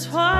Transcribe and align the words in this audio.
Twilight 0.00 0.39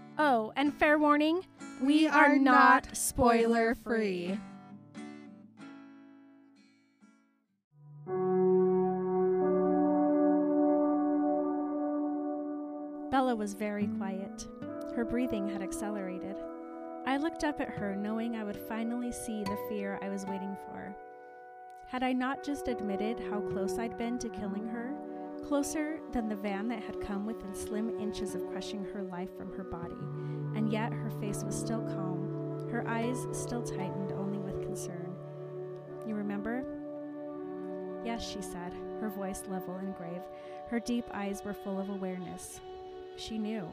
Oh, 0.23 0.53
and 0.55 0.71
fair 0.71 0.99
warning, 0.99 1.41
we, 1.81 2.07
are, 2.07 2.37
not 2.37 2.95
spoiler 2.95 3.73
free. 3.73 4.37
Bella 13.09 13.35
was 13.35 13.55
very 13.55 13.87
quiet. 13.87 14.47
Her 14.95 15.03
breathing 15.03 15.47
had 15.49 15.63
accelerated. 15.63 16.35
I 17.07 17.17
looked 17.17 17.43
up 17.43 17.59
at 17.59 17.69
her, 17.69 17.95
knowing 17.95 18.35
I 18.35 18.43
would 18.43 18.57
finally 18.69 19.11
see 19.11 19.43
the 19.43 19.57
fear 19.69 19.97
I 20.03 20.09
was 20.09 20.27
waiting 20.27 20.55
for. 20.67 20.95
Had 21.87 22.03
I 22.03 22.13
not 22.13 22.43
just 22.43 22.67
admitted 22.67 23.19
how 23.31 23.39
close 23.39 23.79
I'd 23.79 23.97
been 23.97 24.19
to 24.19 24.29
killing 24.29 24.67
her, 24.67 24.93
closer 25.47 25.99
than 26.13 26.27
the 26.27 26.35
van 26.35 26.67
that 26.69 26.83
had 26.83 27.01
come 27.01 27.25
within 27.25 27.53
slim 27.53 27.99
inches 27.99 28.35
of 28.35 28.47
crushing 28.49 28.83
her 28.85 29.03
life 29.03 29.35
from 29.37 29.51
her 29.53 29.63
body, 29.63 29.95
and 30.55 30.71
yet 30.71 30.93
her 30.93 31.09
face 31.21 31.43
was 31.43 31.57
still 31.57 31.81
calm, 31.81 32.67
her 32.71 32.87
eyes 32.87 33.27
still 33.31 33.61
tightened 33.61 34.11
only 34.13 34.39
with 34.39 34.61
concern. 34.61 35.13
You 36.07 36.15
remember? 36.15 36.63
Yes, 38.03 38.27
she 38.27 38.41
said, 38.41 38.73
her 38.99 39.09
voice 39.09 39.43
level 39.49 39.75
and 39.75 39.95
grave. 39.95 40.21
Her 40.69 40.79
deep 40.79 41.05
eyes 41.13 41.43
were 41.43 41.53
full 41.53 41.79
of 41.79 41.89
awareness. 41.89 42.59
She 43.17 43.37
knew. 43.37 43.67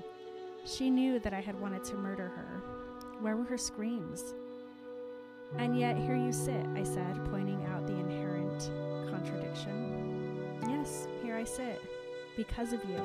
She 0.65 0.91
knew 0.91 1.19
that 1.21 1.33
I 1.33 1.41
had 1.41 1.59
wanted 1.59 1.85
to 1.85 1.97
murder 1.97 2.29
her. 2.29 2.63
Where 3.21 3.37
were 3.37 3.45
her 3.45 3.57
screams? 3.57 4.35
And 5.57 5.79
yet 5.79 5.97
here 5.97 6.17
you 6.17 6.33
sit, 6.33 6.67
I 6.75 6.83
said, 6.83 7.25
pointing 7.31 7.65
out 7.67 7.87
the 7.87 7.97
inherent 7.97 8.28
I 11.39 11.45
sit. 11.45 11.81
Because 12.37 12.73
of 12.73 12.85
you. 12.85 13.01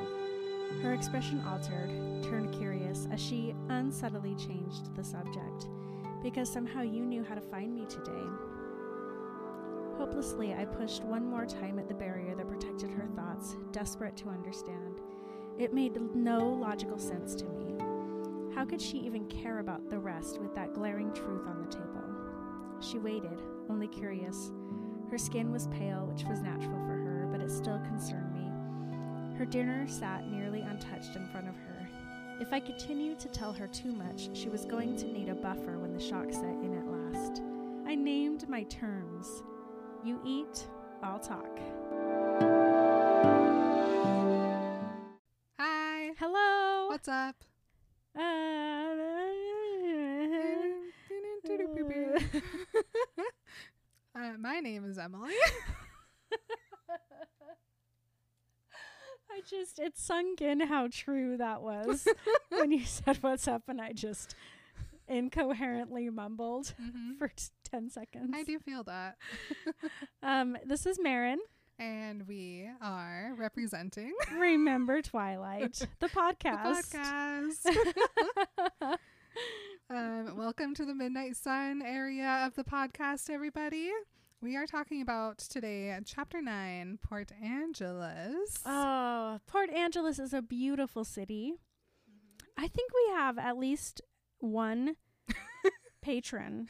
Her 0.82 0.92
expression 0.92 1.40
altered, 1.46 1.88
turned 2.24 2.52
curious, 2.52 3.06
as 3.12 3.20
she 3.20 3.54
unsubtly 3.68 4.34
changed 4.34 4.92
the 4.96 5.04
subject. 5.04 5.68
Because 6.20 6.50
somehow 6.50 6.82
you 6.82 7.04
knew 7.04 7.22
how 7.22 7.36
to 7.36 7.40
find 7.40 7.72
me 7.72 7.86
today. 7.86 8.26
Hopelessly, 9.96 10.52
I 10.52 10.64
pushed 10.64 11.04
one 11.04 11.24
more 11.24 11.46
time 11.46 11.78
at 11.78 11.86
the 11.86 11.94
barrier 11.94 12.34
that 12.34 12.48
protected 12.48 12.90
her 12.90 13.06
thoughts, 13.14 13.54
desperate 13.70 14.16
to 14.16 14.30
understand. 14.30 15.00
It 15.56 15.72
made 15.72 16.00
no 16.16 16.40
logical 16.40 16.98
sense 16.98 17.36
to 17.36 17.44
me. 17.44 17.76
How 18.52 18.64
could 18.64 18.82
she 18.82 18.98
even 18.98 19.28
care 19.28 19.60
about 19.60 19.88
the 19.88 20.00
rest 20.00 20.40
with 20.40 20.56
that 20.56 20.74
glaring 20.74 21.12
truth 21.12 21.46
on 21.46 21.62
the 21.62 21.70
table? 21.70 22.80
She 22.80 22.98
waited, 22.98 23.40
only 23.70 23.86
curious. 23.86 24.50
Her 25.10 25.18
skin 25.18 25.52
was 25.52 25.68
pale, 25.68 26.06
which 26.06 26.24
was 26.24 26.40
natural 26.40 26.84
for 26.86 26.96
her, 26.96 27.28
but 27.30 27.40
it 27.40 27.50
still 27.50 27.78
concerned. 27.80 28.23
Her 29.36 29.44
dinner 29.44 29.86
sat 29.88 30.30
nearly 30.30 30.60
untouched 30.60 31.16
in 31.16 31.26
front 31.28 31.48
of 31.48 31.56
her. 31.56 31.88
If 32.40 32.52
I 32.52 32.60
continued 32.60 33.18
to 33.20 33.28
tell 33.28 33.52
her 33.52 33.66
too 33.66 33.92
much, 33.92 34.28
she 34.32 34.48
was 34.48 34.64
going 34.64 34.96
to 34.96 35.06
need 35.06 35.28
a 35.28 35.34
buffer 35.34 35.78
when 35.78 35.92
the 35.92 36.00
shock 36.00 36.32
set 36.32 36.44
in 36.44 36.78
at 36.78 36.86
last. 36.86 37.42
I 37.86 37.96
named 37.96 38.48
my 38.48 38.62
terms. 38.64 39.26
You 40.04 40.20
eat, 40.24 40.66
I'll 41.02 41.18
talk. 41.18 41.58
Hi, 45.58 46.12
Hello. 46.18 46.88
what's 46.88 47.08
up? 47.08 47.36
Uh, 48.16 48.20
my 54.38 54.60
name 54.60 54.84
is 54.84 54.96
Emily. 54.96 55.34
just, 59.60 59.78
it 59.78 59.96
sunk 59.96 60.40
in 60.40 60.60
how 60.60 60.88
true 60.90 61.36
that 61.36 61.62
was 61.62 62.06
when 62.50 62.72
you 62.72 62.84
said 62.84 63.18
what's 63.20 63.46
up, 63.48 63.62
and 63.68 63.80
I 63.80 63.92
just 63.92 64.34
incoherently 65.08 66.08
mumbled 66.10 66.74
Mhm. 66.82 67.18
for 67.18 67.28
t- 67.28 67.44
10 67.70 67.90
seconds. 67.90 68.30
I 68.34 68.42
do 68.42 68.58
feel 68.58 68.82
that. 68.84 69.16
Um, 70.22 70.56
this 70.64 70.86
is 70.86 70.98
Marin. 70.98 71.38
And 71.78 72.26
we 72.26 72.66
are 72.80 73.34
representing 73.36 74.14
Remember 74.38 75.02
Twilight, 75.02 75.74
the 75.74 75.88
the 76.00 76.08
podcast. 76.08 76.94
podcast. 76.94 77.66
um, 79.90 80.34
welcome 80.36 80.74
to 80.76 80.84
the 80.86 80.94
Midnight 80.94 81.36
Sun 81.36 81.82
area 81.84 82.44
of 82.46 82.54
the 82.54 82.64
podcast, 82.64 83.28
everybody. 83.28 83.90
We 84.44 84.56
are 84.56 84.66
talking 84.66 85.00
about 85.00 85.38
today 85.38 85.96
chapter 86.04 86.42
9, 86.42 86.98
Port 87.02 87.32
Angeles. 87.42 88.58
oh, 88.66 89.40
Port 89.46 89.70
Angeles 89.70 90.18
is 90.18 90.34
a 90.34 90.42
beautiful 90.42 91.02
city. 91.02 91.54
I 92.54 92.68
think 92.68 92.92
we 92.92 93.14
have 93.14 93.38
at 93.38 93.56
least 93.56 94.02
one 94.40 94.96
patron 96.02 96.68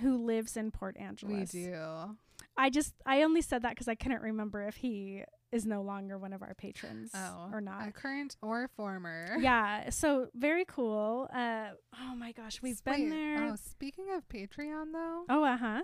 who 0.00 0.16
lives 0.16 0.56
in 0.56 0.72
Port 0.72 0.96
Angeles. 0.98 1.54
we 1.54 1.66
do. 1.66 2.16
I 2.56 2.68
just 2.68 2.94
I 3.06 3.22
only 3.22 3.42
said 3.42 3.62
that 3.62 3.70
because 3.70 3.86
I 3.86 3.94
couldn't 3.94 4.22
remember 4.22 4.62
if 4.66 4.74
he 4.74 5.22
is 5.52 5.64
no 5.64 5.82
longer 5.82 6.18
one 6.18 6.32
of 6.32 6.42
our 6.42 6.54
patrons 6.54 7.12
Oh, 7.14 7.48
or 7.52 7.60
not. 7.60 7.86
A 7.86 7.92
current 7.92 8.34
or 8.42 8.66
former. 8.76 9.36
yeah, 9.38 9.88
so 9.90 10.30
very 10.34 10.64
cool. 10.64 11.28
Uh, 11.32 11.66
oh 12.02 12.16
my 12.16 12.32
gosh, 12.32 12.60
we've 12.60 12.82
been 12.82 13.08
there. 13.08 13.52
Oh, 13.52 13.54
speaking 13.54 14.06
of 14.12 14.28
Patreon, 14.28 14.86
though, 14.92 15.26
Oh, 15.28 15.44
uh 15.44 15.56
huh. 15.56 15.82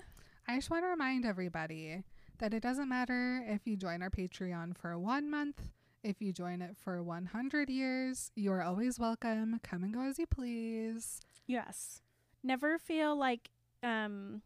I 0.50 0.56
just 0.56 0.68
want 0.68 0.82
to 0.82 0.88
remind 0.88 1.24
everybody 1.24 2.02
that 2.38 2.52
it 2.52 2.60
doesn't 2.60 2.88
matter 2.88 3.44
if 3.46 3.68
you 3.68 3.76
join 3.76 4.02
our 4.02 4.10
Patreon 4.10 4.76
for 4.76 4.98
one 4.98 5.30
month, 5.30 5.68
if 6.02 6.20
you 6.20 6.32
join 6.32 6.60
it 6.60 6.76
for 6.76 7.00
100 7.04 7.70
years, 7.70 8.32
you 8.34 8.50
are 8.50 8.60
always 8.60 8.98
welcome. 8.98 9.60
Come 9.62 9.84
and 9.84 9.94
go 9.94 10.00
as 10.00 10.18
you 10.18 10.26
please. 10.26 11.20
Yes. 11.46 12.02
Never 12.42 12.78
feel 12.78 13.16
like 13.16 13.50
um 13.84 14.42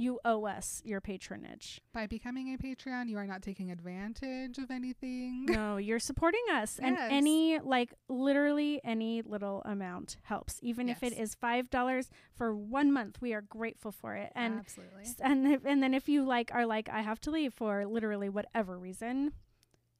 you 0.00 0.18
owe 0.24 0.46
us 0.46 0.80
your 0.84 1.00
patronage. 1.00 1.80
By 1.92 2.06
becoming 2.06 2.54
a 2.54 2.58
Patreon, 2.58 3.08
you 3.08 3.18
are 3.18 3.26
not 3.26 3.42
taking 3.42 3.70
advantage 3.70 4.56
of 4.58 4.70
anything. 4.70 5.44
no, 5.46 5.76
you're 5.76 5.98
supporting 5.98 6.42
us. 6.52 6.78
And 6.82 6.96
any, 6.98 7.58
like, 7.58 7.92
literally 8.08 8.80
any 8.82 9.20
little 9.22 9.62
amount 9.64 10.16
helps. 10.22 10.58
Even 10.62 10.88
if 10.88 11.02
it 11.02 11.12
is 11.18 11.34
$5 11.34 12.08
for 12.32 12.54
one 12.54 12.90
month, 12.92 13.18
we 13.20 13.34
are 13.34 13.42
grateful 13.42 13.92
for 13.92 14.14
it. 14.14 14.32
And 14.34 14.60
Absolutely. 14.60 15.04
And 15.20 15.60
and 15.66 15.82
then 15.82 15.92
if 15.94 16.08
you 16.08 16.24
like 16.24 16.50
are 16.54 16.64
like 16.66 16.88
I 16.88 17.02
have 17.02 17.20
to 17.22 17.30
leave 17.30 17.52
for 17.52 17.84
literally 17.86 18.28
whatever 18.28 18.78
reason, 18.78 19.32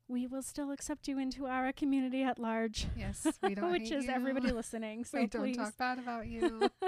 we 0.09 0.27
will 0.27 0.43
still 0.43 0.71
accept 0.73 1.09
you 1.09 1.19
into 1.19 1.47
our 1.47 1.73
community 1.73 2.23
at 2.23 2.39
large, 2.39 2.87
Yes, 2.97 3.27
we 3.43 3.55
don't 3.59 3.71
which 3.71 3.91
is 3.91 4.07
you. 4.07 4.11
everybody 4.11 4.51
listening. 4.51 5.05
So 5.05 5.19
we 5.21 5.27
don't 5.27 5.43
please, 5.43 5.57
talk 5.57 5.77
bad 5.77 5.99
about 5.99 6.27
you. 6.27 6.69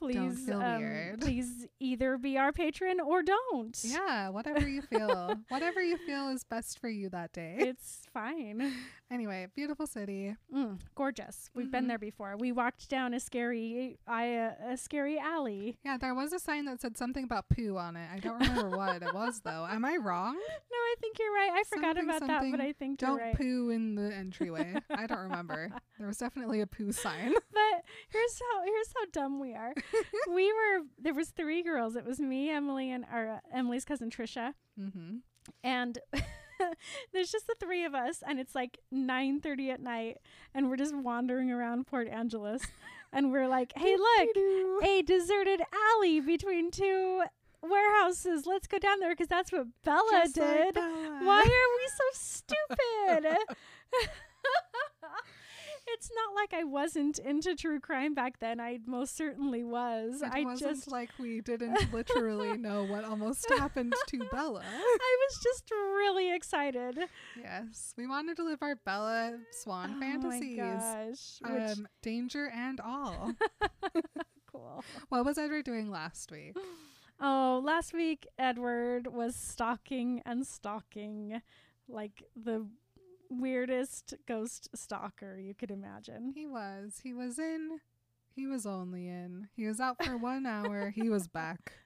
please, 0.00 0.46
feel 0.46 0.60
um, 0.60 0.82
weird. 0.82 1.20
please 1.20 1.66
either 1.78 2.18
be 2.18 2.38
our 2.38 2.52
patron 2.52 3.00
or 3.00 3.22
don't. 3.22 3.78
yeah, 3.82 4.28
whatever 4.30 4.68
you 4.68 4.82
feel. 4.82 5.36
whatever 5.48 5.82
you 5.82 5.96
feel 5.98 6.28
is 6.28 6.42
best 6.44 6.78
for 6.78 6.88
you 6.88 7.08
that 7.10 7.32
day. 7.32 7.56
It's 7.58 8.02
fine. 8.12 8.72
Anyway, 9.10 9.48
beautiful 9.56 9.88
city. 9.88 10.36
Mm, 10.54 10.78
gorgeous. 10.94 11.50
We've 11.52 11.68
been 11.70 11.86
Mhm. 11.86 11.88
there 11.88 11.98
before. 11.98 12.36
We 12.38 12.52
walked 12.52 12.88
down 12.88 13.12
a 13.12 13.18
scary, 13.18 13.98
I, 14.06 14.36
uh, 14.36 14.54
a 14.68 14.76
scary 14.76 15.18
alley. 15.18 15.78
Yeah, 15.84 15.98
there 15.98 16.14
was 16.14 16.32
a 16.32 16.38
sign 16.38 16.64
that 16.66 16.80
said 16.80 16.96
something 16.96 17.24
about 17.24 17.48
poo 17.48 17.76
on 17.76 17.96
it. 17.96 18.08
I 18.08 18.20
don't 18.20 18.38
remember 18.38 18.70
what 18.76 19.02
it 19.02 19.12
was 19.12 19.40
though. 19.44 19.66
Am 19.68 19.84
I 19.84 19.96
wrong? 19.96 20.34
No, 20.34 20.40
I 20.76 20.94
think 21.00 21.18
you're 21.18 21.32
right. 21.32 21.50
I 21.52 21.64
forgot 21.64 21.96
Something, 21.96 22.04
about 22.04 22.26
that, 22.28 22.50
but 22.52 22.60
I 22.60 22.72
think 22.72 23.00
you're 23.02 23.10
Don't 23.10 23.18
right. 23.18 23.36
poo 23.36 23.70
in 23.70 23.96
the 23.96 24.14
entryway. 24.14 24.76
I 24.90 25.08
don't 25.08 25.18
remember. 25.22 25.70
There 25.98 26.06
was 26.06 26.18
definitely 26.18 26.60
a 26.60 26.66
poo 26.68 26.92
sign. 26.92 27.32
but 27.52 27.84
here's 28.10 28.40
how 28.40 28.62
here's 28.64 28.92
how 28.96 29.06
dumb 29.12 29.40
we 29.40 29.54
are. 29.54 29.74
we 30.32 30.52
were 30.52 30.82
there 30.98 31.14
was 31.14 31.30
three 31.30 31.64
girls. 31.64 31.96
It 31.96 32.04
was 32.04 32.20
me, 32.20 32.48
Emily, 32.50 32.92
and 32.92 33.04
our 33.10 33.28
uh, 33.28 33.40
Emily's 33.52 33.84
cousin 33.84 34.08
Trisha, 34.08 34.54
Mm-hmm. 34.78 35.16
and 35.64 35.98
there's 37.12 37.30
just 37.30 37.46
the 37.46 37.54
three 37.58 37.84
of 37.84 37.94
us, 37.94 38.22
and 38.26 38.38
it's 38.38 38.54
like 38.54 38.78
9:30 38.92 39.70
at 39.70 39.80
night, 39.80 40.18
and 40.54 40.68
we're 40.68 40.76
just 40.76 40.94
wandering 40.94 41.50
around 41.50 41.86
Port 41.86 42.08
Angeles, 42.08 42.62
and 43.12 43.32
we're 43.32 43.48
like, 43.48 43.72
"Hey, 43.76 43.96
look, 43.96 44.84
a 44.84 45.02
deserted 45.02 45.62
alley 45.72 46.20
between 46.20 46.70
two 46.70 47.22
warehouses. 47.62 48.46
Let's 48.46 48.66
go 48.66 48.78
down 48.78 49.00
there 49.00 49.10
because 49.10 49.28
that's 49.28 49.52
what 49.52 49.66
Bella 49.84 50.08
Just 50.10 50.36
like 50.36 50.48
did." 50.48 50.74
Bella. 50.74 51.20
Why 51.22 51.40
are 51.40 51.68
we 51.76 51.88
so 51.88 52.04
stupid? 52.12 53.36
it's 55.94 56.10
not 56.14 56.34
like 56.34 56.52
I 56.54 56.64
wasn't 56.64 57.18
into 57.18 57.54
true 57.54 57.80
crime 57.80 58.14
back 58.14 58.38
then. 58.40 58.60
I 58.60 58.78
most 58.86 59.16
certainly 59.16 59.64
was. 59.64 60.22
It 60.22 60.30
I 60.32 60.44
wasn't 60.44 60.70
just 60.76 60.90
like 60.90 61.10
we 61.18 61.40
didn't 61.40 61.92
literally 61.92 62.56
know 62.58 62.84
what 62.84 63.04
almost 63.04 63.48
happened 63.50 63.94
to 64.08 64.18
Bella. 64.32 64.62
I 64.64 65.16
was 65.28 65.38
just 65.42 65.70
really 65.70 66.34
excited. 66.34 66.98
Yes, 67.40 67.94
we 67.96 68.06
wanted 68.06 68.36
to 68.36 68.44
live 68.44 68.62
our 68.62 68.76
Bella 68.76 69.38
Swan 69.52 69.94
Oh 69.96 70.00
fantasies. 70.00 70.56
my 70.58 70.62
gosh. 70.64 71.38
Which 71.42 71.78
Um, 71.78 71.88
danger 72.02 72.50
and 72.54 72.80
all. 72.80 73.34
cool. 74.52 74.84
what 75.08 75.24
was 75.24 75.38
Edward 75.38 75.64
doing 75.64 75.90
last 75.90 76.30
week? 76.30 76.56
Oh, 77.22 77.60
last 77.62 77.92
week 77.92 78.26
Edward 78.38 79.06
was 79.08 79.36
stalking 79.36 80.22
and 80.24 80.46
stalking 80.46 81.42
like 81.86 82.22
the 82.34 82.66
weirdest 83.30 84.14
ghost 84.26 84.68
stalker 84.74 85.38
you 85.38 85.54
could 85.54 85.70
imagine. 85.70 86.32
He 86.34 86.46
was. 86.46 87.00
He 87.02 87.12
was 87.14 87.38
in. 87.38 87.80
He 88.34 88.46
was 88.46 88.66
only 88.66 89.08
in. 89.08 89.48
He 89.56 89.66
was 89.66 89.80
out 89.80 90.02
for 90.04 90.16
one 90.16 90.46
hour. 90.46 90.90
He 90.90 91.08
was 91.08 91.28
back. 91.28 91.72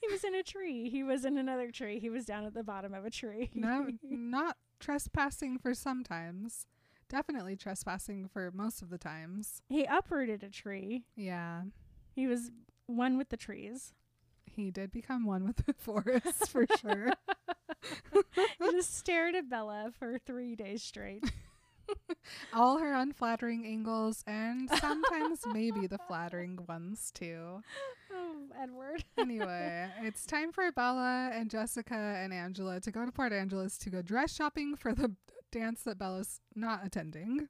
He 0.00 0.06
was 0.12 0.22
in 0.22 0.32
a 0.32 0.44
tree. 0.44 0.88
He 0.88 1.02
was 1.02 1.24
in 1.24 1.36
another 1.36 1.72
tree. 1.72 1.98
He 1.98 2.08
was 2.08 2.24
down 2.24 2.44
at 2.46 2.54
the 2.54 2.62
bottom 2.62 2.94
of 2.94 3.04
a 3.04 3.10
tree. 3.10 3.50
No, 3.52 3.88
not 4.08 4.56
trespassing 4.78 5.58
for 5.58 5.74
sometimes. 5.74 6.68
Definitely 7.08 7.56
trespassing 7.56 8.28
for 8.28 8.52
most 8.54 8.80
of 8.80 8.90
the 8.90 8.96
times. 8.96 9.62
he 9.68 9.84
uprooted 9.84 10.44
a 10.44 10.50
tree. 10.50 11.02
Yeah. 11.16 11.62
He 12.14 12.28
was 12.28 12.52
one 12.86 13.18
with 13.18 13.30
the 13.30 13.36
trees. 13.36 13.92
He 14.44 14.70
did 14.70 14.92
become 14.92 15.24
one 15.26 15.44
with 15.44 15.66
the 15.66 15.72
forest 15.78 16.48
for 16.48 16.64
sure. 16.80 17.12
just 18.60 18.96
stared 18.98 19.34
at 19.34 19.48
Bella 19.48 19.90
for 19.98 20.18
three 20.18 20.56
days 20.56 20.82
straight. 20.82 21.24
All 22.52 22.78
her 22.78 22.92
unflattering 22.94 23.64
angles 23.64 24.24
and 24.26 24.68
sometimes 24.68 25.40
maybe 25.52 25.86
the 25.86 25.98
flattering 26.08 26.58
ones 26.68 27.12
too. 27.14 27.62
Oh, 28.12 28.36
Edward. 28.60 29.04
Anyway, 29.16 29.88
it's 30.02 30.26
time 30.26 30.50
for 30.52 30.70
Bella 30.72 31.30
and 31.32 31.48
Jessica 31.48 31.94
and 31.94 32.32
Angela 32.32 32.80
to 32.80 32.90
go 32.90 33.04
to 33.04 33.12
Port 33.12 33.32
Angeles 33.32 33.78
to 33.78 33.90
go 33.90 34.02
dress 34.02 34.34
shopping 34.34 34.74
for 34.74 34.94
the 34.94 35.12
dance 35.52 35.82
that 35.84 35.98
Bella's 35.98 36.40
not 36.54 36.84
attending. 36.84 37.48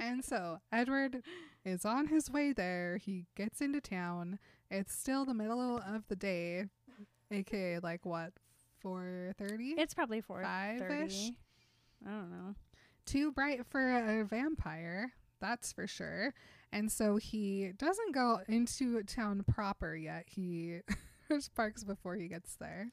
and 0.00 0.24
so 0.24 0.58
Edward 0.72 1.22
is 1.64 1.84
on 1.84 2.08
his 2.08 2.30
way 2.30 2.52
there. 2.52 2.96
He 2.96 3.26
gets 3.36 3.60
into 3.60 3.80
town. 3.80 4.38
It's 4.70 4.92
still 4.92 5.24
the 5.24 5.34
middle 5.34 5.76
of 5.78 6.08
the 6.08 6.16
day, 6.16 6.64
aka 7.30 7.78
like 7.78 8.04
what, 8.04 8.32
four 8.82 9.32
thirty? 9.38 9.74
It's 9.78 9.94
probably 9.94 10.20
four 10.20 10.42
Five-ish? 10.42 11.30
I 12.06 12.10
don't 12.10 12.30
know. 12.30 12.54
Too 13.06 13.32
bright 13.32 13.66
for 13.66 14.20
a 14.20 14.24
vampire, 14.24 15.12
that's 15.40 15.72
for 15.72 15.86
sure. 15.86 16.34
And 16.72 16.90
so 16.90 17.16
he 17.16 17.72
doesn't 17.76 18.14
go 18.14 18.40
into 18.48 19.02
town 19.02 19.44
proper 19.46 19.94
yet. 19.94 20.24
He 20.26 20.78
just 21.30 21.54
parks 21.54 21.84
before 21.84 22.16
he 22.16 22.28
gets 22.28 22.56
there. 22.56 22.88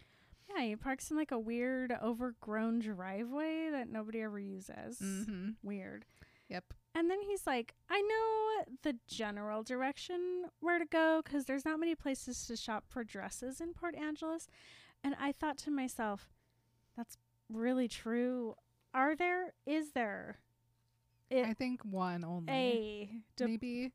Yeah, 0.55 0.63
he 0.63 0.75
parks 0.75 1.11
in 1.11 1.17
like 1.17 1.31
a 1.31 1.39
weird, 1.39 1.93
overgrown 2.03 2.79
driveway 2.79 3.69
that 3.71 3.89
nobody 3.89 4.21
ever 4.21 4.39
uses. 4.39 4.99
Mm-hmm. 4.99 5.49
Weird. 5.63 6.05
Yep. 6.49 6.73
And 6.95 7.09
then 7.09 7.21
he's 7.21 7.45
like, 7.45 7.75
I 7.89 8.01
know 8.01 8.65
the 8.81 8.97
general 9.07 9.61
direction 9.61 10.45
where 10.59 10.79
to 10.79 10.85
go 10.85 11.21
because 11.23 11.45
there's 11.45 11.65
not 11.65 11.79
many 11.79 11.93
places 11.93 12.47
to 12.47 12.57
shop 12.57 12.85
for 12.89 13.03
dresses 13.03 13.61
in 13.61 13.73
Port 13.73 13.95
Angeles. 13.95 14.47
And 15.03 15.15
I 15.19 15.31
thought 15.31 15.57
to 15.59 15.71
myself, 15.71 16.29
that's 16.97 17.17
really 17.51 17.87
true. 17.87 18.55
Are 18.93 19.15
there? 19.15 19.53
Is 19.65 19.91
there? 19.91 20.39
I 21.31 21.53
think 21.53 21.81
one 21.85 22.23
only. 22.25 22.51
a 22.51 23.09
de- 23.37 23.47
Maybe 23.47 23.91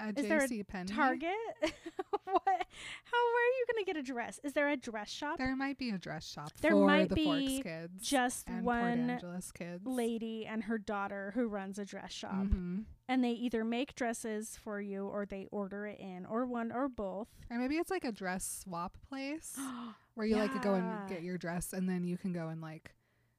a 0.00 0.08
Is 0.18 0.26
there 0.28 0.38
a 0.44 0.48
JC 0.48 0.66
Penney. 0.66 0.92
Target? 0.92 1.30
what? 1.62 2.42
How 2.46 3.18
where 3.32 3.44
are 3.44 3.54
you 3.58 3.64
going 3.72 3.84
to 3.84 3.86
get 3.86 3.96
a 3.96 4.02
dress? 4.02 4.40
Is 4.44 4.52
there 4.52 4.68
a 4.68 4.76
dress 4.76 5.10
shop? 5.10 5.38
There 5.38 5.54
might 5.56 5.78
be 5.78 5.90
a 5.90 5.98
dress 5.98 6.26
shop 6.28 6.52
There 6.60 6.72
for 6.72 6.86
might 6.86 7.08
the 7.08 7.14
be 7.14 7.24
Forks 7.24 7.62
kids 7.62 8.08
Just 8.08 8.48
one 8.48 9.18
kids. 9.54 9.84
lady 9.84 10.46
and 10.46 10.64
her 10.64 10.78
daughter 10.78 11.32
who 11.34 11.48
runs 11.48 11.78
a 11.78 11.84
dress 11.84 12.12
shop. 12.12 12.32
Mhm. 12.46 12.84
And 13.08 13.24
they 13.24 13.32
either 13.32 13.64
make 13.64 13.94
dresses 13.94 14.56
for 14.56 14.80
you 14.80 15.06
or 15.06 15.26
they 15.26 15.46
order 15.50 15.86
it 15.86 15.98
in, 15.98 16.24
or 16.26 16.46
one 16.46 16.70
or 16.72 16.88
both. 16.88 17.28
Or 17.50 17.58
maybe 17.58 17.76
it's 17.76 17.90
like 17.90 18.04
a 18.04 18.12
dress 18.12 18.60
swap 18.62 18.96
place 19.08 19.56
where 20.14 20.26
you 20.26 20.36
like 20.36 20.52
to 20.52 20.60
go 20.60 20.74
and 20.74 21.08
get 21.08 21.22
your 21.22 21.36
dress 21.38 21.72
and 21.72 21.88
then 21.88 22.04
you 22.04 22.16
can 22.16 22.32
go 22.32 22.48
and 22.48 22.60
like 22.60 22.94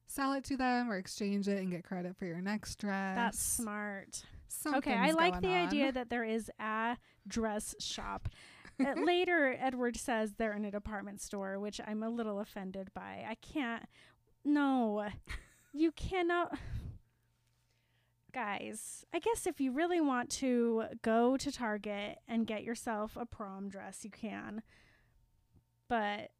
sell 0.08 0.34
it 0.34 0.44
to 0.44 0.58
them 0.58 0.92
or 0.92 0.98
exchange 0.98 1.48
it 1.48 1.60
and 1.60 1.72
get 1.72 1.86
credit 1.86 2.18
for 2.18 2.26
your 2.26 2.42
next 2.42 2.76
dress. 2.80 3.16
That's 3.16 3.40
smart. 3.42 4.24
Something's 4.52 4.86
okay, 4.86 4.96
I 4.96 5.12
like 5.12 5.42
the 5.42 5.50
on. 5.50 5.68
idea 5.68 5.92
that 5.92 6.10
there 6.10 6.24
is 6.24 6.52
a 6.60 6.98
dress 7.28 7.76
shop. 7.80 8.30
Uh, 8.80 8.94
later, 9.06 9.56
Edward 9.60 9.98
says 9.98 10.34
they're 10.38 10.54
in 10.54 10.66
a 10.66 10.72
department 10.72 11.22
store, 11.22 11.60
which 11.60 11.80
I'm 11.86 12.04
a 12.04 12.10
little 12.10 12.40
offended 12.40 12.90
by. 12.94 13.26
I 13.28 13.36
can't. 13.42 13.84
No, 14.44 15.08
you 15.74 15.92
cannot. 15.92 16.58
Guys, 18.34 19.06
I 19.14 19.20
guess 19.20 19.46
if 19.46 19.60
you 19.60 19.74
really 19.74 20.00
want 20.00 20.30
to 20.32 20.86
go 21.02 21.36
to 21.36 21.52
Target 21.52 22.20
and 22.28 22.48
get 22.48 22.64
yourself 22.64 23.18
a 23.20 23.26
prom 23.26 23.68
dress, 23.68 24.06
you 24.06 24.10
can. 24.10 24.64
But 25.90 26.32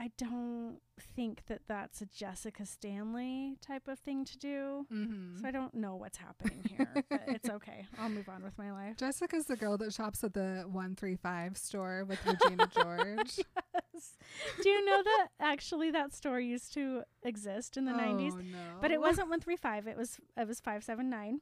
I 0.00 0.12
don't 0.16 0.78
think 1.16 1.42
that 1.48 1.62
that's 1.66 2.00
a 2.00 2.06
Jessica 2.06 2.64
Stanley 2.64 3.56
type 3.60 3.88
of 3.88 3.98
thing 3.98 4.24
to 4.26 4.38
do. 4.38 4.86
Mhm. 4.92 5.40
So 5.40 5.48
I 5.48 5.50
don't 5.50 5.74
know 5.74 5.96
what's 5.96 6.18
happening 6.18 6.62
here, 6.68 7.04
but 7.10 7.22
it's 7.26 7.48
okay. 7.50 7.84
I'll 7.98 8.08
move 8.08 8.28
on 8.28 8.44
with 8.44 8.56
my 8.56 8.70
life. 8.70 8.96
Jessica's 8.96 9.46
the 9.46 9.56
girl 9.56 9.76
that 9.78 9.92
shops 9.92 10.22
at 10.22 10.34
the 10.34 10.62
135 10.70 11.56
store 11.56 12.04
with 12.04 12.24
Regina 12.24 12.68
George. 12.74 13.40
Yes. 13.74 14.14
Do 14.62 14.68
you 14.68 14.84
know 14.84 15.02
that 15.02 15.28
actually 15.40 15.90
that 15.90 16.14
store 16.14 16.38
used 16.38 16.72
to 16.74 17.02
exist 17.24 17.76
in 17.76 17.84
the 17.84 17.92
90s? 17.92 18.34
Oh, 18.34 18.36
no. 18.36 18.78
But 18.80 18.92
it 18.92 19.00
wasn't 19.00 19.28
135. 19.30 19.88
It 19.88 19.96
was 19.96 20.20
it 20.36 20.46
was 20.46 20.60
579. 20.60 21.40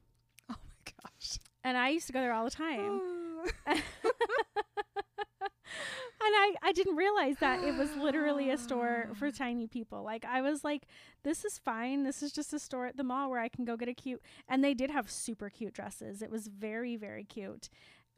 Oh 0.50 0.54
my 0.54 0.92
gosh. 1.04 1.38
And 1.62 1.76
I 1.76 1.90
used 1.90 2.06
to 2.06 2.14
go 2.14 2.20
there 2.20 2.32
all 2.32 2.44
the 2.44 2.50
time. 2.50 3.00
Oh. 3.02 3.46
And 6.26 6.34
I, 6.34 6.54
I 6.62 6.72
didn't 6.72 6.96
realize 6.96 7.36
that 7.38 7.62
it 7.62 7.76
was 7.76 7.94
literally 7.94 8.50
a 8.50 8.58
store 8.58 9.10
for 9.18 9.30
tiny 9.44 9.66
people. 9.68 10.02
Like 10.02 10.24
I 10.24 10.40
was 10.40 10.64
like, 10.64 10.86
this 11.22 11.44
is 11.44 11.56
fine. 11.58 12.02
This 12.02 12.20
is 12.22 12.32
just 12.32 12.52
a 12.52 12.58
store 12.58 12.86
at 12.86 12.96
the 12.96 13.04
mall 13.04 13.30
where 13.30 13.38
I 13.40 13.48
can 13.48 13.64
go 13.64 13.76
get 13.76 13.88
a 13.88 13.94
cute. 13.94 14.20
And 14.48 14.64
they 14.64 14.74
did 14.74 14.90
have 14.90 15.08
super 15.10 15.48
cute 15.50 15.72
dresses. 15.74 16.22
It 16.22 16.30
was 16.30 16.48
very 16.48 16.96
very 16.96 17.22
cute. 17.24 17.68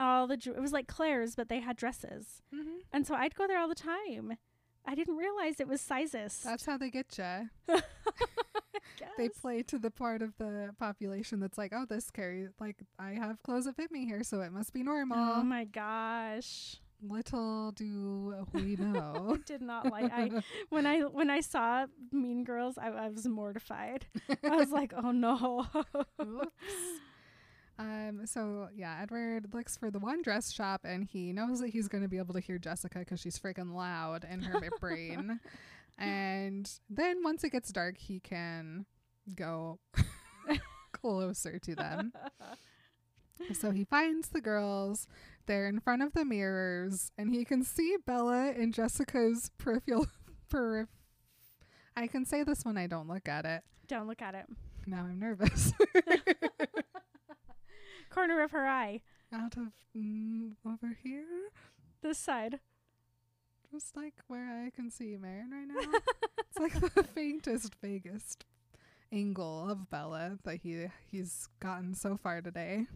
all 0.01 0.27
the 0.27 0.35
it 0.57 0.61
was 0.61 0.73
like 0.73 0.87
Claire's, 0.87 1.35
but 1.35 1.49
they 1.49 1.61
had 1.61 1.77
dresses, 1.77 2.41
Mm-hmm. 2.55 2.79
and 2.93 3.07
so 3.07 3.15
I'd 3.15 3.35
go 3.35 3.47
there 3.47 3.59
all 3.59 3.69
the 3.69 3.75
time. 3.75 4.39
I 4.87 4.95
didn't 4.95 5.17
realize 5.17 5.61
it 5.61 5.69
was 5.69 5.81
sizes. 5.83 6.41
That's 6.45 6.65
how 6.65 6.79
they 6.79 6.89
get 6.89 7.19
you. 7.19 7.77
They 9.17 9.29
play 9.29 9.63
to 9.65 9.79
the 9.79 9.91
part 9.91 10.23
of 10.23 10.37
the 10.39 10.71
population 10.79 11.41
that's 11.41 11.59
like, 11.59 11.73
oh, 11.75 11.85
this 11.89 12.11
carries 12.11 12.51
like 12.61 12.77
I 12.99 13.11
have 13.13 13.43
clothes 13.43 13.65
that 13.65 13.75
fit 13.77 13.91
me 13.91 14.07
here, 14.07 14.23
so 14.23 14.41
it 14.43 14.53
must 14.53 14.73
be 14.73 14.83
normal. 14.85 15.19
Oh 15.19 15.43
my 15.43 15.65
gosh. 15.65 16.77
Little 17.01 17.73
do 17.73 18.45
we 18.53 18.77
know. 18.79 19.35
I 19.35 19.43
did 19.47 19.63
not 19.63 19.91
like 19.91 20.13
I 20.13 20.43
when 20.69 20.87
I 20.87 21.01
when 21.03 21.31
I 21.31 21.41
saw 21.41 21.87
Mean 22.11 22.43
Girls, 22.45 22.77
I, 22.77 22.89
I 22.89 23.09
was 23.09 23.27
mortified. 23.27 24.07
I 24.45 24.57
was 24.57 24.71
like, 24.71 24.93
"Oh 24.97 25.13
no!" 25.13 25.67
Um. 27.79 28.27
So 28.27 28.69
yeah, 28.75 28.99
Edward 29.01 29.55
looks 29.55 29.77
for 29.77 29.91
the 29.91 30.01
one 30.01 30.23
dress 30.23 30.51
shop, 30.53 30.81
and 30.85 31.05
he 31.05 31.33
knows 31.33 31.61
that 31.61 31.69
he's 31.69 31.87
going 31.87 32.03
to 32.03 32.09
be 32.09 32.19
able 32.19 32.35
to 32.35 32.41
hear 32.41 32.59
Jessica 32.59 32.99
because 32.99 33.21
she's 33.21 33.39
freaking 33.39 33.73
loud 33.73 34.27
in 34.29 34.43
her 34.43 34.61
brain. 34.81 35.41
And 36.01 36.71
then 36.89 37.25
once 37.25 37.43
it 37.43 37.51
gets 37.51 37.73
dark, 37.73 37.99
he 37.99 38.21
can 38.21 38.87
go 39.35 39.81
closer 40.93 41.59
to 41.59 41.75
them. 41.75 42.13
So 43.53 43.73
he 43.73 43.83
finds 43.83 44.29
the 44.29 44.41
girls. 44.41 45.09
They're 45.49 45.67
in 45.67 45.81
front 45.81 46.03
of 46.03 46.13
the 46.13 46.27
mirrors, 46.27 47.11
and 47.17 47.35
he 47.35 47.43
can 47.43 47.65
see 47.65 47.97
Bella 48.07 48.53
in 48.53 48.71
Jessica's 48.71 49.51
peripheral. 49.57 50.07
Perif- 50.53 50.89
I 51.97 52.07
can 52.07 52.27
say 52.27 52.43
this 52.43 52.67
when 52.67 52.77
I 52.77 52.87
don't 52.87 53.09
look 53.09 53.29
at 53.29 53.47
it. 53.47 53.63
Don't 53.87 54.07
look 54.07 54.21
at 54.21 54.35
it. 54.35 54.45
Now 54.87 55.05
I'm 55.05 55.19
nervous. 55.19 55.73
Corner 58.11 58.43
of 58.43 58.51
her 58.51 58.67
eye, 58.67 59.01
Out 59.33 59.57
of 59.57 59.69
mm, 59.97 60.53
over 60.67 60.99
here, 61.03 61.25
this 62.03 62.19
side. 62.19 62.61
just 63.73 63.97
like 63.97 64.15
where 64.27 64.65
I 64.67 64.71
can 64.71 64.91
see 64.91 65.17
Marin 65.19 65.51
right 65.51 65.67
now. 65.67 65.99
it's 66.39 66.59
like 66.59 66.95
the 66.95 67.03
faintest, 67.05 67.75
vaguest 67.83 68.45
angle 69.11 69.67
of 69.71 69.89
Bella 69.89 70.39
that 70.45 70.61
he 70.63 70.87
he's 71.11 71.49
gotten 71.61 71.95
so 71.95 72.17
far 72.19 72.43
today. 72.43 72.87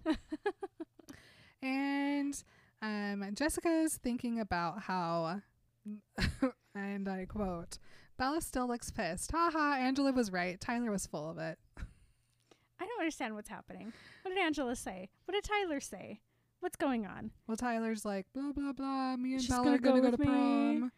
And 1.62 2.42
um, 2.82 3.24
Jessica's 3.34 3.96
thinking 3.96 4.40
about 4.40 4.82
how, 4.82 5.40
and 6.74 7.08
I 7.08 7.26
quote, 7.26 7.78
Bella 8.18 8.40
still 8.40 8.66
looks 8.68 8.90
pissed. 8.90 9.32
Haha, 9.32 9.74
Angela 9.76 10.12
was 10.12 10.30
right. 10.32 10.60
Tyler 10.60 10.90
was 10.90 11.06
full 11.06 11.30
of 11.30 11.38
it. 11.38 11.58
I 11.78 12.84
don't 12.86 12.98
understand 13.00 13.34
what's 13.34 13.48
happening. 13.48 13.92
What 14.22 14.34
did 14.34 14.38
Angela 14.42 14.74
say? 14.76 15.08
What 15.24 15.34
did 15.34 15.44
Tyler 15.44 15.80
say? 15.80 16.20
What's 16.60 16.76
going 16.76 17.06
on? 17.06 17.30
Well, 17.46 17.56
Tyler's 17.56 18.04
like, 18.04 18.26
blah, 18.34 18.52
blah, 18.52 18.72
blah. 18.72 19.16
Me 19.16 19.32
and 19.32 19.40
She's 19.40 19.50
Bella 19.50 19.64
gonna 19.64 19.76
are 19.76 19.78
going 19.78 20.02
to 20.02 20.10
go 20.10 20.16
to 20.16 20.22
prom. 20.22 20.92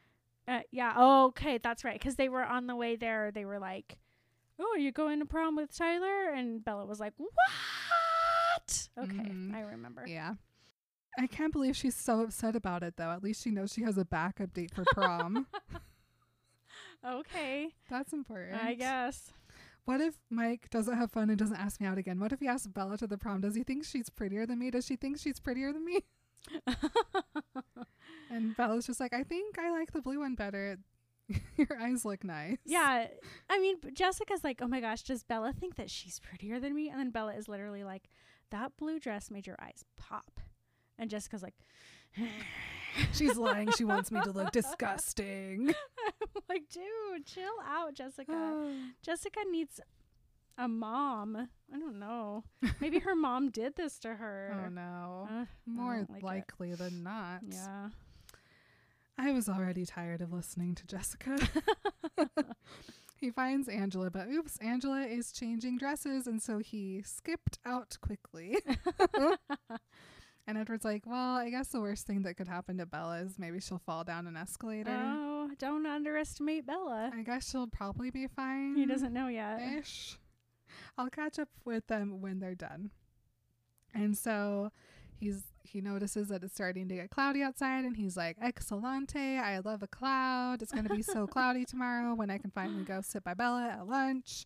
Uh, 0.47 0.61
yeah. 0.71 0.93
Oh, 0.97 1.27
okay, 1.29 1.59
that's 1.59 1.85
right. 1.85 1.99
Because 1.99 2.17
they 2.17 2.29
were 2.29 2.45
on 2.45 2.67
the 2.67 2.77
way 2.77 2.97
there. 2.97 3.31
They 3.33 3.47
were 3.47 3.59
like, 3.59 3.97
"Oh, 4.61 4.73
are 4.75 4.79
you 4.79 4.93
going 4.93 5.21
to 5.21 5.25
prom 5.25 5.57
with 5.57 5.75
Tyler?" 5.75 6.35
And 6.35 6.63
Bella 6.63 6.85
was 6.85 7.01
like, 7.01 7.15
"What?" 7.17 8.89
Okay, 8.99 9.15
Mhm. 9.31 9.55
I 9.55 9.61
remember. 9.63 10.05
Yeah. 10.07 10.35
I 11.19 11.27
can't 11.27 11.53
believe 11.53 11.77
she's 11.77 11.95
so 11.97 12.23
upset 12.23 12.57
about 12.57 12.83
it, 12.83 12.95
though. 12.97 13.11
At 13.11 13.23
least 13.23 13.43
she 13.45 13.51
knows 13.51 13.73
she 13.73 13.83
has 13.83 13.97
a 13.99 14.05
backup 14.05 14.53
date 14.53 14.73
for 14.75 14.85
prom. 14.93 15.47
Okay, 17.07 17.69
That's 17.91 18.15
important. 18.15 18.63
I 18.65 18.73
guess. 18.75 19.31
What 19.85 20.01
if 20.01 20.15
Mike 20.31 20.71
doesn't 20.71 20.97
have 20.97 21.11
fun 21.11 21.29
and 21.29 21.39
doesn't 21.39 21.57
ask 21.59 21.79
me 21.79 21.87
out 21.87 21.99
again? 21.99 22.19
What 22.19 22.33
if 22.33 22.41
he 22.41 22.49
asks 22.49 22.67
Bella 22.67 22.97
to 22.97 23.07
the 23.07 23.19
prom? 23.19 23.43
Does 23.43 23.55
he 23.55 23.63
think 23.63 23.85
she's 23.85 24.09
prettier 24.09 24.47
than 24.47 24.59
me? 24.59 24.71
Does 24.71 24.87
she 24.87 24.97
think 24.97 25.19
she's 25.19 25.39
prettier 25.39 25.71
than 25.73 25.85
me? 25.85 26.01
And 28.31 28.57
Bella's 28.57 28.87
just 28.87 29.01
like, 29.01 29.13
I 29.13 29.23
think 29.23 29.59
I 29.59 29.71
like 29.71 29.93
the 29.93 30.01
blue 30.01 30.21
one 30.21 30.35
better. 30.35 30.79
Your 31.57 31.79
eyes 31.81 32.05
look 32.05 32.25
nice. 32.25 32.57
yeah, 32.65 33.07
I 33.49 33.59
mean, 33.61 33.77
Jessica's 33.93 34.43
like, 34.43 34.61
"Oh 34.61 34.67
my 34.67 34.81
gosh, 34.81 35.03
does 35.05 35.23
Bella 35.23 35.53
think 35.53 35.77
that 35.77 35.91
she's 35.91 36.19
prettier 36.21 36.59
than 36.59 36.75
me?" 36.75 36.89
And 36.91 36.99
then 36.99 37.11
Bella 37.11 37.35
is 37.35 37.49
literally 37.49 37.85
like, 37.85 38.09
"That 38.51 38.77
blue 38.77 38.99
dress 38.99 39.31
made 39.31 39.47
your 39.47 39.57
eyes 39.61 39.85
pop," 39.97 40.41
and 40.99 41.11
Jessica's 41.11 41.43
like. 41.43 41.55
She's 43.13 43.37
lying. 43.37 43.73
She 43.73 43.85
wants 43.85 44.13
me 44.13 44.21
to 44.21 44.31
look 44.31 44.53
disgusting. 44.53 45.75
I'm 46.21 46.43
like, 46.49 46.69
dude, 46.71 47.27
chill 47.27 47.51
out, 47.67 47.95
Jessica. 47.95 48.73
Jessica 49.03 49.41
needs 49.51 49.81
a 50.57 50.69
mom. 50.69 51.49
I 51.75 51.79
don't 51.79 51.99
know. 51.99 52.45
Maybe 52.81 53.01
her 53.01 53.17
mom 53.17 53.51
did 53.51 53.75
this 53.75 53.99
to 54.01 54.15
her. 54.15 54.65
oh 54.65 54.69
no. 54.69 55.29
Uh, 55.29 55.35
I 55.43 55.47
More 55.67 55.97
don't 55.97 56.11
like 56.11 56.23
it. 56.23 56.25
likely 56.25 56.75
than 56.75 57.03
not. 57.03 57.41
Yeah. 57.49 57.89
I 59.19 59.33
was 59.33 59.49
already 59.49 59.85
tired 59.87 60.21
of 60.21 60.33
listening 60.33 60.77
to 60.77 60.87
Jessica. 60.87 61.37
he 63.17 63.31
finds 63.31 63.69
Angela, 63.69 64.11
but 64.11 64.29
oops, 64.29 64.57
Angela 64.59 65.03
is 65.03 65.33
changing 65.33 65.79
dresses, 65.79 66.27
and 66.29 66.41
so 66.41 66.59
he 66.59 67.03
skipped 67.05 67.59
out 67.65 67.97
quickly. 68.01 68.59
And 70.47 70.59
Edward's 70.59 70.85
like, 70.85 71.05
Well, 71.07 71.37
I 71.37 71.51
guess 71.51 71.69
the 71.69 71.81
worst 71.81 72.07
thing 72.07 72.23
that 72.23 72.37
could 72.37 72.49
happen 72.49 72.79
to 72.79 72.87
Bella 72.87 73.19
is 73.21 73.39
maybe 73.39 73.61
she'll 73.61 73.79
fall 73.79 74.05
down 74.05 74.27
an 74.27 74.37
escalator. 74.37 74.91
Oh, 74.93 75.51
don't 75.59 75.87
underestimate 75.87 76.67
Bella. 76.67 77.11
I 77.15 77.23
guess 77.23 77.51
she'll 77.51 77.67
probably 77.67 78.11
be 78.11 78.27
fine. 78.27 78.77
He 78.77 78.87
doesn't 78.87 79.13
know 79.13 79.29
yet. 79.29 79.61
ish. 79.79 80.19
I'll 80.99 81.11
catch 81.11 81.39
up 81.39 81.49
with 81.65 81.87
them 81.87 82.21
when 82.21 82.41
they're 82.41 82.55
done. 82.55 82.91
And 83.95 84.17
so 84.17 84.71
he's 85.19 85.45
he 85.63 85.81
notices 85.81 86.29
that 86.29 86.43
it's 86.43 86.55
starting 86.55 86.89
to 86.89 86.95
get 86.95 87.11
cloudy 87.11 87.43
outside 87.43 87.85
and 87.85 87.97
he's 87.97 88.17
like, 88.17 88.37
Excelente, 88.43 89.39
I 89.39 89.61
love 89.65 89.83
a 89.83 89.87
cloud. 89.87 90.61
It's 90.63 90.73
gonna 90.73 90.95
be 90.95 91.03
so 91.03 91.27
cloudy 91.29 91.65
tomorrow 91.65 92.15
when 92.15 92.31
I 92.31 92.39
can 92.39 92.51
finally 92.51 92.85
go 92.85 93.01
sit 93.01 93.25
by 93.25 93.35
Bella 93.35 93.69
at 93.73 93.87
lunch. 93.87 94.45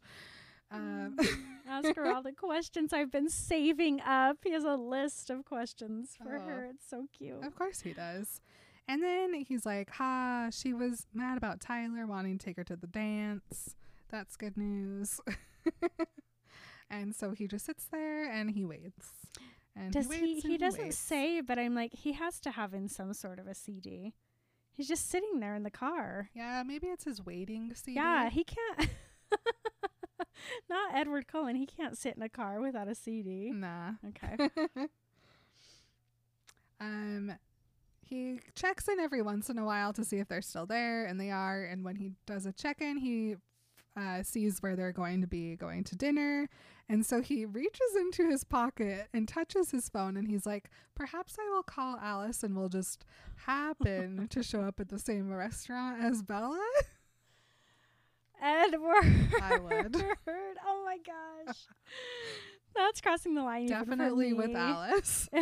Um, 0.70 1.16
Ask 1.68 1.94
her 1.96 2.06
all 2.12 2.22
the 2.22 2.32
questions 2.32 2.92
I've 2.92 3.10
been 3.10 3.28
saving 3.28 4.00
up. 4.00 4.38
He 4.42 4.52
has 4.52 4.64
a 4.64 4.74
list 4.76 5.28
of 5.30 5.44
questions 5.44 6.16
for 6.16 6.36
Oh. 6.36 6.40
her. 6.40 6.64
It's 6.74 6.88
so 6.88 7.06
cute. 7.16 7.44
of 7.44 7.54
course 7.54 7.80
he 7.80 7.92
does. 7.92 8.40
And 8.86 9.02
then 9.02 9.34
he's 9.34 9.66
like, 9.66 9.90
Ha, 9.92 10.48
she 10.50 10.72
was 10.72 11.06
mad 11.12 11.36
about 11.36 11.60
Tyler 11.60 12.06
wanting 12.06 12.38
to 12.38 12.44
take 12.44 12.56
her 12.56 12.64
to 12.64 12.76
the 12.76 12.86
dance. 12.86 13.76
That's 14.10 14.34
good 14.36 14.56
news. 14.56 15.20
and 16.90 17.14
so 17.14 17.32
he 17.32 17.46
just 17.46 17.66
sits 17.66 17.84
there 17.90 18.24
and 18.30 18.50
he 18.50 18.64
waits. 18.64 19.12
And 19.76 19.92
Does 19.92 20.10
he 20.10 20.16
he? 20.18 20.34
waits 20.34 20.46
He 20.46 20.56
doesn't 20.58 20.82
waits. 20.84 20.96
say, 20.98 21.40
but 21.42 21.58
I'm 21.58 21.74
like, 21.74 21.92
he 21.94 22.12
has 22.14 22.40
to 22.40 22.50
have 22.52 22.72
in 22.72 22.88
some 22.88 23.12
sort 23.12 23.38
of 23.38 23.46
a 23.46 23.54
CD. 23.54 24.14
He's 24.72 24.88
just 24.88 25.10
sitting 25.10 25.40
there 25.40 25.54
in 25.54 25.64
the 25.64 25.70
car. 25.70 26.30
Yeah, 26.34 26.62
maybe 26.66 26.86
it's 26.86 27.04
his 27.04 27.22
waiting 27.24 27.72
CD. 27.74 27.96
Yeah, 27.96 28.30
he 28.30 28.44
can't. 28.44 28.90
Not 30.70 30.94
Edward 30.94 31.26
Cullen. 31.26 31.56
He 31.56 31.66
can't 31.66 31.96
sit 31.96 32.16
in 32.16 32.22
a 32.22 32.28
car 32.28 32.60
without 32.60 32.88
a 32.88 32.94
CD. 32.94 33.50
Nah. 33.52 33.92
Okay. 34.08 34.50
um 36.80 37.32
he 38.08 38.40
checks 38.54 38.88
in 38.88 38.98
every 38.98 39.20
once 39.20 39.50
in 39.50 39.58
a 39.58 39.64
while 39.64 39.92
to 39.92 40.04
see 40.04 40.18
if 40.18 40.28
they're 40.28 40.40
still 40.40 40.66
there 40.66 41.04
and 41.04 41.20
they 41.20 41.30
are 41.30 41.64
and 41.64 41.84
when 41.84 41.96
he 41.96 42.12
does 42.26 42.46
a 42.46 42.52
check-in 42.52 42.96
he 42.98 43.36
uh, 43.96 44.22
sees 44.22 44.60
where 44.60 44.76
they're 44.76 44.92
going 44.92 45.20
to 45.20 45.26
be 45.26 45.56
going 45.56 45.82
to 45.82 45.96
dinner 45.96 46.48
and 46.88 47.04
so 47.04 47.20
he 47.20 47.44
reaches 47.44 47.96
into 47.96 48.28
his 48.30 48.44
pocket 48.44 49.08
and 49.12 49.26
touches 49.26 49.72
his 49.72 49.88
phone 49.88 50.16
and 50.16 50.28
he's 50.28 50.46
like 50.46 50.70
perhaps 50.94 51.36
i 51.38 51.50
will 51.50 51.64
call 51.64 51.98
alice 52.00 52.44
and 52.44 52.56
we'll 52.56 52.68
just 52.68 53.04
happen 53.46 54.26
to 54.30 54.42
show 54.42 54.60
up 54.60 54.78
at 54.78 54.88
the 54.88 54.98
same 54.98 55.32
restaurant 55.32 56.02
as 56.02 56.22
bella 56.22 56.64
Edward. 58.42 59.28
I 59.42 59.58
would. 59.58 59.96
Oh 60.70 60.84
my 60.84 60.98
gosh. 60.98 61.56
That's 62.74 63.00
crossing 63.00 63.34
the 63.34 63.42
line. 63.42 63.66
definitely 63.66 64.32
with 64.32 64.54
alice 64.54 65.28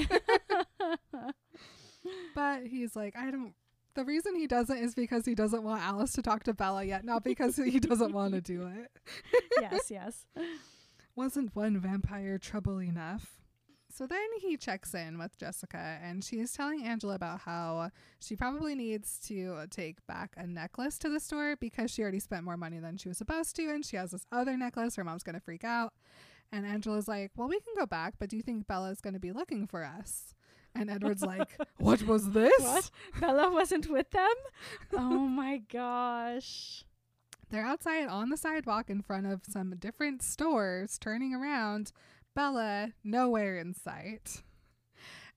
But 2.35 2.67
he's 2.67 2.95
like, 2.95 3.17
I 3.17 3.31
don't. 3.31 3.55
The 3.95 4.05
reason 4.05 4.35
he 4.37 4.47
doesn't 4.47 4.77
is 4.77 4.95
because 4.95 5.25
he 5.25 5.35
doesn't 5.35 5.63
want 5.63 5.83
Alice 5.83 6.13
to 6.13 6.23
talk 6.23 6.45
to 6.45 6.53
Bella 6.55 6.85
yet, 6.85 7.05
not 7.05 7.25
because 7.25 7.57
he 7.57 7.81
doesn't 7.81 8.13
want 8.13 8.35
to 8.35 8.41
do 8.43 8.67
it. 8.67 8.91
yes, 9.61 9.91
yes. 9.91 10.27
Wasn't 11.15 11.57
one 11.57 11.79
vampire 11.81 12.37
trouble 12.39 12.79
enough? 12.79 13.41
So 13.97 14.07
then 14.07 14.27
he 14.43 14.59
checks 14.59 14.93
in 14.93 15.17
with 15.17 15.39
Jessica, 15.39 15.99
and 16.03 16.23
she's 16.23 16.53
telling 16.53 16.85
Angela 16.85 17.15
about 17.15 17.41
how 17.41 17.91
she 18.21 18.37
probably 18.37 18.75
needs 18.75 19.19
to 19.29 19.67
take 19.71 20.07
back 20.07 20.35
a 20.37 20.47
necklace 20.47 20.99
to 20.99 21.09
the 21.09 21.19
store 21.19 21.57
because 21.57 21.91
she 21.91 22.03
already 22.03 22.21
spent 22.21 22.45
more 22.45 22.59
money 22.59 22.79
than 22.79 22.99
she 22.99 23.09
was 23.09 23.17
supposed 23.17 23.57
to, 23.57 23.71
and 23.71 23.87
she 23.87 23.97
has 23.97 24.11
this 24.11 24.27
other 24.31 24.55
necklace. 24.55 24.97
Her 24.97 25.05
mom's 25.05 25.23
going 25.23 25.35
to 25.35 25.41
freak 25.41 25.65
out. 25.65 25.95
And 26.53 26.67
Angela's 26.67 27.09
like, 27.09 27.31
Well, 27.37 27.49
we 27.49 27.59
can 27.59 27.73
go 27.75 27.87
back, 27.87 28.17
but 28.19 28.29
do 28.29 28.37
you 28.37 28.43
think 28.43 28.67
Bella's 28.67 29.01
going 29.01 29.15
to 29.15 29.21
be 29.21 29.33
looking 29.33 29.67
for 29.67 29.83
us? 29.83 30.35
And 30.75 30.91
Edward's 30.91 31.23
like, 31.27 31.59
What 31.79 32.03
was 32.03 32.33
this? 32.33 32.53
What? 32.61 32.91
Bella 33.19 33.51
wasn't 33.51 33.89
with 33.89 34.11
them? 34.11 34.35
Oh 34.93 35.21
my 35.27 35.63
gosh. 35.73 36.85
They're 37.49 37.65
outside 37.65 38.09
on 38.09 38.29
the 38.29 38.37
sidewalk 38.37 38.91
in 38.91 39.03
front 39.03 39.27
of 39.27 39.43
some 39.49 39.75
different 39.79 40.23
stores, 40.23 40.99
turning 40.99 41.33
around. 41.33 41.93
Bella, 42.37 42.93
nowhere 43.03 43.57
in 43.59 43.75
sight. 43.75 44.43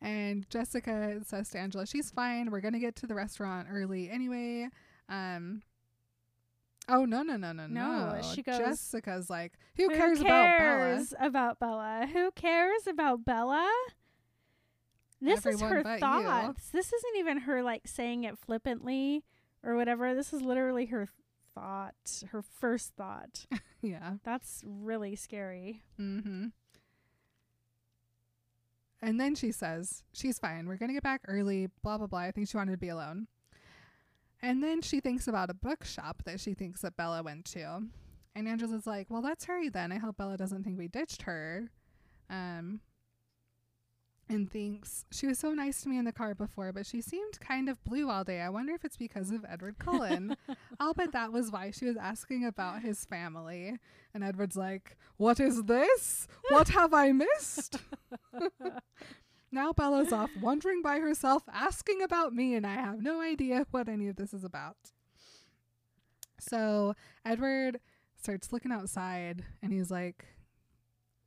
And 0.01 0.47
Jessica 0.49 1.21
says 1.25 1.49
to 1.49 1.57
Angela, 1.57 1.87
she's 1.87 2.11
fine. 2.11 2.51
We're 2.51 2.61
going 2.61 2.73
to 2.75 2.79
get 2.79 2.95
to 2.97 3.07
the 3.07 3.15
restaurant 3.15 3.67
early 3.71 4.09
anyway. 4.09 4.69
Um, 5.09 5.63
oh, 6.87 7.05
no, 7.05 7.23
no, 7.23 7.35
no, 7.37 7.51
no, 7.53 7.65
No, 7.67 8.15
no. 8.15 8.21
she 8.21 8.43
goes, 8.43 8.57
Jessica's 8.59 9.29
like, 9.29 9.53
who, 9.75 9.89
Who 9.89 9.95
cares, 9.95 10.21
about 10.21 10.57
Bella? 10.59 11.05
about 11.19 11.59
Bella? 11.59 12.07
Who 12.13 12.31
cares 12.31 12.85
about 12.87 13.25
Bella? 13.25 13.69
This 15.21 15.45
Everyone 15.45 15.63
is 15.63 15.69
her 15.71 15.83
but 15.83 15.93
you. 15.95 15.99
thoughts. 15.99 16.69
This 16.69 16.93
isn't 16.93 17.15
even 17.17 17.39
her 17.39 17.61
like 17.63 17.87
saying 17.87 18.23
it 18.23 18.37
flippantly 18.37 19.23
or 19.63 19.75
whatever. 19.75 20.13
This 20.15 20.31
is 20.31 20.41
literally 20.41 20.85
her 20.87 21.07
thought, 21.55 22.23
her 22.31 22.41
first 22.41 22.93
thought. 22.95 23.45
Yeah. 23.81 24.15
That's 24.25 24.61
really 24.67 25.15
scary. 25.15 25.83
Mm-hmm. 25.97 26.47
And 29.01 29.19
then 29.19 29.35
she 29.35 29.51
says, 29.51 30.03
she's 30.11 30.39
fine. 30.39 30.67
We're 30.67 30.75
going 30.75 30.89
to 30.89 30.93
get 30.93 31.03
back 31.03 31.21
early, 31.27 31.69
blah, 31.83 31.97
blah, 31.97 32.07
blah. 32.07 32.19
I 32.19 32.31
think 32.31 32.49
she 32.49 32.57
wanted 32.57 32.73
to 32.73 32.77
be 32.77 32.89
alone. 32.89 33.27
And 34.41 34.63
then 34.63 34.81
she 34.81 34.99
thinks 34.99 35.27
about 35.27 35.49
a 35.49 35.53
bookshop 35.53 36.23
that 36.25 36.39
she 36.39 36.53
thinks 36.53 36.81
that 36.81 36.97
Bella 36.97 37.23
went 37.23 37.45
to. 37.45 37.83
And 38.35 38.47
Angela's 38.47 38.87
like, 38.87 39.07
well, 39.09 39.21
let's 39.21 39.45
hurry 39.45 39.69
then. 39.69 39.91
I 39.91 39.97
hope 39.97 40.17
Bella 40.17 40.37
doesn't 40.37 40.63
think 40.63 40.77
we 40.77 40.87
ditched 40.87 41.23
her. 41.23 41.69
Um, 42.29 42.81
and 44.29 44.49
thinks, 44.49 45.05
she 45.11 45.25
was 45.25 45.39
so 45.39 45.53
nice 45.53 45.81
to 45.81 45.89
me 45.89 45.97
in 45.97 46.05
the 46.05 46.11
car 46.11 46.35
before, 46.35 46.71
but 46.71 46.85
she 46.85 47.01
seemed 47.01 47.39
kind 47.39 47.67
of 47.67 47.83
blue 47.83 48.09
all 48.09 48.23
day. 48.23 48.41
I 48.41 48.49
wonder 48.49 48.73
if 48.73 48.85
it's 48.85 48.95
because 48.95 49.31
of 49.31 49.43
Edward 49.49 49.79
Cullen. 49.79 50.37
I'll 50.79 50.93
bet 50.93 51.11
that 51.13 51.33
was 51.33 51.51
why 51.51 51.71
she 51.71 51.85
was 51.85 51.97
asking 51.97 52.45
about 52.45 52.81
his 52.81 53.05
family. 53.05 53.77
And 54.13 54.23
Edward's 54.23 54.55
like, 54.55 54.97
What 55.17 55.39
is 55.39 55.63
this? 55.63 56.27
What 56.49 56.69
have 56.69 56.93
I 56.93 57.11
missed? 57.11 57.77
now 59.51 59.73
Bella's 59.73 60.13
off 60.13 60.29
wandering 60.39 60.83
by 60.83 60.99
herself, 60.99 61.43
asking 61.51 62.03
about 62.03 62.33
me, 62.33 62.53
and 62.53 62.67
I 62.67 62.75
have 62.75 63.01
no 63.01 63.21
idea 63.21 63.65
what 63.71 63.89
any 63.89 64.07
of 64.07 64.15
this 64.15 64.33
is 64.33 64.43
about. 64.43 64.77
So 66.39 66.93
Edward 67.25 67.79
starts 68.21 68.53
looking 68.53 68.71
outside 68.71 69.43
and 69.61 69.73
he's 69.73 69.89
like, 69.89 70.25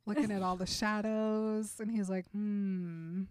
looking 0.05 0.31
at 0.31 0.41
all 0.41 0.55
the 0.55 0.65
shadows, 0.65 1.79
and 1.79 1.89
he's 1.91 2.09
like, 2.09 2.25
Hmm. 2.31 3.23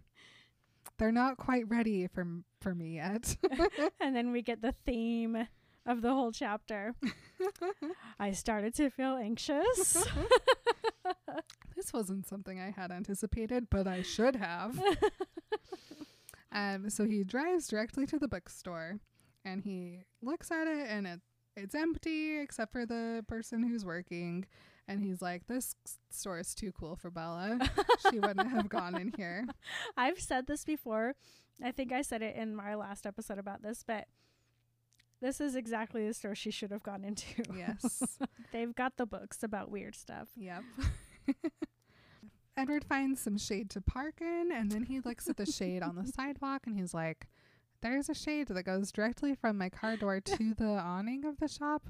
They're 0.97 1.11
not 1.11 1.37
quite 1.37 1.67
ready 1.69 2.07
for 2.07 2.25
for 2.61 2.75
me 2.75 2.95
yet. 2.95 3.35
and 3.99 4.15
then 4.15 4.31
we 4.31 4.41
get 4.41 4.61
the 4.61 4.73
theme 4.85 5.47
of 5.85 6.01
the 6.01 6.11
whole 6.13 6.31
chapter. 6.31 6.93
I 8.19 8.31
started 8.31 8.73
to 8.75 8.89
feel 8.89 9.15
anxious. 9.15 10.05
This 11.75 11.91
wasn't 11.91 12.27
something 12.27 12.59
I 12.61 12.69
had 12.69 12.91
anticipated, 12.91 13.67
but 13.69 13.87
I 13.87 14.03
should 14.03 14.35
have. 14.35 14.79
um, 16.51 16.89
so 16.89 17.05
he 17.05 17.23
drives 17.23 17.67
directly 17.67 18.05
to 18.05 18.19
the 18.19 18.27
bookstore 18.27 18.99
and 19.43 19.63
he 19.63 20.03
looks 20.21 20.51
at 20.51 20.67
it 20.67 20.87
and 20.89 21.07
it 21.07 21.19
it's 21.57 21.75
empty 21.75 22.37
except 22.39 22.71
for 22.71 22.85
the 22.85 23.25
person 23.27 23.63
who's 23.63 23.83
working. 23.83 24.45
And 24.87 25.01
he's 25.01 25.21
like, 25.21 25.47
This 25.47 25.75
store 26.09 26.39
is 26.39 26.53
too 26.53 26.71
cool 26.71 26.95
for 26.95 27.09
Bella. 27.09 27.59
she 28.11 28.19
wouldn't 28.19 28.49
have 28.49 28.69
gone 28.69 28.99
in 28.99 29.13
here. 29.15 29.47
I've 29.97 30.19
said 30.19 30.47
this 30.47 30.65
before. 30.65 31.15
I 31.63 31.71
think 31.71 31.91
I 31.91 32.01
said 32.01 32.21
it 32.21 32.35
in 32.35 32.55
my 32.55 32.75
last 32.75 33.05
episode 33.05 33.37
about 33.37 33.61
this, 33.61 33.83
but 33.85 34.07
this 35.21 35.39
is 35.39 35.55
exactly 35.55 36.05
the 36.05 36.13
store 36.13 36.35
she 36.35 36.51
should 36.51 36.71
have 36.71 36.83
gone 36.83 37.05
into. 37.05 37.43
Yes. 37.55 38.17
They've 38.51 38.75
got 38.75 38.97
the 38.97 39.05
books 39.05 39.43
about 39.43 39.71
weird 39.71 39.95
stuff. 39.95 40.27
Yep. 40.35 40.63
Edward 42.57 42.83
finds 42.83 43.21
some 43.21 43.37
shade 43.37 43.69
to 43.71 43.81
park 43.81 44.15
in, 44.19 44.51
and 44.53 44.71
then 44.71 44.83
he 44.83 44.99
looks 44.99 45.27
at 45.29 45.37
the 45.37 45.45
shade 45.45 45.81
on 45.81 45.95
the 45.95 46.05
sidewalk 46.05 46.63
and 46.67 46.77
he's 46.77 46.93
like, 46.93 47.27
There's 47.81 48.09
a 48.09 48.13
shade 48.13 48.47
that 48.49 48.63
goes 48.63 48.91
directly 48.91 49.33
from 49.33 49.57
my 49.57 49.69
car 49.69 49.95
door 49.95 50.19
to 50.19 50.53
the 50.53 50.65
awning 50.65 51.23
of 51.25 51.39
the 51.39 51.47
shop. 51.47 51.83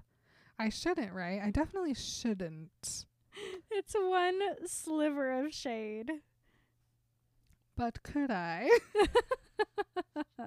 I 0.59 0.69
shouldn't, 0.69 1.13
right? 1.13 1.41
I 1.43 1.51
definitely 1.51 1.93
shouldn't. 1.95 3.05
It's 3.71 3.95
one 3.97 4.39
sliver 4.67 5.31
of 5.43 5.53
shade. 5.53 6.11
But 7.75 8.03
could 8.03 8.29
I? 8.29 8.69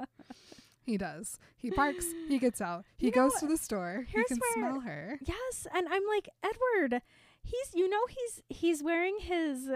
he 0.84 0.96
does. 0.96 1.38
He 1.56 1.70
parks, 1.70 2.06
he 2.28 2.38
gets 2.38 2.60
out, 2.60 2.84
he 2.96 3.06
You 3.06 3.12
know, 3.12 3.28
goes 3.28 3.40
to 3.40 3.46
the 3.46 3.56
store, 3.56 4.06
he 4.08 4.22
can 4.24 4.38
smell 4.54 4.80
her. 4.80 5.18
Yes, 5.24 5.66
and 5.74 5.88
I'm 5.90 6.02
like, 6.06 6.28
Edward, 6.44 7.02
he's 7.42 7.74
you 7.74 7.88
know 7.88 8.02
he's 8.08 8.42
he's 8.48 8.82
wearing 8.82 9.16
his 9.20 9.68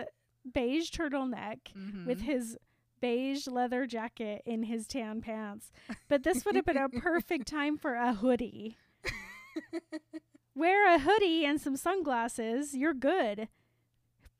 beige 0.51 0.90
turtleneck 0.90 1.59
with 2.07 2.21
Mhm. 2.21 2.25
his 2.25 2.57
beige 3.01 3.47
leather 3.49 3.87
jacket 3.87 4.43
in 4.47 4.62
his 4.64 4.87
tan 4.87 5.21
pants. 5.21 5.73
But 6.09 6.23
this 6.23 6.45
would 6.45 6.55
have 6.55 6.64
been 6.66 6.77
a 6.77 6.88
perfect 6.88 7.47
time 7.49 7.77
for 7.77 7.95
a 7.95 8.14
hoodie. 8.14 8.77
Wear 10.55 10.94
a 10.94 10.99
hoodie 10.99 11.44
and 11.44 11.61
some 11.61 11.77
sunglasses, 11.77 12.75
you're 12.75 12.94
good. 12.94 13.49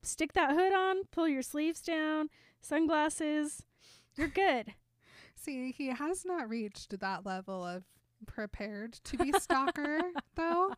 Stick 0.03 0.33
that 0.33 0.51
hood 0.51 0.73
on, 0.73 1.03
pull 1.11 1.27
your 1.27 1.41
sleeves 1.41 1.81
down, 1.81 2.29
sunglasses, 2.59 3.63
you're 4.15 4.27
good. 4.27 4.73
See, 5.35 5.71
he 5.71 5.87
has 5.87 6.25
not 6.25 6.49
reached 6.49 6.99
that 6.99 7.25
level 7.25 7.65
of 7.65 7.83
prepared 8.27 8.93
to 8.93 9.17
be 9.17 9.31
stalker 9.39 9.99
though. 10.35 10.73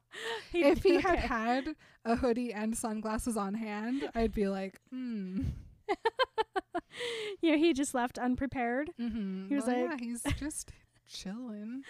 He- 0.52 0.64
if 0.64 0.84
he 0.84 1.02
had 1.02 1.18
okay. 1.18 1.28
had 1.28 1.76
a 2.06 2.16
hoodie 2.16 2.54
and 2.54 2.78
sunglasses 2.78 3.36
on 3.36 3.56
hand, 3.56 4.10
I'd 4.16 4.34
be 4.34 4.48
like, 4.48 4.80
hmm. 4.90 5.42
you 7.42 7.52
know, 7.52 7.58
he 7.58 7.74
just 7.74 7.94
left 7.94 8.18
unprepared. 8.18 8.92
Mm-hmm. 9.00 9.48
He 9.50 9.56
was 9.56 9.66
well, 9.66 9.78
yeah, 9.78 9.86
like- 9.90 10.00
he's 10.02 10.24
just 10.38 10.72
chilling. 11.08 11.84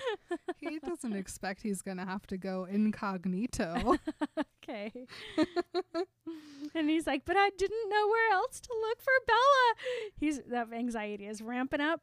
he 0.58 0.80
doesn't 0.80 1.14
expect 1.14 1.62
he's 1.62 1.82
gonna 1.82 2.06
have 2.06 2.26
to 2.28 2.38
go 2.38 2.66
incognito. 2.66 3.98
okay. 4.64 4.92
and 6.76 6.90
he's 6.90 7.08
like, 7.08 7.26
but 7.26 7.36
I 7.38 7.50
didn't 7.58 7.90
know 7.90 8.08
where 8.08 8.32
else 8.32 8.60
to 8.60 8.70
look 8.82 9.02
for 9.02 9.14
Bella. 9.28 10.10
He's 10.20 10.40
that 10.50 10.74
anxiety 10.74 11.26
is 11.26 11.42
ramping 11.42 11.82
up 11.82 12.02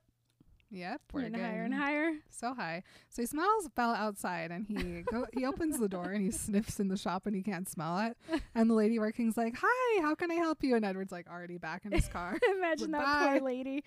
yep, 0.71 1.01
we're 1.13 1.23
and 1.23 1.37
higher 1.37 1.65
and 1.65 1.75
higher. 1.75 2.13
so 2.31 2.55
high. 2.55 2.83
So 3.09 3.23
he 3.23 3.27
smells 3.27 3.69
Bella 3.75 3.95
outside, 3.95 4.51
and 4.51 4.67
he 4.67 5.03
go 5.03 5.27
he 5.33 5.45
opens 5.45 5.79
the 5.79 5.89
door 5.89 6.11
and 6.11 6.23
he 6.23 6.31
sniffs 6.31 6.81
in 6.81 6.89
the 6.89 6.97
shop, 6.97 7.27
and 7.27 7.35
he 7.35 7.43
can't 7.43 7.69
smell 7.69 7.99
it. 7.99 8.17
And 8.55 8.69
the 8.69 8.75
lady 8.75 8.99
working's 8.99 9.37
like, 9.37 9.55
"Hi, 9.61 10.03
how 10.03 10.15
can 10.15 10.31
I 10.31 10.35
help 10.35 10.63
you?" 10.63 10.75
And 10.75 10.85
Edward's 10.85 11.13
like 11.13 11.29
already 11.31 11.57
back 11.57 11.85
in 11.85 11.93
his 11.93 12.09
car. 12.09 12.37
Imagine 12.57 12.91
that 12.93 13.29
poor 13.29 13.41
lady. 13.41 13.85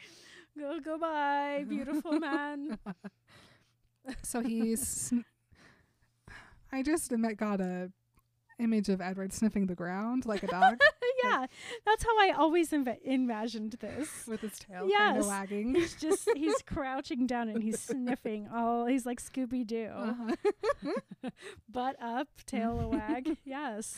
Go 0.57 0.79
goodbye, 0.83 1.65
beautiful 1.67 2.13
man. 2.19 2.77
so 4.23 4.41
he's. 4.41 5.13
I 6.71 6.81
just 6.83 7.11
got 7.37 7.59
a 7.61 7.91
image 8.59 8.87
of 8.89 9.01
Edward 9.01 9.33
sniffing 9.33 9.65
the 9.65 9.73
ground 9.75 10.25
like 10.27 10.43
a 10.43 10.47
dog 10.47 10.79
yeah, 11.23 11.47
that's 11.85 12.03
how 12.03 12.19
I 12.19 12.31
always 12.37 12.69
inv- 12.69 13.01
imagined 13.03 13.73
this. 13.79 14.09
with 14.27 14.41
his 14.41 14.57
tail 14.59 14.87
kind 14.95 15.17
of 15.17 15.25
wagging. 15.27 15.73
He's 15.75 15.95
just 15.95 16.29
he's 16.35 16.61
crouching 16.61 17.25
down 17.25 17.49
and 17.49 17.63
he's 17.63 17.79
sniffing. 17.79 18.47
Oh, 18.53 18.85
he's 18.85 19.05
like 19.07 19.21
Scooby 19.21 19.65
Doo, 19.65 19.89
Uh-huh. 19.93 21.29
butt 21.69 21.95
up, 22.01 22.27
tail 22.45 22.79
a 22.79 22.87
wag. 22.87 23.37
Yes. 23.43 23.97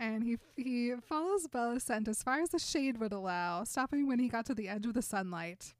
And 0.00 0.24
he 0.24 0.38
he 0.56 0.94
follows 1.00 1.46
Bella's 1.46 1.84
scent 1.84 2.08
as 2.08 2.22
far 2.24 2.40
as 2.40 2.50
the 2.50 2.58
shade 2.58 2.98
would 2.98 3.12
allow, 3.12 3.62
stopping 3.64 4.08
when 4.08 4.18
he 4.18 4.28
got 4.28 4.46
to 4.46 4.54
the 4.54 4.68
edge 4.68 4.84
of 4.86 4.94
the 4.94 5.02
sunlight. 5.02 5.74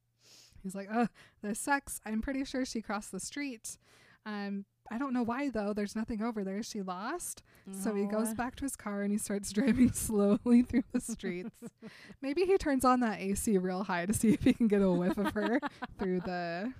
He's 0.62 0.74
like, 0.74 0.88
"Oh, 0.92 1.08
this 1.42 1.58
sucks. 1.58 2.00
I'm 2.06 2.20
pretty 2.22 2.44
sure 2.44 2.64
she 2.64 2.82
crossed 2.82 3.12
the 3.12 3.20
street. 3.20 3.76
Um, 4.24 4.64
I 4.90 4.98
don't 4.98 5.12
know 5.14 5.22
why 5.22 5.48
though. 5.50 5.72
There's 5.72 5.96
nothing 5.96 6.22
over 6.22 6.44
there. 6.44 6.62
she 6.62 6.82
lost?" 6.82 7.42
So 7.82 7.94
he 7.94 8.06
goes 8.06 8.30
Oh. 8.30 8.34
back 8.34 8.56
to 8.56 8.64
his 8.64 8.74
car 8.76 9.02
and 9.02 9.12
he 9.12 9.18
starts 9.18 9.52
driving 9.52 9.92
slowly 9.92 10.62
through 10.62 10.84
the 10.92 11.00
streets. 11.00 11.54
Maybe 12.22 12.44
he 12.44 12.56
turns 12.58 12.84
on 12.84 13.00
that 13.00 13.20
AC 13.20 13.56
real 13.58 13.84
high 13.84 14.06
to 14.06 14.12
see 14.12 14.32
if 14.32 14.42
he 14.42 14.52
can 14.52 14.68
get 14.68 14.82
a 14.82 14.90
whiff 14.90 15.16
of 15.18 15.32
her 15.34 15.60
through 15.98 16.20
the 16.20 16.72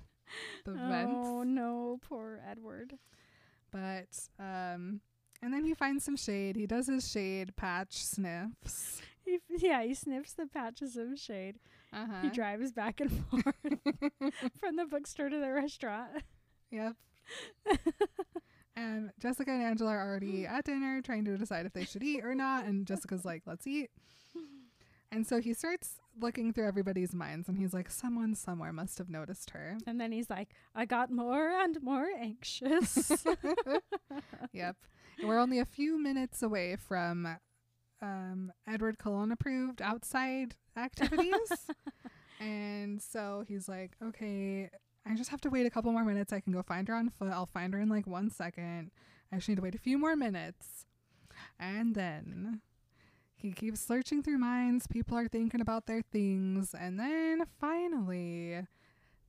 the 0.65 0.73
vents. 0.73 1.11
Oh 1.15 1.43
no, 1.43 1.99
poor 2.07 2.41
Edward. 2.49 2.97
But 3.71 4.07
um, 4.39 5.01
and 5.41 5.53
then 5.53 5.63
he 5.65 5.73
finds 5.73 6.03
some 6.03 6.15
shade. 6.15 6.55
He 6.55 6.67
does 6.67 6.87
his 6.87 7.09
shade 7.09 7.55
patch 7.55 8.03
sniffs. 8.05 9.01
He, 9.25 9.39
yeah, 9.49 9.81
he 9.83 9.93
sniffs 9.93 10.33
the 10.33 10.45
patches 10.47 10.95
of 10.97 11.17
shade. 11.17 11.57
Uh-huh. 11.93 12.21
He 12.21 12.29
drives 12.29 12.71
back 12.71 12.99
and 12.99 13.11
forth 13.11 13.43
from 14.59 14.75
the 14.75 14.85
bookstore 14.89 15.29
to 15.29 15.39
the 15.39 15.51
restaurant. 15.51 16.23
Yep. 16.71 16.95
and 18.75 19.11
Jessica 19.19 19.51
and 19.51 19.63
Angela 19.63 19.91
are 19.91 20.09
already 20.09 20.45
at 20.47 20.65
dinner 20.65 21.01
trying 21.01 21.25
to 21.25 21.37
decide 21.37 21.65
if 21.65 21.73
they 21.73 21.85
should 21.85 22.03
eat 22.03 22.23
or 22.23 22.33
not. 22.35 22.65
And 22.65 22.85
Jessica's 22.85 23.25
like, 23.25 23.43
let's 23.45 23.67
eat. 23.67 23.89
And 25.11 25.27
so 25.27 25.39
he 25.39 25.53
starts 25.53 25.97
looking 26.19 26.51
through 26.53 26.67
everybody's 26.67 27.13
minds 27.13 27.47
and 27.47 27.55
he's 27.55 27.71
like, 27.71 27.91
someone 27.91 28.33
somewhere 28.33 28.73
must 28.73 28.97
have 28.97 29.11
noticed 29.11 29.51
her. 29.51 29.77
And 29.85 30.01
then 30.01 30.11
he's 30.11 30.27
like, 30.27 30.49
I 30.73 30.85
got 30.85 31.11
more 31.11 31.49
and 31.49 31.79
more 31.83 32.07
anxious. 32.19 33.23
Yep. 34.53 34.75
And 35.19 35.27
we're 35.27 35.37
only 35.39 35.59
a 35.59 35.65
few 35.65 36.01
minutes 36.01 36.41
away 36.41 36.75
from 36.75 37.37
um, 38.01 38.51
Edward 38.67 38.97
Cullen 38.97 39.31
approved 39.31 39.81
outside 39.81 40.55
activities. 40.75 41.33
And 42.43 43.01
so 43.01 43.45
he's 43.47 43.69
like, 43.69 43.91
okay, 44.03 44.69
I 45.05 45.15
just 45.15 45.29
have 45.29 45.39
to 45.41 45.49
wait 45.49 45.65
a 45.65 45.69
couple 45.69 45.91
more 45.91 46.03
minutes. 46.03 46.33
I 46.33 46.41
can 46.41 46.51
go 46.51 46.61
find 46.61 46.87
her 46.89 46.93
on 46.95 47.09
foot. 47.09 47.29
I'll 47.31 47.45
find 47.45 47.73
her 47.73 47.79
in 47.79 47.87
like 47.87 48.05
one 48.05 48.29
second. 48.29 48.91
I 49.31 49.37
just 49.37 49.47
need 49.47 49.55
to 49.55 49.61
wait 49.61 49.75
a 49.75 49.79
few 49.79 49.97
more 49.97 50.15
minutes. 50.15 50.85
And 51.59 51.95
then 51.95 52.61
he 53.35 53.51
keeps 53.51 53.79
searching 53.79 54.21
through 54.21 54.39
minds. 54.39 54.87
People 54.87 55.17
are 55.17 55.27
thinking 55.27 55.61
about 55.61 55.85
their 55.85 56.01
things. 56.01 56.75
And 56.77 56.99
then 56.99 57.45
finally, 57.61 58.67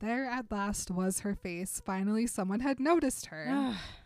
there 0.01 0.27
at 0.27 0.51
last 0.51 0.91
was 0.91 1.21
her 1.21 1.35
face. 1.35 1.81
Finally, 1.85 2.27
someone 2.27 2.61
had 2.61 2.81
noticed 2.81 3.27
her. 3.27 3.77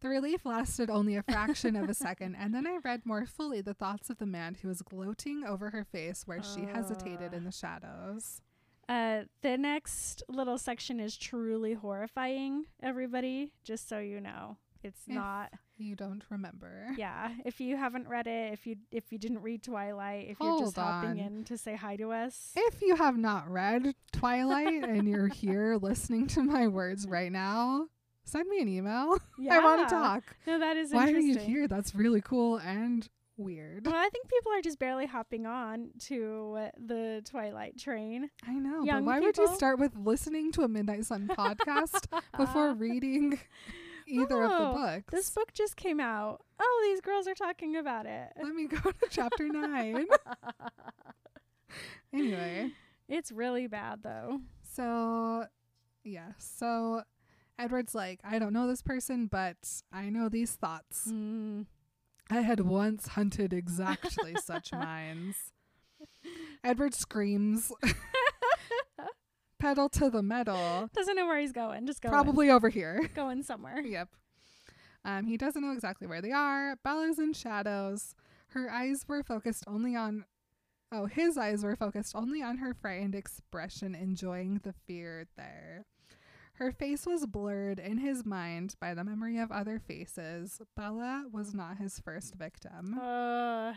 The 0.00 0.08
relief 0.08 0.46
lasted 0.46 0.90
only 0.90 1.16
a 1.16 1.22
fraction 1.24 1.74
of 1.74 1.88
a 1.90 1.94
second, 1.94 2.36
and 2.36 2.54
then 2.54 2.66
I 2.66 2.78
read 2.84 3.04
more 3.04 3.26
fully 3.26 3.60
the 3.60 3.74
thoughts 3.74 4.10
of 4.10 4.18
the 4.18 4.26
man 4.26 4.56
who 4.62 4.68
was 4.68 4.80
gloating 4.82 5.42
over 5.44 5.70
her 5.70 5.84
face 5.84 6.22
where 6.24 6.42
she 6.42 6.60
hesitated 6.60 7.34
in 7.34 7.44
the 7.44 7.50
shadows. 7.50 8.40
Uh, 8.88 9.22
the 9.42 9.58
next 9.58 10.22
little 10.28 10.56
section 10.56 11.00
is 11.00 11.16
truly 11.16 11.74
horrifying, 11.74 12.64
everybody, 12.82 13.52
just 13.64 13.88
so 13.88 13.98
you 13.98 14.20
know. 14.20 14.56
It's 14.84 15.00
If 15.08 15.14
not 15.14 15.52
You 15.76 15.96
don't 15.96 16.22
remember. 16.30 16.86
yeah. 16.96 17.32
If 17.44 17.60
you 17.60 17.76
haven't 17.76 18.08
read 18.08 18.28
it, 18.28 18.52
if 18.52 18.64
you 18.66 18.76
if 18.92 19.10
you 19.10 19.18
didn't 19.18 19.42
read 19.42 19.64
Twilight, 19.64 20.28
if 20.30 20.38
you're 20.40 20.60
just 20.60 20.76
Hold 20.76 20.86
hopping 20.86 21.18
in 21.18 21.42
to 21.44 21.58
say 21.58 21.74
hi 21.74 21.96
to 21.96 22.12
us. 22.12 22.52
If 22.56 22.80
you 22.80 22.94
have 22.94 23.18
not 23.18 23.50
read 23.50 23.96
Twilight 24.12 24.84
and 24.84 25.08
you're 25.08 25.26
here 25.26 25.76
listening 25.82 26.28
to 26.28 26.44
my 26.44 26.68
words 26.68 27.08
right 27.08 27.32
now, 27.32 27.88
send 28.28 28.48
me 28.48 28.60
an 28.60 28.68
email. 28.68 29.16
I 29.50 29.58
want 29.64 29.88
to 29.88 29.94
talk. 29.94 30.22
No, 30.46 30.58
that 30.58 30.76
is 30.76 30.92
Why 30.92 31.10
are 31.10 31.18
you 31.18 31.38
here? 31.38 31.66
That's 31.68 31.94
really 31.94 32.20
cool 32.20 32.56
and 32.58 33.08
weird. 33.36 33.86
Well, 33.86 33.94
I 33.94 34.08
think 34.08 34.28
people 34.28 34.52
are 34.52 34.60
just 34.62 34.78
barely 34.78 35.06
hopping 35.06 35.46
on 35.46 35.90
to 36.06 36.68
the 36.76 37.22
Twilight 37.24 37.78
train. 37.78 38.30
I 38.46 38.52
know, 38.54 38.82
Young 38.84 39.04
but 39.04 39.10
why 39.10 39.20
would 39.20 39.36
you 39.38 39.48
start 39.54 39.78
with 39.78 39.92
listening 39.96 40.50
to 40.52 40.62
a 40.62 40.68
Midnight 40.68 41.04
Sun 41.06 41.28
podcast 41.36 42.06
before 42.36 42.74
reading 42.74 43.38
either 44.08 44.42
of 44.42 44.50
Oh, 44.50 44.66
the 44.72 44.78
books? 44.78 45.12
This 45.12 45.30
book 45.30 45.52
just 45.54 45.76
came 45.76 46.00
out. 46.00 46.42
Oh, 46.58 46.80
these 46.90 47.00
girls 47.00 47.28
are 47.28 47.34
talking 47.34 47.76
about 47.76 48.06
it. 48.06 48.28
Let 48.42 48.54
me 48.54 48.66
go 48.66 48.78
to 48.90 49.06
chapter 49.10 49.46
nine. 49.48 50.06
anyway, 52.12 52.70
It's 53.08 53.30
really 53.32 53.66
bad 53.66 54.00
though. 54.02 54.40
so 54.74 55.44
yeah, 56.04 56.32
so 56.38 57.02
Edward's 57.58 57.94
like, 57.94 58.20
I 58.24 58.38
don't 58.38 58.52
know 58.52 58.66
this 58.68 58.82
person, 58.82 59.26
but 59.26 59.56
I 59.92 60.10
know 60.10 60.28
these 60.28 60.52
thoughts. 60.52 61.08
Mm. 61.08 61.66
I 62.30 62.40
had 62.42 62.60
once 62.60 63.08
hunted 63.08 63.52
exactly 63.52 64.36
such 64.42 64.72
minds. 64.72 65.36
Edward 66.62 66.94
screams, 66.94 67.72
pedal 69.58 69.88
to 69.88 70.10
the 70.10 70.22
metal, 70.22 70.88
Doesn't 70.94 71.16
know 71.16 71.26
where 71.26 71.40
he's 71.40 71.52
going. 71.52 71.86
Just 71.86 72.00
going. 72.00 72.12
probably 72.12 72.50
over 72.50 72.68
here. 72.68 73.08
going 73.14 73.42
somewhere. 73.42 73.80
Yep. 73.80 74.08
Um, 75.04 75.26
he 75.26 75.36
doesn't 75.36 75.62
know 75.62 75.72
exactly 75.72 76.06
where 76.06 76.20
they 76.20 76.32
are. 76.32 76.76
Bella's 76.84 77.18
in 77.18 77.32
shadows. 77.32 78.14
Her 78.48 78.70
eyes 78.70 79.04
were 79.08 79.22
focused 79.22 79.64
only 79.66 79.96
on. 79.96 80.24
Oh, 80.92 81.06
his 81.06 81.36
eyes 81.36 81.64
were 81.64 81.76
focused 81.76 82.14
only 82.14 82.42
on 82.42 82.58
her 82.58 82.72
frightened 82.74 83.14
expression, 83.14 83.94
enjoying 83.94 84.60
the 84.64 84.72
fear 84.86 85.26
there. 85.36 85.84
Her 86.58 86.72
face 86.72 87.06
was 87.06 87.24
blurred 87.24 87.78
in 87.78 87.98
his 87.98 88.26
mind 88.26 88.74
by 88.80 88.92
the 88.92 89.04
memory 89.04 89.38
of 89.38 89.52
other 89.52 89.78
faces. 89.78 90.60
Bella 90.74 91.26
was 91.30 91.54
not 91.54 91.78
his 91.78 92.00
first 92.00 92.34
victim. 92.34 92.98
Uh, 93.00 93.74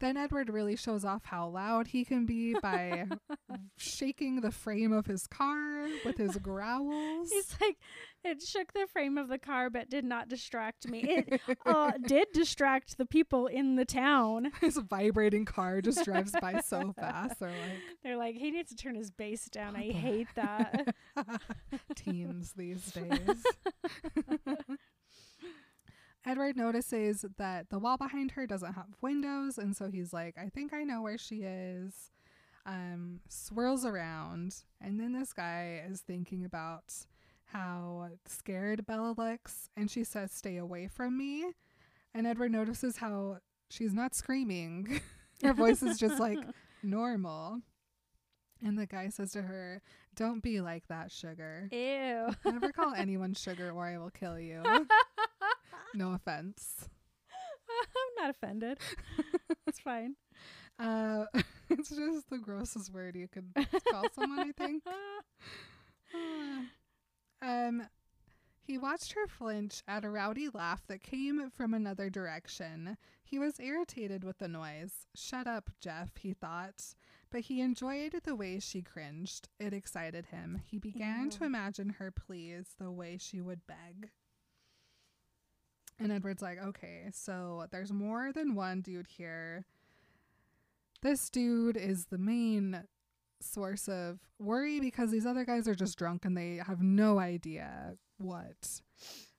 Then 0.00 0.16
Edward 0.16 0.48
really 0.50 0.76
shows 0.76 1.04
off 1.04 1.24
how 1.26 1.48
loud 1.48 1.88
he 1.88 2.04
can 2.06 2.24
be 2.26 2.54
by 2.60 3.06
shaking 3.76 4.40
the 4.40 4.50
frame 4.50 4.92
of 4.92 5.04
his 5.06 5.26
car 5.26 5.86
with 6.04 6.16
his 6.16 6.36
growls. 6.42 7.30
he's 7.30 7.54
like, 7.60 7.76
it 8.24 8.42
shook 8.42 8.72
the 8.72 8.86
frame 8.92 9.18
of 9.18 9.28
the 9.28 9.38
car, 9.38 9.68
but 9.70 9.88
did 9.90 10.04
not 10.04 10.28
distract 10.28 10.88
me. 10.88 11.04
It 11.28 11.40
uh, 11.66 11.92
did 12.06 12.28
distract 12.32 12.96
the 12.98 13.04
people 13.06 13.46
in 13.46 13.76
the 13.76 13.84
town. 13.84 14.52
his 14.60 14.78
vibrating 14.78 15.44
car 15.44 15.80
just 15.82 16.04
drives 16.04 16.32
by 16.40 16.60
so 16.60 16.92
fast. 16.98 17.38
They're 17.38 17.50
like, 17.50 17.78
They're 18.02 18.16
like, 18.16 18.34
he 18.36 18.50
needs 18.50 18.70
to 18.70 18.76
turn 18.76 18.94
his 18.94 19.10
bass 19.10 19.46
down. 19.50 19.76
I 19.76 19.80
What 19.80 19.86
the 19.86 19.92
hate 19.92 20.28
that. 20.34 20.94
teens 21.94 22.52
these 22.56 22.90
days. 22.92 23.44
Edward 26.24 26.56
notices 26.56 27.24
that 27.38 27.70
the 27.70 27.78
wall 27.78 27.96
behind 27.96 28.32
her 28.32 28.46
doesn't 28.46 28.74
have 28.74 28.96
windows, 29.00 29.56
and 29.56 29.74
so 29.76 29.90
he's 29.90 30.12
like, 30.12 30.36
I 30.38 30.48
think 30.48 30.72
I 30.74 30.84
know 30.84 31.02
where 31.02 31.18
she 31.18 31.36
is. 31.36 32.10
Um, 32.66 33.20
swirls 33.28 33.86
around, 33.86 34.56
and 34.80 35.00
then 35.00 35.12
this 35.14 35.32
guy 35.32 35.82
is 35.88 36.02
thinking 36.02 36.44
about 36.44 36.94
how 37.46 38.08
scared 38.26 38.86
Bella 38.86 39.14
looks, 39.16 39.70
and 39.76 39.90
she 39.90 40.04
says, 40.04 40.30
Stay 40.30 40.56
away 40.58 40.88
from 40.88 41.16
me. 41.16 41.46
And 42.14 42.26
Edward 42.26 42.52
notices 42.52 42.98
how 42.98 43.38
she's 43.70 43.94
not 43.94 44.14
screaming. 44.14 45.00
her 45.42 45.54
voice 45.54 45.82
is 45.82 45.98
just 45.98 46.20
like 46.20 46.38
normal. 46.82 47.60
And 48.62 48.78
the 48.78 48.86
guy 48.86 49.08
says 49.08 49.32
to 49.32 49.42
her, 49.42 49.80
Don't 50.14 50.42
be 50.42 50.60
like 50.60 50.86
that, 50.88 51.10
sugar. 51.10 51.68
Ew. 51.72 52.28
Never 52.44 52.72
call 52.72 52.92
anyone 52.96 53.34
sugar 53.34 53.70
or 53.70 53.86
I 53.86 53.98
will 53.98 54.10
kill 54.10 54.38
you. 54.38 54.62
No 55.94 56.12
offense. 56.12 56.88
I'm 57.68 58.24
not 58.24 58.30
offended. 58.30 58.78
it's 59.66 59.80
fine. 59.80 60.16
Uh, 60.78 61.26
it's 61.70 61.90
just 61.90 62.30
the 62.30 62.38
grossest 62.38 62.92
word 62.92 63.16
you 63.16 63.28
could 63.28 63.52
call 63.90 64.04
someone, 64.14 64.40
I 64.40 64.52
think. 64.52 64.82
um, 67.42 67.82
he 68.62 68.78
watched 68.78 69.12
her 69.12 69.26
flinch 69.26 69.82
at 69.88 70.04
a 70.04 70.10
rowdy 70.10 70.48
laugh 70.52 70.86
that 70.86 71.02
came 71.02 71.50
from 71.50 71.74
another 71.74 72.08
direction. 72.08 72.96
He 73.24 73.38
was 73.38 73.58
irritated 73.58 74.22
with 74.22 74.38
the 74.38 74.48
noise. 74.48 75.06
Shut 75.14 75.46
up, 75.46 75.70
Jeff, 75.80 76.16
he 76.16 76.32
thought. 76.32 76.94
But 77.30 77.42
he 77.42 77.60
enjoyed 77.60 78.14
the 78.24 78.34
way 78.34 78.58
she 78.58 78.82
cringed. 78.82 79.48
It 79.58 79.72
excited 79.72 80.26
him. 80.26 80.62
He 80.64 80.78
began 80.78 81.30
to 81.30 81.44
imagine 81.44 81.96
her 81.98 82.10
please 82.10 82.74
the 82.78 82.90
way 82.90 83.18
she 83.18 83.40
would 83.40 83.66
beg. 83.66 84.10
And 86.00 86.10
Edward's 86.10 86.42
like, 86.42 86.58
okay, 86.58 87.10
so 87.12 87.66
there's 87.70 87.92
more 87.92 88.32
than 88.32 88.54
one 88.54 88.80
dude 88.80 89.06
here. 89.06 89.66
This 91.02 91.28
dude 91.28 91.76
is 91.76 92.06
the 92.06 92.18
main 92.18 92.84
source 93.40 93.86
of 93.88 94.18
worry 94.38 94.80
because 94.80 95.10
these 95.10 95.26
other 95.26 95.44
guys 95.44 95.68
are 95.68 95.74
just 95.74 95.98
drunk 95.98 96.24
and 96.24 96.36
they 96.36 96.56
have 96.66 96.82
no 96.82 97.18
idea 97.18 97.96
what 98.18 98.80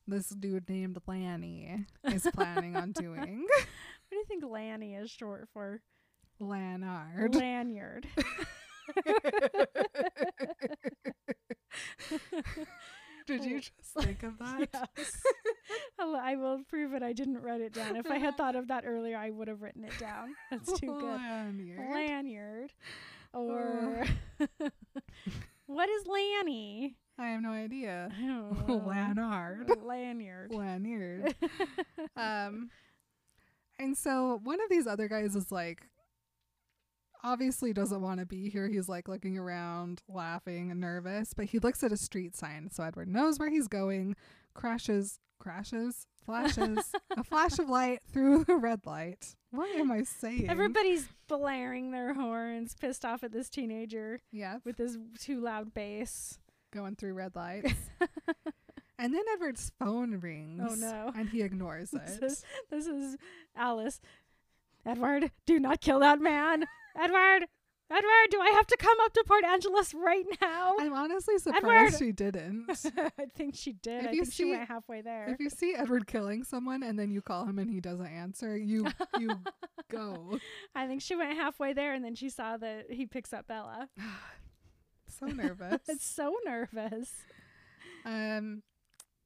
this 0.08 0.30
dude 0.30 0.69
named 0.69 0.97
Lanny 1.08 1.86
is 2.06 2.28
planning 2.34 2.76
on 2.76 2.91
doing. 2.93 3.45
What 3.47 3.67
do 4.12 4.15
you 4.15 4.26
think 4.26 4.43
Lanny 4.47 4.93
is 4.95 5.10
short 5.10 5.47
for? 5.54 5.82
Lanard. 6.39 7.36
Lanyard. 7.36 8.08
Did 13.37 13.45
you 13.45 13.59
just 13.61 13.73
think 13.99 14.23
of 14.23 14.37
that? 14.39 14.69
Yes. 14.97 15.11
I'll- 15.99 16.63
prove 16.69 16.93
it. 16.93 17.03
I 17.03 17.13
didn't 17.13 17.41
write 17.41 17.61
it 17.61 17.73
down. 17.73 17.95
If 17.95 18.09
I 18.09 18.17
had 18.17 18.37
thought 18.37 18.55
of 18.55 18.67
that 18.69 18.83
earlier, 18.85 19.17
I 19.17 19.29
would 19.29 19.47
have 19.47 19.61
written 19.61 19.83
it 19.83 19.97
down. 19.99 20.35
That's 20.51 20.79
too 20.79 20.87
good. 20.87 21.03
Lanyard. 21.03 21.89
Lanyard. 21.91 22.73
Or 23.33 24.05
what 25.65 25.89
is 25.89 26.05
Lanny? 26.07 26.95
I 27.17 27.27
have 27.29 27.41
no 27.41 27.51
idea. 27.51 28.09
I 28.17 28.21
don't 28.21 28.67
know. 28.67 28.79
Lanard. 28.87 29.69
Lanyard. 29.85 30.51
Lanyard. 30.53 31.35
um, 32.15 32.69
and 33.79 33.97
so 33.97 34.39
one 34.43 34.59
of 34.61 34.69
these 34.69 34.87
other 34.87 35.07
guys 35.07 35.35
is 35.35 35.51
like, 35.51 35.81
obviously 37.23 37.73
doesn't 37.73 38.01
want 38.01 38.19
to 38.19 38.25
be 38.25 38.49
here. 38.49 38.67
He's 38.67 38.89
like 38.89 39.07
looking 39.07 39.38
around, 39.38 40.01
laughing 40.07 40.71
and 40.71 40.79
nervous, 40.79 41.34
but 41.34 41.45
he 41.45 41.60
looks 41.60 41.84
at 41.84 41.91
a 41.91 41.97
street 41.97 42.36
sign. 42.36 42.69
So 42.71 42.84
Edward 42.84 43.07
knows 43.07 43.39
where 43.39 43.49
he's 43.49 43.67
going, 43.67 44.15
crashes, 44.53 45.19
crashes, 45.39 46.07
flashes, 46.25 46.91
a 47.17 47.23
flash 47.23 47.57
of 47.60 47.69
light 47.69 47.99
through 48.12 48.43
the 48.45 48.55
red 48.55 48.86
light. 48.86 49.36
What 49.51 49.69
am 49.75 49.91
I 49.91 50.03
saying? 50.03 50.49
Everybody's 50.49 51.07
blaring 51.27 51.91
their 51.91 52.13
horns, 52.13 52.75
pissed 52.79 53.03
off 53.03 53.23
at 53.23 53.31
this 53.31 53.49
teenager 53.49 54.19
yeah, 54.31 54.57
with 54.63 54.77
his 54.77 54.97
too 55.19 55.41
loud 55.41 55.73
bass. 55.73 56.39
going 56.71 56.95
through 56.95 57.13
red 57.15 57.36
lights. 57.36 57.73
and 58.99 59.13
then 59.13 59.23
Edward's 59.34 59.71
phone 59.77 60.19
rings. 60.21 60.62
Oh, 60.69 60.75
no. 60.75 61.12
And 61.15 61.29
he 61.29 61.41
ignores 61.41 61.91
This 61.91 62.17
it. 62.17 62.23
is, 62.23 62.45
this 62.69 62.88
is 62.88 63.17
Alice. 63.55 63.99
Edward, 64.86 65.31
do 65.45 65.60
not 65.60 65.81
kill 65.81 65.99
that 65.99 66.19
man. 66.21 66.65
Edward, 66.97 67.47
Edward, 67.89 68.27
do 68.30 68.39
I 68.39 68.51
have 68.56 68.67
to 68.67 68.77
come 68.77 68.97
up 69.04 69.13
to 69.13 69.23
Port 69.27 69.43
Angeles 69.43 69.93
right 69.93 70.23
now? 70.41 70.75
I'm 70.80 70.93
honestly 70.93 71.38
surprised 71.39 71.95
Edward! 71.95 71.99
she 71.99 72.12
didn't. 72.13 72.65
I 72.97 73.25
think 73.36 73.56
she 73.56 73.73
did. 73.73 74.06
If 74.06 74.10
I 74.10 74.12
you 74.13 74.21
think 74.23 74.34
she 74.34 74.43
see- 74.43 74.51
went 74.51 74.67
halfway 74.67 75.01
there. 75.01 75.27
if 75.30 75.39
you 75.39 75.49
see 75.49 75.73
Edward 75.75 76.08
killing 76.08 76.43
someone 76.43 76.84
and 76.84 76.97
then 76.97 77.12
you 77.12 77.21
call 77.21 77.45
him 77.45 77.60
and 77.60 77.69
he 77.69 77.82
doesn't 77.82 78.06
answer, 78.08 78.56
you 78.58 78.88
you 79.19 79.32
go. 79.91 80.38
I 80.73 80.88
think 80.88 81.01
she 81.01 81.15
went 81.15 81.38
halfway 81.38 81.73
there 81.73 81.93
and 81.93 82.04
then 82.04 82.15
she 82.15 82.30
saw 82.30 82.56
that 82.58 82.89
he 82.91 83.06
picks 83.06 83.34
up 83.34 83.47
Bella. 83.47 83.89
So 85.19 85.25
nervous. 85.25 85.82
It's 85.89 86.06
so 86.08 86.34
nervous. 86.45 87.12
Um, 88.06 88.63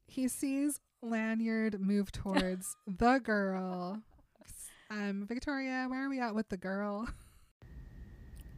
he 0.08 0.28
sees 0.28 0.80
Lanyard 1.04 1.80
move 1.80 2.12
towards 2.12 2.75
the 2.88 3.19
girl. 3.19 4.01
Um, 4.89 5.25
Victoria, 5.28 5.86
where 5.88 6.06
are 6.06 6.10
we 6.10 6.19
at 6.19 6.34
with 6.34 6.49
the 6.49 6.58
girl? 6.58 7.08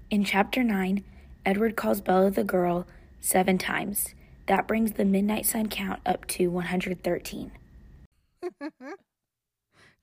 In 0.10 0.24
chapter 0.24 0.63
9, 0.63 1.04
Edward 1.46 1.76
calls 1.76 2.02
Bella 2.02 2.32
the 2.32 2.43
girl 2.43 2.88
seven 3.20 3.58
times. 3.58 4.13
That 4.48 4.67
brings 4.67 4.93
the 4.93 5.06
midnight 5.06 5.46
sun 5.46 5.67
count 5.67 6.00
up 6.06 6.26
to 6.28 6.48
113. 6.48 7.52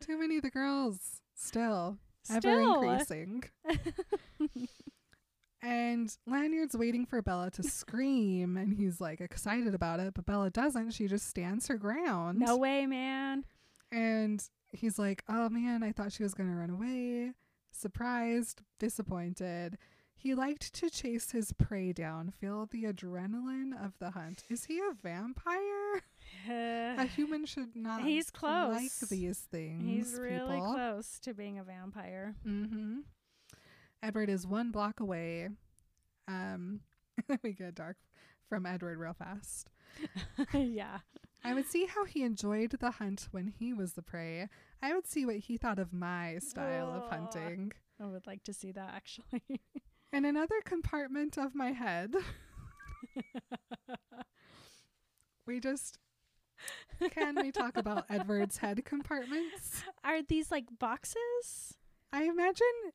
Too 0.00 0.18
many 0.18 0.36
of 0.36 0.42
the 0.42 0.50
girls. 0.50 1.20
Still, 1.34 1.98
ever 2.30 2.40
Still. 2.40 2.82
increasing. 2.82 3.44
And 5.66 6.14
Lanyard's 6.26 6.76
waiting 6.76 7.06
for 7.06 7.22
Bella 7.22 7.50
to 7.52 7.62
scream, 7.62 8.58
and 8.58 8.74
he's 8.74 9.00
like 9.00 9.22
excited 9.22 9.74
about 9.74 9.98
it, 9.98 10.12
but 10.12 10.26
Bella 10.26 10.50
doesn't. 10.50 10.90
She 10.90 11.06
just 11.08 11.26
stands 11.26 11.68
her 11.68 11.78
ground. 11.78 12.38
No 12.38 12.58
way, 12.58 12.84
man. 12.84 13.46
And 13.90 14.46
he's 14.72 14.98
like, 14.98 15.24
Oh 15.26 15.48
man, 15.48 15.82
I 15.82 15.92
thought 15.92 16.12
she 16.12 16.22
was 16.22 16.34
going 16.34 16.50
to 16.50 16.56
run 16.56 16.68
away. 16.68 17.32
Surprised, 17.72 18.60
disappointed. 18.78 19.78
He 20.24 20.34
liked 20.34 20.72
to 20.76 20.88
chase 20.88 21.32
his 21.32 21.52
prey 21.52 21.92
down, 21.92 22.30
feel 22.30 22.64
the 22.64 22.84
adrenaline 22.84 23.72
of 23.74 23.92
the 23.98 24.12
hunt. 24.12 24.42
Is 24.48 24.64
he 24.64 24.78
a 24.78 24.94
vampire? 25.02 26.02
A 26.48 27.04
human 27.04 27.44
should 27.44 27.76
not 27.76 28.02
He's 28.02 28.30
close. 28.30 28.74
like 28.74 29.08
these 29.10 29.40
things. 29.50 29.84
He's 29.84 30.18
really 30.18 30.56
people. 30.56 30.72
close 30.72 31.18
to 31.20 31.34
being 31.34 31.58
a 31.58 31.62
vampire. 31.62 32.36
Mm-hmm. 32.46 33.00
Edward 34.02 34.30
is 34.30 34.46
one 34.46 34.70
block 34.70 35.00
away. 35.00 35.50
Um, 36.26 36.80
we 37.42 37.52
get 37.52 37.74
dark 37.74 37.98
from 38.48 38.64
Edward 38.64 38.98
real 38.98 39.12
fast. 39.12 39.68
yeah. 40.54 41.00
I 41.44 41.52
would 41.52 41.66
see 41.66 41.84
how 41.84 42.06
he 42.06 42.22
enjoyed 42.22 42.70
the 42.70 42.92
hunt 42.92 43.28
when 43.30 43.48
he 43.48 43.74
was 43.74 43.92
the 43.92 44.02
prey. 44.02 44.48
I 44.82 44.94
would 44.94 45.06
see 45.06 45.26
what 45.26 45.36
he 45.36 45.58
thought 45.58 45.78
of 45.78 45.92
my 45.92 46.38
style 46.38 46.90
of 46.94 47.10
hunting. 47.10 47.72
I 48.02 48.06
would 48.06 48.26
like 48.26 48.42
to 48.44 48.54
see 48.54 48.72
that 48.72 48.90
actually. 48.94 49.60
In 50.14 50.24
another 50.24 50.60
compartment 50.64 51.36
of 51.36 51.56
my 51.56 51.72
head, 51.72 52.14
we 55.46 55.58
just 55.58 55.98
can 57.10 57.34
we 57.34 57.50
talk 57.50 57.76
about 57.76 58.04
Edward's 58.10 58.58
head 58.58 58.84
compartments? 58.84 59.82
Are 60.04 60.22
these 60.22 60.52
like 60.52 60.66
boxes? 60.78 61.74
I 62.12 62.24
imagine 62.24 62.92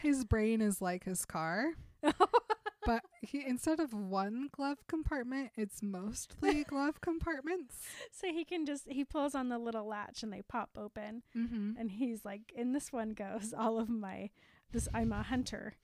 his 0.00 0.24
brain 0.24 0.62
is 0.62 0.80
like 0.80 1.04
his 1.04 1.26
car. 1.26 1.72
but 2.86 3.02
he 3.20 3.44
instead 3.46 3.78
of 3.78 3.92
one 3.92 4.48
glove 4.50 4.78
compartment, 4.88 5.50
it's 5.56 5.82
mostly 5.82 6.64
glove 6.64 7.02
compartments. 7.02 7.76
so 8.10 8.28
he 8.28 8.46
can 8.46 8.64
just 8.64 8.84
he 8.90 9.04
pulls 9.04 9.34
on 9.34 9.50
the 9.50 9.58
little 9.58 9.86
latch 9.86 10.22
and 10.22 10.32
they 10.32 10.40
pop 10.40 10.70
open 10.74 11.22
Mm-hmm. 11.36 11.72
and 11.78 11.90
he's 11.90 12.24
like 12.24 12.50
in 12.56 12.72
this 12.72 12.90
one 12.90 13.10
goes 13.10 13.52
all 13.56 13.78
of 13.78 13.90
my 13.90 14.30
this 14.72 14.88
I'm 14.94 15.12
a 15.12 15.22
hunter 15.22 15.74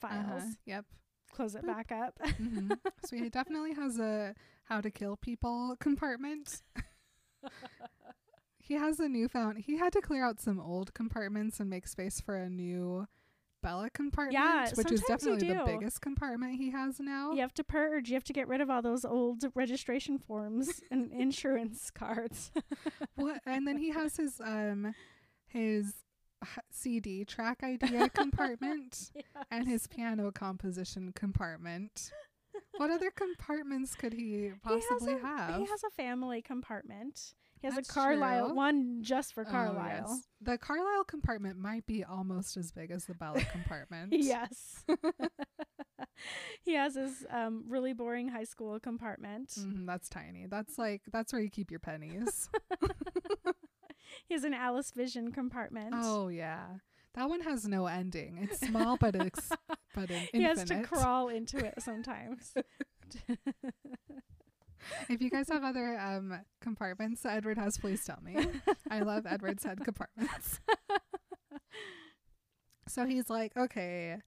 files. 0.00 0.42
Uh-huh. 0.42 0.50
Yep. 0.66 0.84
Close 1.32 1.54
it 1.54 1.64
Boop. 1.64 1.66
back 1.66 1.92
up. 1.92 2.18
hmm 2.36 2.72
so 3.04 3.16
he 3.16 3.28
definitely 3.28 3.74
has 3.74 3.98
a 3.98 4.34
how 4.64 4.80
to 4.80 4.90
kill 4.90 5.16
people 5.16 5.76
compartment. 5.80 6.62
he 8.58 8.74
has 8.74 9.00
a 9.00 9.08
newfound. 9.08 9.58
He 9.58 9.76
had 9.76 9.92
to 9.92 10.00
clear 10.00 10.24
out 10.24 10.40
some 10.40 10.60
old 10.60 10.94
compartments 10.94 11.60
and 11.60 11.68
make 11.68 11.86
space 11.86 12.20
for 12.20 12.36
a 12.36 12.48
new 12.48 13.06
Bella 13.64 13.88
compartment, 13.88 14.34
Yeah, 14.34 14.70
which 14.74 14.92
is 14.92 15.02
definitely 15.02 15.48
the 15.48 15.62
biggest 15.64 16.02
compartment 16.02 16.56
he 16.56 16.70
has 16.70 17.00
now. 17.00 17.32
You 17.32 17.40
have 17.40 17.54
to 17.54 17.64
purge. 17.64 18.10
You 18.10 18.14
have 18.14 18.24
to 18.24 18.32
get 18.34 18.46
rid 18.46 18.60
of 18.60 18.68
all 18.68 18.82
those 18.82 19.06
old 19.06 19.42
registration 19.54 20.18
forms 20.18 20.82
and 20.90 21.10
insurance 21.18 21.90
cards. 21.90 22.52
What? 23.16 23.40
And 23.46 23.66
then 23.66 23.78
he 23.78 23.90
has 23.90 24.18
his 24.18 24.38
um 24.38 24.94
his 25.46 25.94
CD 26.70 27.24
track 27.24 27.62
idea 27.62 28.08
compartment 28.14 29.10
and 29.50 29.66
his 29.68 29.86
piano 29.86 30.30
composition 30.32 31.12
compartment. 31.14 32.10
What 32.76 32.90
other 32.90 33.10
compartments 33.10 33.94
could 33.96 34.12
he 34.12 34.52
possibly 34.62 35.14
he 35.14 35.18
a, 35.18 35.22
have? 35.26 35.56
He 35.56 35.66
has 35.66 35.82
a 35.84 35.90
family 35.90 36.40
compartment. 36.40 37.34
He 37.60 37.66
has 37.66 37.74
That's 37.76 37.88
a 37.88 37.92
Carlisle 37.92 38.48
true. 38.48 38.54
one 38.56 39.02
just 39.02 39.32
for 39.34 39.44
Oh, 39.46 39.50
Carlisle. 39.50 40.04
yes. 40.08 40.22
The 40.40 40.58
Carlisle 40.58 41.04
compartment 41.04 41.58
might 41.58 41.86
be 41.86 42.04
almost 42.04 42.56
as 42.56 42.70
big 42.72 42.90
as 42.90 43.06
the 43.06 43.14
Bella 43.14 43.40
compartment. 43.52 44.12
Yes. 44.12 44.84
he 46.62 46.74
has 46.74 46.94
his 46.94 47.24
um, 47.30 47.64
really 47.68 47.92
boring 47.92 48.28
high 48.28 48.44
school 48.44 48.78
compartment. 48.78 49.48
Mhm, 49.58 49.86
that's 49.86 50.08
tiny. 50.08 50.46
That's 50.46 50.78
like 50.78 51.02
that's 51.10 51.32
where 51.32 51.42
you 51.42 51.50
keep 51.50 51.70
your 51.70 51.80
pennies. 51.80 52.50
He 54.28 54.34
has 54.34 54.44
an 54.44 54.54
Alice 54.54 54.90
Vision 54.90 55.32
compartment. 55.32 55.94
oh 55.96 56.28
yeah. 56.28 56.64
That 57.14 57.28
one 57.28 57.42
has 57.42 57.66
no 57.68 57.86
ending. 57.86 58.38
It's 58.50 58.66
small 58.66 58.96
but 58.96 59.14
it's 59.14 59.50
but 59.94 60.10
in- 60.10 60.28
he 60.32 60.42
has 60.42 60.58
infinite. 60.60 60.82
to 60.82 60.88
crawl 60.88 61.28
into 61.28 61.58
it 61.58 61.74
sometimes. 61.78 62.52
If 65.08 65.22
you 65.22 65.30
guys 65.30 65.48
have 65.48 65.62
other 65.64 65.98
um 65.98 66.40
compartments 66.60 67.22
that 67.22 67.36
Edward 67.36 67.56
has, 67.58 67.78
please 67.78 68.04
tell 68.04 68.18
me. 68.22 68.36
I 68.90 69.00
love 69.00 69.26
Edward's 69.26 69.64
head 69.64 69.84
compartments. 69.84 70.60
So 72.86 73.06
he's 73.06 73.30
like, 73.30 73.56
okay, 73.56 74.18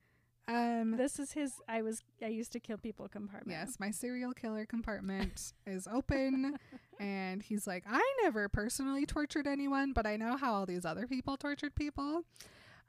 um, 0.48 0.96
this 0.98 1.20
is 1.20 1.34
his 1.34 1.54
I 1.68 1.82
was 1.82 2.02
I 2.24 2.28
used 2.28 2.52
to 2.54 2.60
kill 2.60 2.78
people 2.78 3.08
compartment. 3.08 3.58
yes, 3.58 3.78
my 3.80 3.92
serial 3.92 4.34
killer 4.34 4.66
compartment 4.66 5.54
is 5.66 5.88
open, 5.88 6.58
and 7.00 7.42
he's 7.42 7.68
like, 7.68 7.84
I 7.90 8.02
never 8.24 8.50
personally 8.50 9.06
tortured 9.06 9.48
anyone, 9.48 9.94
but 9.94 10.06
I 10.06 10.18
know 10.18 10.38
how 10.38 10.54
all 10.54 10.66
these 10.66 10.86
other 10.86 11.08
people 11.08 11.38
tortured 11.38 11.76
people. 11.76 12.24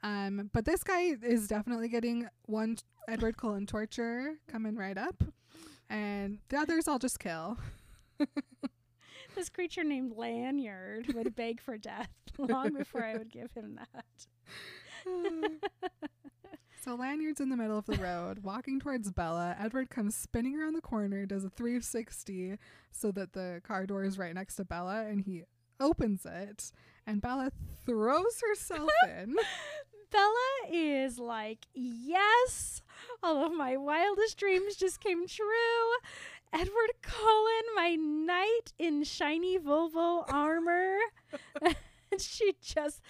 Um, 0.01 0.49
but 0.53 0.63
this 0.65 0.83
guy 0.83 1.15
is 1.21 1.47
definitely 1.47 1.89
getting 1.89 2.27
one 2.45 2.77
Edward 3.07 3.37
Cullen 3.37 3.65
torture 3.65 4.35
coming 4.47 4.75
right 4.75 4.97
up, 4.97 5.23
and 5.89 6.39
the 6.49 6.57
others 6.57 6.87
I'll 6.87 6.99
just 6.99 7.19
kill. 7.19 7.57
This 9.35 9.49
creature 9.49 9.83
named 9.83 10.13
Lanyard 10.17 11.13
would 11.13 11.35
beg 11.35 11.61
for 11.61 11.77
death 11.77 12.09
long 12.37 12.73
before 12.73 13.03
I 13.03 13.17
would 13.17 13.31
give 13.31 13.51
him 13.53 13.79
that. 13.79 14.05
So 16.81 16.95
Lanyard's 16.95 17.41
in 17.41 17.49
the 17.49 17.57
middle 17.57 17.77
of 17.77 17.85
the 17.85 17.97
road, 17.97 18.39
walking 18.39 18.79
towards 18.79 19.11
Bella. 19.11 19.55
Edward 19.59 19.89
comes 19.89 20.15
spinning 20.15 20.57
around 20.57 20.73
the 20.73 20.81
corner, 20.81 21.25
does 21.25 21.43
a 21.43 21.49
360 21.49 22.57
so 22.91 23.11
that 23.11 23.33
the 23.33 23.61
car 23.65 23.85
door 23.85 24.05
is 24.05 24.17
right 24.17 24.33
next 24.33 24.55
to 24.55 24.65
Bella, 24.65 25.05
and 25.05 25.21
he 25.21 25.43
opens 25.79 26.25
it, 26.25 26.71
and 27.05 27.21
Bella 27.21 27.51
throws 27.85 28.41
herself 28.47 28.89
in. 29.03 29.35
Bella 30.09 30.71
is 30.71 31.19
like, 31.19 31.67
yes, 31.73 32.81
all 33.21 33.45
of 33.45 33.51
my 33.53 33.75
wildest 33.75 34.37
dreams 34.37 34.77
just 34.77 35.01
came 35.01 35.27
true. 35.27 35.45
Edward 36.53 36.93
Cullen, 37.01 37.63
my 37.75 37.95
knight 37.95 38.73
in 38.79 39.03
shiny 39.03 39.59
Volvo 39.59 40.23
armor. 40.31 40.97
and 41.61 42.21
she 42.21 42.53
just 42.61 43.01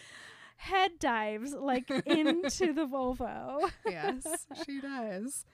head 0.59 0.91
dives 0.99 1.53
like 1.53 1.89
into 2.05 2.73
the 2.73 2.85
Volvo. 2.85 3.69
yes, 3.85 4.25
she 4.65 4.79
does. 4.81 5.45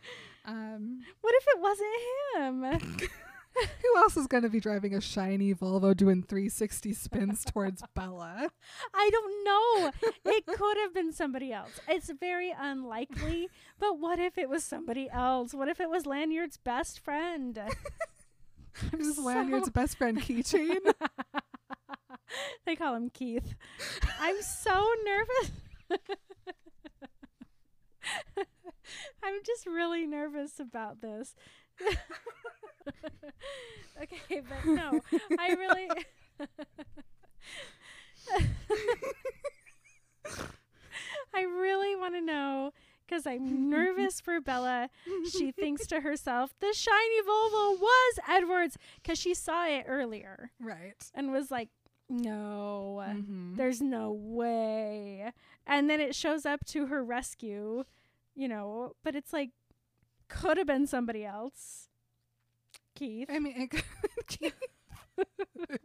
Um, 0.45 0.99
What 1.21 1.33
if 1.37 1.45
it 1.47 1.59
wasn't 1.61 2.79
him? 3.01 3.07
who 3.81 3.97
else 3.97 4.17
is 4.17 4.27
going 4.27 4.43
to 4.43 4.49
be 4.49 4.59
driving 4.59 4.93
a 4.93 4.99
shiny 4.99 5.53
Volvo 5.53 5.95
doing 5.95 6.21
360 6.23 6.91
spins 6.93 7.45
towards 7.45 7.81
Bella? 7.95 8.49
I 8.93 9.09
don't 9.11 9.43
know. 9.45 9.91
It 10.25 10.45
could 10.45 10.77
have 10.77 10.93
been 10.93 11.13
somebody 11.13 11.53
else. 11.53 11.79
It's 11.87 12.11
very 12.19 12.53
unlikely, 12.57 13.47
but 13.79 13.97
what 13.99 14.19
if 14.19 14.37
it 14.37 14.49
was 14.49 14.63
somebody 14.63 15.07
else? 15.09 15.53
What 15.53 15.69
if 15.69 15.79
it 15.79 15.89
was 15.89 16.05
Lanyard's 16.05 16.57
best 16.57 16.99
friend? 16.99 17.59
Who's 18.91 19.15
so- 19.15 19.21
Lanyard's 19.23 19.69
best 19.69 19.97
friend 19.97 20.19
keychain? 20.19 20.79
they 22.65 22.75
call 22.75 22.95
him 22.95 23.09
Keith. 23.09 23.55
I'm 24.19 24.41
so 24.41 24.85
nervous. 25.05 25.51
I'm 29.23 29.39
just 29.45 29.65
really 29.65 30.05
nervous 30.05 30.59
about 30.59 31.01
this. 31.01 31.33
okay, 34.01 34.41
but 34.47 34.65
no, 34.65 35.01
I 35.39 35.53
really. 35.53 35.87
I 41.33 41.41
really 41.41 41.95
want 41.95 42.13
to 42.15 42.21
know 42.21 42.73
because 43.05 43.27
I'm 43.27 43.69
nervous 43.69 44.21
for 44.21 44.41
Bella. 44.41 44.89
She 45.31 45.51
thinks 45.51 45.85
to 45.87 46.01
herself, 46.01 46.53
the 46.59 46.73
shiny 46.73 47.21
Volvo 47.21 47.79
was 47.79 48.19
Edward's 48.27 48.77
because 49.01 49.19
she 49.19 49.33
saw 49.33 49.65
it 49.67 49.85
earlier 49.87 50.51
right. 50.59 51.11
and 51.13 51.31
was 51.31 51.51
like, 51.51 51.69
no, 52.09 53.03
Mhm. 53.07 53.55
there's 53.57 53.81
no 53.81 54.11
way. 54.11 55.31
And 55.65 55.89
then 55.89 55.99
it 55.99 56.13
shows 56.15 56.45
up 56.45 56.63
to 56.67 56.87
her 56.87 57.03
rescue, 57.03 57.83
you 58.35 58.47
know, 58.47 58.95
but 59.03 59.15
it's 59.15 59.33
like, 59.33 59.51
could 60.27 60.57
have 60.57 60.67
been 60.67 60.87
somebody 60.87 61.23
else. 61.25 61.89
Keith. 62.95 63.29
I 63.29 63.39
mean, 63.39 63.55
it 63.61 63.69
could- 63.71 64.53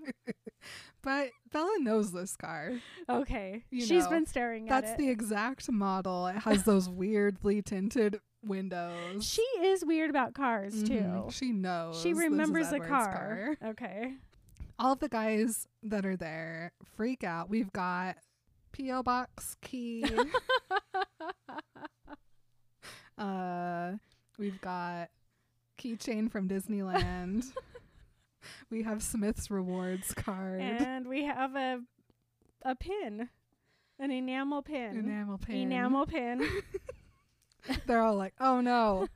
but 1.03 1.31
Bella 1.53 1.77
knows 1.81 2.13
this 2.13 2.37
car. 2.37 2.73
Okay. 3.09 3.65
You 3.71 3.81
She's 3.85 4.05
know, 4.05 4.11
been 4.11 4.27
staring 4.27 4.69
at 4.69 4.79
it. 4.79 4.87
That's 4.87 4.99
the 4.99 5.09
exact 5.09 5.71
model. 5.71 6.27
It 6.27 6.37
has 6.37 6.65
those 6.65 6.89
weirdly 6.89 7.63
tinted 7.63 8.21
windows. 8.45 9.25
she 9.25 9.43
is 9.61 9.85
weird 9.85 10.09
about 10.11 10.35
cars, 10.35 10.83
too. 10.83 11.01
Mhm. 11.01 11.33
She 11.33 11.53
knows. 11.53 12.01
She 12.01 12.15
remembers 12.15 12.71
the 12.71 12.77
Edward's 12.77 13.07
car. 13.07 13.57
Okay. 13.65 14.15
All 14.83 14.97
the 14.97 15.11
guys 15.11 15.69
that 15.83 16.07
are 16.07 16.17
there 16.17 16.73
freak 16.97 17.23
out. 17.23 17.51
We've 17.51 17.71
got 17.71 18.17
P.O. 18.73 19.03
Box 19.03 19.55
Key. 19.61 20.07
uh, 23.19 23.93
we've 24.39 24.59
got 24.63 25.11
Keychain 25.79 26.33
from 26.33 26.49
Disneyland. 26.49 27.45
we 28.71 28.83
have 28.83 29.03
Smith's 29.03 29.51
Rewards 29.51 30.15
card. 30.15 30.63
and 30.63 31.07
we 31.07 31.25
have 31.25 31.55
a 31.57 31.83
a 32.63 32.75
pin, 32.75 33.29
an 33.99 34.11
enamel 34.11 34.63
pin. 34.63 34.99
Enamel 34.99 35.37
pin. 35.37 35.57
Enamel 35.57 36.07
pin. 36.07 36.41
They're 37.87 38.03
all 38.03 38.17
like, 38.17 38.35
"Oh 38.41 38.61
no, 38.61 39.07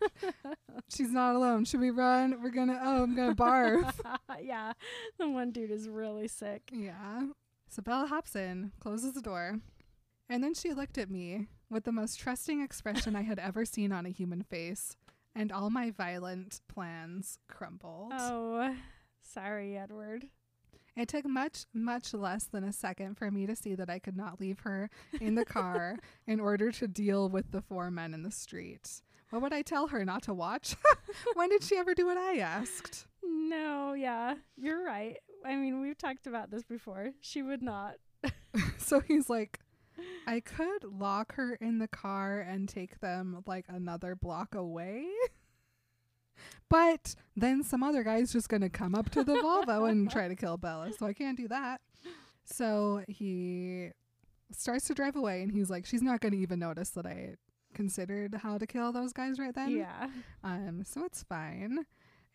she's 0.95 1.11
not 1.11 1.35
alone. 1.37 1.65
Should 1.65 1.81
we 1.81 1.91
run? 1.91 2.43
We're 2.43 2.51
gonna. 2.51 2.79
Oh, 2.83 3.03
I'm 3.03 3.15
gonna 3.15 3.35
barf." 3.35 3.93
yeah. 4.43 4.73
The 5.19 5.29
one 5.29 5.51
dude 5.51 5.71
is 5.71 5.89
really 5.89 6.29
sick. 6.29 6.71
yeah. 6.73 7.27
So 7.69 7.83
Bella 7.83 8.07
hops 8.07 8.37
in, 8.37 8.71
closes 8.81 9.15
the 9.15 9.21
door, 9.23 9.59
and 10.29 10.43
then 10.45 10.55
she 10.55 10.73
looked 10.73 10.97
at 10.99 11.11
me 11.11 11.49
with 11.71 11.85
the 11.85 11.93
most 11.93 12.21
trusting 12.21 12.61
expression 12.63 13.17
I 13.17 13.23
had 13.23 13.39
ever 13.39 13.65
seen 13.65 13.91
on 13.91 14.07
a 14.07 14.11
human 14.11 14.43
face, 14.43 14.97
and 15.35 15.51
all 15.51 15.71
my 15.71 15.91
violent 15.91 16.61
plans 16.69 17.39
crumbled. 17.49 18.13
Oh, 18.17 18.77
sorry, 19.23 19.77
Edward. 19.77 20.27
It 20.97 21.09
took 21.09 21.27
much, 21.27 21.65
much 21.73 22.15
less 22.15 22.45
than 22.45 22.63
a 22.63 22.73
second 22.73 23.17
for 23.19 23.31
me 23.31 23.47
to 23.47 23.57
see 23.57 23.75
that 23.75 23.91
I 23.91 23.99
could 23.99 24.17
not 24.17 24.41
leave 24.41 24.61
her 24.61 24.91
in 25.21 25.35
the 25.35 25.45
car 25.45 25.99
in 26.27 26.39
order 26.39 26.71
to 26.73 26.87
deal 26.87 27.29
with 27.29 27.51
the 27.51 27.61
four 27.61 27.91
men 27.91 28.15
in 28.15 28.23
the 28.23 28.31
street. 28.31 29.03
What 29.31 29.43
would 29.43 29.53
I 29.53 29.63
tell 29.63 29.89
her 29.89 30.05
not 30.05 30.23
to 30.25 30.35
watch? 30.35 30.77
when 31.35 31.49
did 31.49 31.65
she 31.65 31.77
ever 31.77 31.95
do 31.95 32.07
what 32.07 32.17
I 32.17 32.39
asked? 32.39 33.07
No, 33.23 33.95
yeah, 33.95 34.35
you're 34.57 34.85
right. 34.85 35.17
I 35.45 35.57
mean, 35.57 35.81
we've 35.81 35.99
talked 35.99 36.29
about 36.29 36.51
this 36.51 36.63
before. 36.63 37.11
She 37.21 37.43
would 37.43 37.63
not. 37.63 37.95
So 38.79 39.01
he's 39.01 39.29
like, 39.31 39.61
I 40.27 40.41
could 40.41 40.85
lock 40.85 41.35
her 41.37 41.55
in 41.55 41.79
the 41.79 41.89
car 41.89 42.39
and 42.39 42.69
take 42.69 43.01
them 43.01 43.43
like 43.47 43.65
another 43.69 44.15
block 44.15 44.55
away. 44.55 45.07
But 46.71 47.15
then 47.37 47.63
some 47.63 47.83
other 47.83 48.03
guy's 48.03 48.33
just 48.33 48.49
going 48.49 48.63
to 48.63 48.69
come 48.69 48.95
up 48.95 49.11
to 49.11 49.23
the 49.23 49.35
Volvo 49.35 49.89
and 49.89 50.11
try 50.11 50.29
to 50.29 50.35
kill 50.35 50.57
Bella. 50.57 50.91
So 50.99 51.07
I 51.07 51.13
can't 51.13 51.37
do 51.37 51.47
that. 51.49 51.81
So 52.45 53.05
he 53.09 53.91
starts 54.51 54.87
to 54.89 54.95
drive 54.95 55.17
away 55.17 55.43
and 55.43 55.53
he's 55.53 55.71
like, 55.71 55.87
she's 55.87 56.03
not 56.03 56.21
going 56.21 56.33
to 56.33 56.39
even 56.39 56.59
notice 56.59 56.91
that 56.91 57.07
I 57.07 57.37
considered 57.75 58.35
how 58.43 58.59
to 58.59 58.67
kill 58.67 58.93
those 58.93 59.13
guys 59.13 59.39
right 59.39 59.55
then. 59.55 59.71
yeah. 59.77 60.09
Um, 60.43 60.83
so 60.85 61.05
it's 61.05 61.23
fine. 61.23 61.87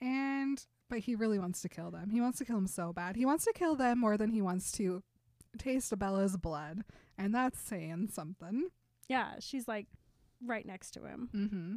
And 0.01 0.63
but 0.89 0.99
he 0.99 1.15
really 1.15 1.37
wants 1.39 1.61
to 1.61 1.69
kill 1.69 1.91
them. 1.91 2.09
He 2.09 2.19
wants 2.21 2.39
to 2.39 2.45
kill 2.45 2.55
them 2.55 2.67
so 2.67 2.93
bad. 2.93 3.15
He 3.15 3.25
wants 3.25 3.45
to 3.45 3.53
kill 3.53 3.75
them 3.75 3.99
more 3.99 4.17
than 4.17 4.31
he 4.31 4.41
wants 4.41 4.71
to 4.73 5.03
taste 5.57 5.97
Bella's 5.99 6.35
blood. 6.37 6.83
And 7.17 7.33
that's 7.35 7.59
saying 7.59 8.09
something. 8.13 8.69
Yeah. 9.07 9.33
She's 9.39 9.67
like 9.67 9.87
right 10.45 10.65
next 10.65 10.91
to 10.91 11.05
him. 11.05 11.29
Mm-hmm. 11.35 11.75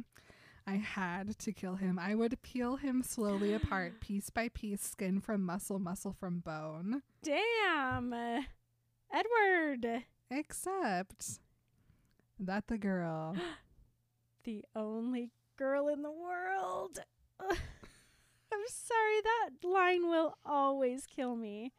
I 0.65 0.75
had 0.75 1.37
to 1.39 1.51
kill 1.51 1.75
him. 1.75 1.99
I 1.99 2.15
would 2.15 2.41
peel 2.41 2.77
him 2.77 3.03
slowly 3.03 3.53
apart, 3.53 3.99
piece 4.01 4.29
by 4.29 4.49
piece, 4.49 4.81
skin 4.81 5.19
from 5.19 5.43
muscle, 5.43 5.79
muscle 5.79 6.13
from 6.13 6.39
bone. 6.39 7.01
Damn. 7.21 8.13
Edward. 9.11 10.03
Except 10.31 11.39
that 12.39 12.67
the 12.67 12.77
girl 12.77 13.35
The 14.43 14.65
only 14.75 15.31
girl 15.55 15.87
in 15.87 16.01
the 16.01 16.11
world. 16.11 16.99
I'm 17.39 18.67
sorry, 18.67 19.21
that 19.23 19.67
line 19.67 20.09
will 20.09 20.37
always 20.45 21.05
kill 21.05 21.35
me. 21.35 21.71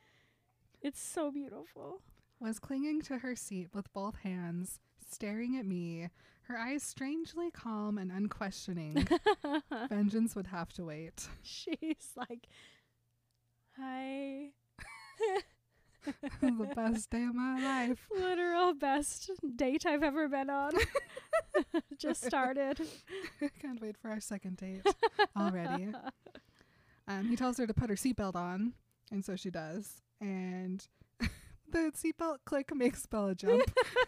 It's 0.80 1.00
so 1.00 1.30
beautiful. 1.30 2.00
was 2.40 2.58
clinging 2.58 3.02
to 3.02 3.18
her 3.18 3.36
seat 3.36 3.68
with 3.74 3.92
both 3.92 4.16
hands, 4.16 4.80
staring 5.10 5.56
at 5.56 5.66
me, 5.66 6.08
her 6.44 6.58
eyes 6.58 6.82
strangely 6.82 7.50
calm 7.50 7.98
and 7.98 8.10
unquestioning. 8.10 9.06
Vengeance 9.88 10.36
would 10.36 10.48
have 10.48 10.72
to 10.74 10.84
wait. 10.84 11.28
She's 11.42 12.12
like, 12.16 12.46
Hi. 13.78 14.50
the 16.40 16.70
best 16.76 17.10
day 17.10 17.24
of 17.24 17.34
my 17.34 17.60
life. 17.60 18.06
Literal 18.14 18.74
best 18.74 19.30
date 19.56 19.86
I've 19.86 20.02
ever 20.02 20.28
been 20.28 20.50
on. 20.50 20.72
Just 21.98 22.24
started. 22.24 22.78
Can't 23.60 23.80
wait 23.80 23.96
for 23.96 24.10
our 24.10 24.20
second 24.20 24.58
date 24.58 24.82
already. 25.36 25.92
Um, 27.08 27.28
he 27.28 27.36
tells 27.36 27.58
her 27.58 27.66
to 27.66 27.74
put 27.74 27.90
her 27.90 27.96
seatbelt 27.96 28.36
on, 28.36 28.74
and 29.10 29.24
so 29.24 29.34
she 29.34 29.50
does. 29.50 30.02
And 30.20 30.86
the 31.74 31.92
seatbelt 31.92 32.36
click 32.46 32.74
makes 32.74 33.04
Bella 33.06 33.34
jump. 33.34 33.62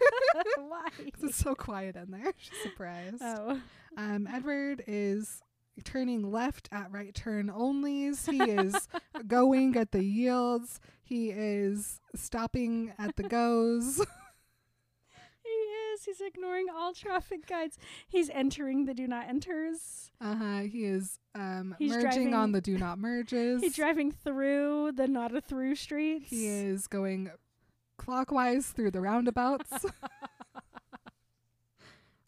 Why? 0.58 0.88
it's 1.22 1.36
so 1.36 1.54
quiet 1.54 1.96
in 1.96 2.10
there. 2.10 2.32
She's 2.36 2.58
surprised. 2.62 3.18
Oh. 3.20 3.60
Um, 3.96 4.28
Edward 4.32 4.84
is 4.86 5.40
turning 5.84 6.30
left 6.30 6.68
at 6.72 6.90
right 6.92 7.14
turn 7.14 7.48
onlys. 7.48 8.30
He 8.30 8.42
is 8.42 8.88
going 9.26 9.76
at 9.76 9.92
the 9.92 10.02
yields. 10.04 10.80
He 11.02 11.30
is 11.30 12.00
stopping 12.14 12.92
at 12.98 13.16
the 13.16 13.24
goes. 13.24 13.96
He 15.42 15.48
is. 15.50 16.04
He's 16.04 16.20
ignoring 16.20 16.66
all 16.74 16.92
traffic 16.92 17.46
guides. 17.46 17.78
He's 18.08 18.28
entering 18.30 18.84
the 18.84 18.94
do 18.94 19.06
not 19.06 19.28
enters. 19.28 20.10
Uh 20.20 20.34
huh. 20.34 20.58
He 20.60 20.84
is 20.84 21.18
um, 21.34 21.74
He's 21.78 21.92
merging 21.92 22.10
driving- 22.10 22.34
on 22.34 22.52
the 22.52 22.60
do 22.60 22.76
not 22.78 22.98
merges. 22.98 23.62
He's 23.62 23.76
driving 23.76 24.10
through 24.12 24.92
the 24.92 25.06
not 25.06 25.34
a 25.34 25.40
through 25.40 25.76
streets. 25.76 26.30
He 26.30 26.48
is 26.48 26.86
going 26.86 27.30
clockwise 27.96 28.68
through 28.68 28.92
the 28.92 29.00
roundabouts. 29.00 29.84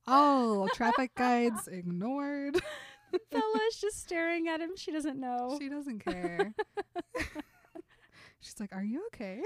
All 0.07 0.69
traffic 0.69 1.15
guides 1.15 1.69
ignored. 1.69 2.55
Bella's 3.31 3.77
just 3.81 4.01
staring 4.01 4.49
at 4.49 4.61
him. 4.61 4.71
She 4.77 4.91
doesn't 4.91 5.19
know. 5.19 5.57
She 5.61 5.69
doesn't 5.69 6.01
care. 6.01 6.53
She's 8.41 8.59
like, 8.61 8.75
"Are 8.75 8.83
you 8.85 9.07
okay?" 9.09 9.43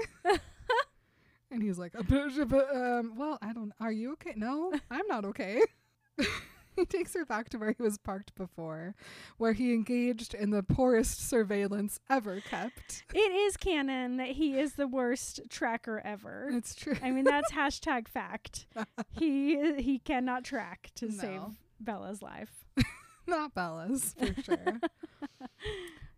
and 1.51 1.63
he's 1.63 1.77
like, 1.79 1.95
"Uh, 1.95 2.03
but- 2.03 2.69
uh, 2.73 2.99
um, 2.99 3.13
"Well, 3.17 3.37
I 3.41 3.53
don't. 3.53 3.71
Are 3.79 3.91
you 3.91 4.13
okay? 4.13 4.33
No, 4.35 4.71
I'm 4.91 5.07
not 5.07 5.25
okay." 5.25 5.61
he 6.75 6.85
takes 6.85 7.13
her 7.13 7.25
back 7.25 7.49
to 7.49 7.57
where 7.57 7.71
he 7.77 7.81
was 7.83 7.97
parked 7.97 8.33
before, 8.35 8.95
where 9.37 9.53
he 9.53 9.73
engaged 9.73 10.33
in 10.33 10.49
the 10.51 10.63
poorest 10.63 11.27
surveillance 11.27 11.99
ever 12.09 12.41
kept. 12.41 13.03
it 13.13 13.17
is 13.19 13.57
canon 13.57 14.17
that 14.17 14.29
he 14.29 14.57
is 14.57 14.73
the 14.73 14.87
worst 14.87 15.41
tracker 15.49 16.01
ever. 16.03 16.49
It's 16.51 16.75
true. 16.75 16.95
I 17.01 17.11
mean, 17.11 17.23
that's 17.25 17.51
hashtag 17.51 18.07
fact. 18.07 18.65
He 19.11 19.73
he 19.81 19.99
cannot 19.99 20.43
track 20.43 20.91
to 20.95 21.05
No. 21.07 21.11
save 21.11 21.41
Bella's 21.79 22.21
life. 22.21 22.65
not 23.27 23.53
Bella's 23.53 24.15
for 24.17 24.41
sure. 24.41 24.79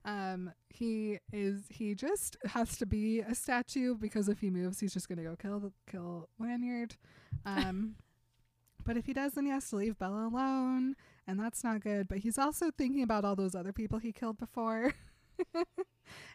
um, 0.05 0.51
he 0.69 1.19
is 1.33 1.63
he 1.69 1.95
just 1.95 2.37
has 2.45 2.77
to 2.77 2.85
be 2.85 3.19
a 3.21 3.33
statue 3.35 3.95
because 3.95 4.29
if 4.29 4.39
he 4.39 4.49
moves, 4.49 4.79
he's 4.79 4.93
just 4.93 5.09
gonna 5.09 5.23
go 5.23 5.35
kill 5.35 5.59
the, 5.59 5.71
kill 5.89 6.29
Lanyard. 6.39 6.95
Um, 7.45 7.95
but 8.85 8.97
if 8.97 9.05
he 9.05 9.13
does, 9.13 9.33
then 9.33 9.45
he 9.45 9.51
has 9.51 9.69
to 9.69 9.75
leave 9.77 9.97
Bella 9.97 10.27
alone, 10.27 10.95
and 11.27 11.39
that's 11.39 11.63
not 11.63 11.81
good. 11.81 12.07
But 12.07 12.19
he's 12.19 12.37
also 12.37 12.71
thinking 12.71 13.03
about 13.03 13.25
all 13.25 13.35
those 13.35 13.55
other 13.55 13.73
people 13.73 13.99
he 13.99 14.11
killed 14.11 14.37
before. 14.37 14.93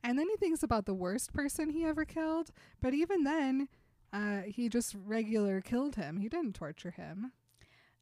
and 0.03 0.19
then 0.19 0.29
he 0.29 0.37
thinks 0.37 0.63
about 0.63 0.87
the 0.87 0.95
worst 0.95 1.33
person 1.33 1.71
he 1.71 1.85
ever 1.85 2.05
killed. 2.05 2.51
But 2.83 2.93
even 2.93 3.25
then, 3.25 3.69
uh, 4.13 4.43
he 4.47 4.69
just 4.69 4.95
regular 5.07 5.61
killed 5.61 5.97
him. 5.97 6.19
He 6.19 6.29
didn't 6.29 6.55
torture 6.55 6.91
him. 6.91 7.33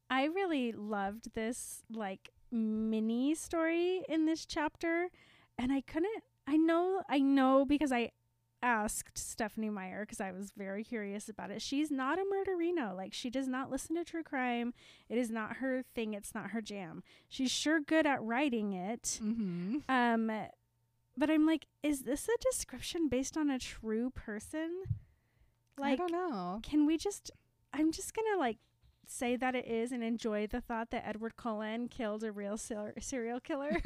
I 0.09 0.25
really 0.25 0.71
loved 0.71 1.35
this 1.35 1.83
like 1.91 2.29
mini 2.51 3.35
story 3.35 4.03
in 4.09 4.25
this 4.25 4.45
chapter 4.45 5.09
and 5.57 5.71
I 5.71 5.81
couldn't 5.81 6.23
I 6.47 6.57
know 6.57 7.03
I 7.07 7.19
know 7.19 7.63
because 7.63 7.91
I 7.91 8.11
asked 8.61 9.17
Stephenie 9.17 9.69
Meyer 9.69 10.01
because 10.01 10.21
I 10.21 10.31
was 10.31 10.51
very 10.55 10.83
curious 10.83 11.29
about 11.29 11.51
it. 11.51 11.61
She's 11.61 11.89
not 11.91 12.19
a 12.19 12.23
murderino. 12.23 12.95
Like 12.95 13.13
she 13.13 13.29
does 13.29 13.47
not 13.47 13.71
listen 13.71 13.95
to 13.95 14.03
true 14.03 14.23
crime. 14.23 14.73
It 15.07 15.17
is 15.17 15.29
not 15.29 15.57
her 15.57 15.83
thing. 15.95 16.13
It's 16.13 16.35
not 16.35 16.51
her 16.51 16.61
jam. 16.61 17.03
She's 17.27 17.51
sure 17.51 17.79
good 17.79 18.05
at 18.05 18.21
writing 18.21 18.73
it. 18.73 19.19
Mm-hmm. 19.23 19.77
Um, 19.89 20.31
but 21.17 21.29
I'm 21.29 21.45
like, 21.45 21.67
is 21.83 22.03
this 22.03 22.27
a 22.27 22.37
description 22.41 23.09
based 23.09 23.37
on 23.37 23.49
a 23.49 23.59
true 23.59 24.09
person? 24.09 24.83
Like, 25.77 25.93
I 25.93 25.95
don't 25.95 26.11
know. 26.11 26.59
can 26.63 26.85
we 26.85 26.97
just? 26.97 27.31
I'm 27.73 27.91
just 27.91 28.13
gonna 28.13 28.39
like 28.39 28.57
say 29.11 29.35
that 29.35 29.55
it 29.55 29.65
is 29.65 29.91
and 29.91 30.03
enjoy 30.03 30.45
the 30.47 30.61
thought 30.61 30.91
that 30.91 31.03
Edward 31.05 31.35
Cullen 31.35 31.87
killed 31.87 32.23
a 32.23 32.31
real 32.31 32.57
ser- 32.57 32.93
serial 32.99 33.39
killer 33.39 33.71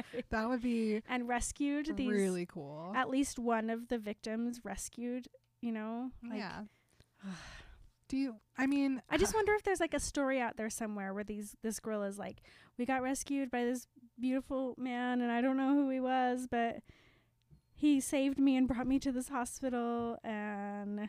That 0.30 0.48
would 0.48 0.62
be 0.62 1.02
and 1.08 1.28
rescued 1.28 1.96
these 1.96 2.08
really 2.10 2.46
cool. 2.46 2.92
at 2.94 3.10
least 3.10 3.38
one 3.38 3.70
of 3.70 3.88
the 3.88 3.98
victims 3.98 4.60
rescued. 4.64 5.28
You 5.60 5.72
know, 5.72 6.10
like, 6.22 6.38
yeah. 6.38 6.60
Do 8.08 8.16
you? 8.16 8.36
I 8.56 8.66
mean, 8.66 9.02
I 9.10 9.16
just 9.18 9.34
wonder 9.38 9.52
if 9.54 9.64
there's 9.64 9.80
like 9.80 9.94
a 9.94 10.00
story 10.00 10.40
out 10.40 10.56
there 10.56 10.70
somewhere 10.70 11.12
where 11.12 11.24
these 11.24 11.56
this 11.62 11.80
girl 11.80 12.02
is 12.04 12.18
like, 12.18 12.38
we 12.78 12.86
got 12.86 13.02
rescued 13.02 13.50
by 13.50 13.64
this 13.64 13.86
beautiful 14.20 14.74
man, 14.78 15.20
and 15.20 15.30
I 15.32 15.40
don't 15.40 15.56
know 15.56 15.74
who 15.74 15.90
he 15.90 16.00
was, 16.00 16.46
but 16.50 16.76
he 17.74 18.00
saved 18.00 18.38
me 18.38 18.56
and 18.56 18.66
brought 18.68 18.86
me 18.86 18.98
to 19.00 19.12
this 19.12 19.28
hospital, 19.28 20.16
and 20.24 21.08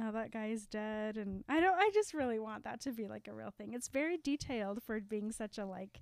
now 0.00 0.10
that 0.12 0.32
guy 0.32 0.46
is 0.46 0.66
dead. 0.66 1.16
And 1.16 1.44
I 1.48 1.60
don't. 1.60 1.74
I 1.74 1.90
just 1.92 2.14
really 2.14 2.38
want 2.38 2.64
that 2.64 2.80
to 2.82 2.92
be 2.92 3.06
like 3.06 3.28
a 3.28 3.34
real 3.34 3.50
thing. 3.50 3.72
It's 3.74 3.88
very 3.88 4.16
detailed 4.16 4.82
for 4.82 5.00
being 5.00 5.30
such 5.32 5.58
a 5.58 5.64
like 5.64 6.00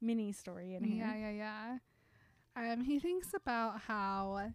mini 0.00 0.32
story 0.32 0.74
in 0.74 0.84
Yeah, 0.84 1.16
yeah, 1.16 1.30
yeah. 1.30 1.78
Um, 2.56 2.82
he 2.82 2.98
thinks 2.98 3.28
about 3.34 3.82
how 3.86 4.52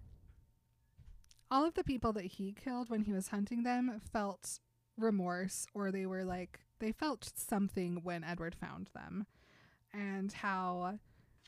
all 1.49 1.65
of 1.65 1.73
the 1.75 1.83
people 1.83 2.13
that 2.13 2.25
he 2.25 2.53
killed 2.53 2.89
when 2.89 3.01
he 3.01 3.13
was 3.13 3.29
hunting 3.29 3.63
them 3.63 4.01
felt 4.11 4.59
remorse 4.97 5.65
or 5.73 5.91
they 5.91 6.05
were 6.05 6.23
like 6.23 6.59
they 6.79 6.91
felt 6.91 7.31
something 7.35 7.99
when 8.03 8.23
Edward 8.23 8.55
found 8.55 8.89
them. 8.93 9.25
And 9.93 10.31
how 10.33 10.99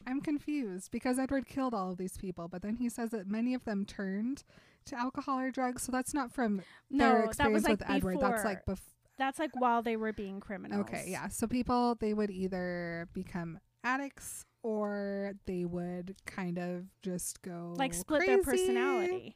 I'm 0.05 0.21
confused 0.21 0.91
because 0.91 1.19
Edward 1.19 1.47
killed 1.47 1.73
all 1.73 1.91
of 1.91 1.97
these 1.97 2.17
people, 2.17 2.47
but 2.47 2.61
then 2.61 2.77
he 2.77 2.87
says 2.87 3.11
that 3.11 3.27
many 3.27 3.53
of 3.53 3.65
them 3.65 3.85
turned 3.85 4.43
to 4.87 4.99
alcohol 4.99 5.39
or 5.39 5.51
drugs. 5.51 5.83
So 5.83 5.91
that's 5.91 6.13
not 6.13 6.31
from 6.33 6.57
their 6.57 6.63
No, 6.89 7.21
that 7.21 7.25
experience 7.25 7.53
was 7.55 7.63
like 7.63 7.79
with 7.79 7.89
Edward. 7.89 8.17
That's 8.21 8.43
like 8.45 8.65
before. 8.65 8.83
That's 9.17 9.39
like 9.39 9.51
while 9.59 9.81
they 9.81 9.95
were 9.97 10.13
being 10.13 10.39
criminals. 10.39 10.81
Okay, 10.81 11.05
yeah. 11.07 11.27
So 11.29 11.47
people 11.47 11.95
they 11.99 12.13
would 12.13 12.29
either 12.29 13.07
become 13.13 13.59
addicts 13.83 14.45
or 14.63 15.33
they 15.45 15.65
would 15.65 16.15
kind 16.25 16.57
of 16.59 16.85
just 17.01 17.41
go 17.41 17.73
Like 17.77 17.93
split 17.93 18.25
their 18.27 18.41
personality. 18.43 19.35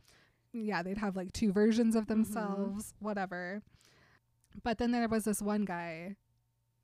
Yeah, 0.54 0.84
they'd 0.84 0.98
have 0.98 1.16
like 1.16 1.32
two 1.34 1.52
versions 1.52 1.96
of 1.96 2.04
Mm-hmm. 2.04 2.14
themselves, 2.14 2.94
whatever. 3.00 3.62
But 4.64 4.78
then 4.78 4.92
there 4.92 5.08
was 5.08 5.24
this 5.24 5.42
one 5.42 5.64
guy. 5.66 6.18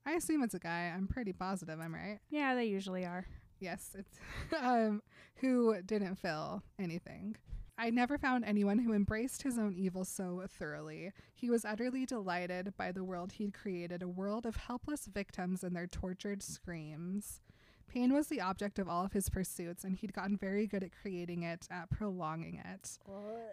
I 0.05 0.13
assume 0.13 0.41
it's 0.41 0.53
a 0.53 0.59
guy. 0.59 0.91
I'm 0.95 1.07
pretty 1.07 1.33
positive 1.33 1.79
I'm 1.79 1.93
right. 1.93 2.19
Yeah, 2.29 2.55
they 2.55 2.65
usually 2.65 3.05
are. 3.05 3.25
Yes, 3.59 3.95
it's 3.97 4.17
um 4.61 5.01
who 5.37 5.75
didn't 5.85 6.15
feel 6.15 6.63
anything. 6.79 7.35
I 7.77 7.91
never 7.91 8.17
found 8.17 8.43
anyone 8.43 8.79
who 8.79 8.93
embraced 8.93 9.43
his 9.43 9.57
own 9.59 9.75
evil 9.77 10.03
so 10.03 10.43
thoroughly. 10.47 11.11
He 11.35 11.49
was 11.49 11.63
utterly 11.63 12.05
delighted 12.05 12.75
by 12.75 12.91
the 12.91 13.03
world 13.03 13.33
he'd 13.33 13.53
created, 13.53 14.01
a 14.01 14.07
world 14.07 14.45
of 14.47 14.55
helpless 14.55 15.05
victims 15.05 15.63
and 15.63 15.75
their 15.75 15.85
tortured 15.85 16.41
screams. 16.41 17.39
Pain 17.87 18.13
was 18.13 18.27
the 18.27 18.41
object 18.41 18.79
of 18.79 18.89
all 18.89 19.05
of 19.05 19.13
his 19.13 19.29
pursuits, 19.29 19.83
and 19.83 19.95
he'd 19.95 20.13
gotten 20.13 20.37
very 20.37 20.67
good 20.67 20.83
at 20.83 20.91
creating 20.91 21.43
it, 21.43 21.67
at 21.71 21.89
prolonging 21.89 22.61
it. 22.65 22.97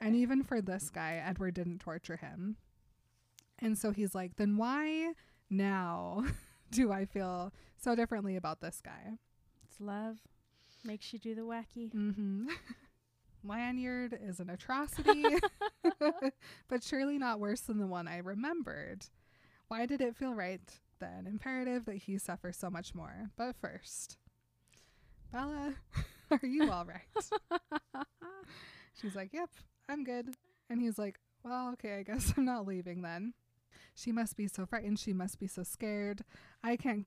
And 0.01 0.17
even 0.17 0.43
for 0.43 0.61
this 0.61 0.91
guy, 0.91 1.23
Edward 1.25 1.55
didn't 1.55 1.79
torture 1.81 2.17
him. 2.17 2.57
And 3.61 3.79
so 3.79 3.93
he's 3.93 4.15
like, 4.15 4.37
then 4.37 4.57
why 4.57 5.13
now 5.51 6.25
do 6.71 6.91
I 6.91 7.05
feel 7.05 7.53
so 7.77 7.95
differently 7.95 8.37
about 8.37 8.61
this 8.61 8.81
guy? 8.85 9.19
It's 9.69 9.81
love. 9.81 10.17
Makes 10.83 11.13
you 11.13 11.19
do 11.19 11.35
the 11.35 11.43
wacky. 11.43 11.93
Mm-hmm. 11.93 12.49
Lanyard 13.45 14.19
is 14.23 14.41
an 14.41 14.51
atrocity, 14.51 15.25
but 16.69 16.83
surely 16.83 17.19
not 17.19 17.41
worse 17.41 17.61
than 17.61 17.79
the 17.79 17.87
one 17.87 18.09
I 18.09 18.19
remembered. 18.19 19.07
Why 19.69 19.87
did 19.87 20.01
it 20.01 20.17
feel 20.17 20.35
right 20.35 20.61
then? 21.01 21.27
Imperative 21.27 21.85
that 21.87 21.97
he 21.97 22.19
suffer 22.19 22.53
so 22.53 22.71
much 22.71 22.95
more. 22.95 23.31
But 23.37 23.57
first, 23.61 24.19
Bella, 25.33 25.75
are 26.31 26.47
you 26.47 26.71
all 26.71 26.85
right? 26.85 27.61
She's 29.01 29.15
like, 29.15 29.33
Yep, 29.33 29.51
I'm 29.89 30.05
good. 30.05 30.35
And 30.71 30.81
he's 30.81 30.99
like, 30.99 31.19
Well, 31.43 31.71
okay, 31.75 31.99
I 31.99 32.03
guess 32.03 32.33
I'm 32.37 32.45
not 32.45 32.67
leaving 32.67 33.03
then. 33.03 33.35
She 33.95 34.11
must 34.13 34.37
be 34.37 34.49
so 34.49 34.67
frightened. 34.67 34.99
She 34.99 35.13
must 35.13 35.39
be 35.39 35.47
so 35.47 35.63
scared. 35.63 36.25
I 36.65 36.77
can't. 36.77 37.07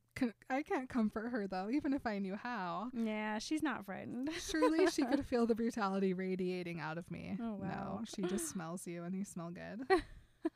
I 0.51 0.61
can't 0.61 0.87
comfort 0.87 1.29
her 1.29 1.47
though, 1.47 1.69
even 1.71 1.91
if 1.91 2.05
I 2.05 2.19
knew 2.19 2.35
how. 2.35 2.89
Yeah, 2.93 3.39
she's 3.39 3.63
not 3.63 3.85
frightened. 3.85 4.29
Surely 4.39 4.85
she 4.87 5.03
could 5.03 5.25
feel 5.29 5.47
the 5.47 5.55
brutality 5.55 6.13
radiating 6.13 6.79
out 6.79 6.99
of 6.99 7.09
me. 7.09 7.35
Oh, 7.41 7.55
wow. 7.55 7.99
No, 7.99 8.01
she 8.05 8.21
just 8.21 8.49
smells 8.49 8.85
you 8.85 9.03
and 9.03 9.15
you 9.15 9.25
smell 9.25 9.49
good. 9.49 9.87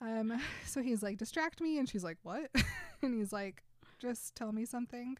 um, 0.00 0.40
so 0.64 0.82
he's 0.82 1.02
like, 1.02 1.18
distract 1.18 1.60
me, 1.60 1.78
and 1.78 1.86
she's 1.86 2.02
like, 2.02 2.16
what? 2.22 2.50
and 3.02 3.14
he's 3.14 3.32
like, 3.32 3.62
just 3.98 4.34
tell 4.34 4.52
me 4.52 4.64
something. 4.64 5.18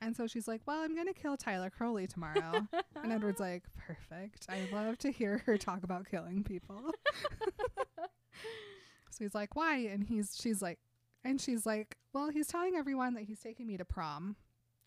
And 0.00 0.16
so 0.16 0.28
she's 0.28 0.46
like, 0.46 0.60
well, 0.66 0.82
I'm 0.82 0.94
gonna 0.94 1.12
kill 1.12 1.36
Tyler 1.36 1.70
Crowley 1.70 2.06
tomorrow. 2.06 2.68
and 3.02 3.12
Edward's 3.12 3.40
like, 3.40 3.64
perfect. 3.76 4.46
I 4.48 4.68
love 4.72 4.98
to 4.98 5.10
hear 5.10 5.42
her 5.46 5.58
talk 5.58 5.82
about 5.82 6.08
killing 6.08 6.44
people. 6.44 6.92
so 7.98 9.18
he's 9.18 9.34
like, 9.34 9.56
why? 9.56 9.78
And 9.78 10.04
he's 10.04 10.36
she's 10.40 10.62
like, 10.62 10.78
and 11.24 11.40
she's 11.40 11.66
like, 11.66 11.96
well, 12.12 12.30
he's 12.30 12.46
telling 12.48 12.74
everyone 12.74 13.14
that 13.14 13.24
he's 13.24 13.40
taking 13.40 13.66
me 13.66 13.76
to 13.76 13.84
prom. 13.84 14.36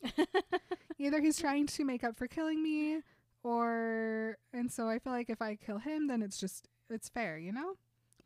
Either 0.99 1.21
he's 1.21 1.39
trying 1.39 1.67
to 1.67 1.83
make 1.83 2.03
up 2.03 2.15
for 2.15 2.27
killing 2.27 2.61
me, 2.61 3.01
or 3.43 4.37
and 4.53 4.71
so 4.71 4.87
I 4.89 4.99
feel 4.99 5.13
like 5.13 5.29
if 5.29 5.41
I 5.41 5.55
kill 5.55 5.79
him, 5.79 6.07
then 6.07 6.21
it's 6.21 6.39
just 6.39 6.67
it's 6.89 7.09
fair, 7.09 7.37
you 7.37 7.51
know. 7.51 7.75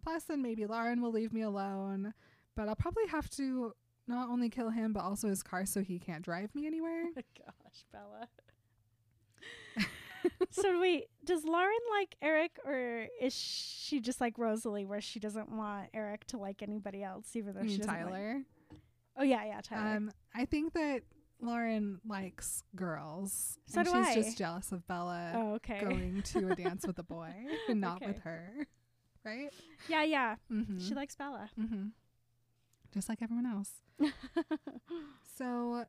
Plus, 0.03 0.23
then 0.23 0.41
maybe 0.41 0.65
Lauren 0.65 1.01
will 1.01 1.11
leave 1.11 1.33
me 1.33 1.41
alone, 1.41 2.13
but 2.55 2.67
I'll 2.67 2.75
probably 2.75 3.07
have 3.07 3.29
to 3.31 3.73
not 4.07 4.29
only 4.29 4.49
kill 4.49 4.71
him 4.71 4.91
but 4.91 5.03
also 5.03 5.27
his 5.27 5.43
car 5.43 5.65
so 5.65 5.81
he 5.81 5.99
can't 5.99 6.23
drive 6.23 6.53
me 6.55 6.65
anywhere. 6.65 7.03
Oh 7.17 7.21
gosh, 7.37 7.85
Bella. 7.91 8.27
so 10.51 10.79
wait, 10.79 11.05
does 11.25 11.43
Lauren 11.45 11.77
like 11.99 12.15
Eric, 12.21 12.57
or 12.65 13.07
is 13.21 13.33
she 13.33 13.99
just 13.99 14.19
like 14.21 14.37
Rosalie, 14.37 14.85
where 14.85 15.01
she 15.01 15.19
doesn't 15.19 15.49
want 15.51 15.87
Eric 15.93 16.25
to 16.27 16.37
like 16.37 16.61
anybody 16.61 17.03
else, 17.03 17.35
even 17.35 17.53
though 17.55 17.61
I 17.61 17.67
she 17.67 17.77
doesn't 17.77 17.93
like- 17.93 18.05
Tyler. 18.05 18.41
oh 19.17 19.23
yeah, 19.23 19.45
yeah, 19.45 19.61
Tyler. 19.61 19.97
Um, 19.97 20.11
I 20.33 20.45
think 20.45 20.73
that 20.73 21.01
Lauren 21.41 21.99
likes 22.07 22.63
girls, 22.75 23.57
So 23.67 23.79
and 23.79 23.87
do 23.89 23.95
she's 23.95 24.07
I. 24.07 24.13
just 24.15 24.37
jealous 24.37 24.71
of 24.71 24.85
Bella 24.87 25.31
oh 25.35 25.53
okay. 25.55 25.79
going 25.81 26.21
to 26.23 26.51
a 26.51 26.55
dance 26.55 26.85
with 26.85 26.99
a 26.99 27.03
boy 27.03 27.33
and 27.69 27.79
not 27.79 28.05
with 28.05 28.19
her, 28.19 28.67
right? 29.23 29.49
yeah, 29.87 30.03
yeah. 30.03 30.35
Mm-hmm. 30.51 30.79
She 30.79 30.93
likes 30.95 31.15
Bella. 31.15 31.49
mm-hmm. 31.59 31.87
Just 32.93 33.07
like 33.07 33.21
everyone 33.21 33.45
else. 33.45 33.71
So 35.37 35.85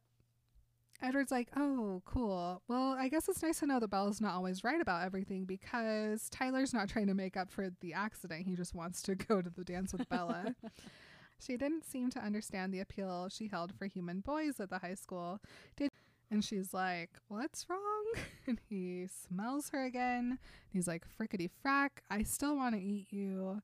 Edward's 1.03 1.31
like, 1.31 1.49
oh, 1.57 2.03
cool. 2.05 2.63
Well, 2.69 2.95
I 2.99 3.09
guess 3.09 3.29
it's 3.29 3.43
nice 3.43 3.61
to 3.61 3.67
know 3.67 3.81
that 3.81 3.89
Bella's 3.89 4.21
not 4.21 4.35
always 4.35 4.63
right 4.63 4.81
about 4.81 5.05
everything 5.05 5.45
because 5.45 6.29
Tyler's 6.29 6.75
not 6.75 6.89
trying 6.89 7.07
to 7.07 7.15
make 7.15 7.37
up 7.37 7.51
for 7.51 7.71
the 7.81 7.95
accident. 7.95 8.47
He 8.47 8.55
just 8.55 8.75
wants 8.75 9.01
to 9.03 9.15
go 9.29 9.41
to 9.41 9.51
the 9.51 9.65
dance 9.65 9.93
with 9.93 10.09
Bella. 10.09 10.55
she 11.41 11.57
didn't 11.57 11.85
seem 11.85 12.11
to 12.11 12.21
understand 12.21 12.73
the 12.73 12.81
appeal 12.81 13.29
she 13.31 13.49
held 13.49 13.73
for 13.75 13.87
human 13.87 14.21
boys 14.21 14.61
at 14.61 14.69
the 14.69 14.79
high 14.79 14.95
school. 14.95 15.41
Did 15.77 15.91
and 16.31 16.45
she's 16.45 16.73
like, 16.73 17.11
What's 17.29 17.67
wrong? 17.69 18.05
And 18.47 18.61
he 18.69 19.07
smells 19.07 19.71
her 19.71 19.85
again. 19.85 20.39
He's 20.73 20.87
like, 20.87 21.05
Frickety 21.19 21.51
frack, 21.65 21.91
I 22.11 22.23
still 22.23 22.57
want 22.57 22.75
to 22.75 22.81
eat 22.81 23.09
you. 23.11 23.63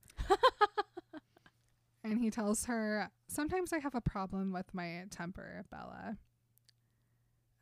and 2.05 2.21
he 2.21 2.31
tells 2.31 2.65
her, 2.65 3.11
Sometimes 3.29 3.73
I 3.73 3.79
have 3.79 3.95
a 3.95 4.01
problem 4.01 4.53
with 4.53 4.75
my 4.75 5.05
temper, 5.11 5.65
Bella. 5.71 6.19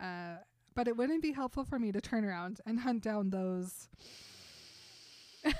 Uh, 0.04 0.36
but 0.74 0.88
it 0.88 0.96
wouldn't 0.96 1.22
be 1.22 1.32
helpful 1.32 1.64
for 1.64 1.78
me 1.78 1.92
to 1.92 2.00
turn 2.00 2.24
around 2.24 2.60
and 2.66 2.80
hunt 2.80 3.02
down 3.02 3.30
those. 3.30 3.88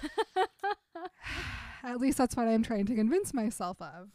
At 1.82 2.00
least 2.00 2.16
that's 2.18 2.36
what 2.36 2.48
I'm 2.48 2.62
trying 2.62 2.86
to 2.86 2.94
convince 2.94 3.34
myself 3.34 3.80
of. 3.80 4.08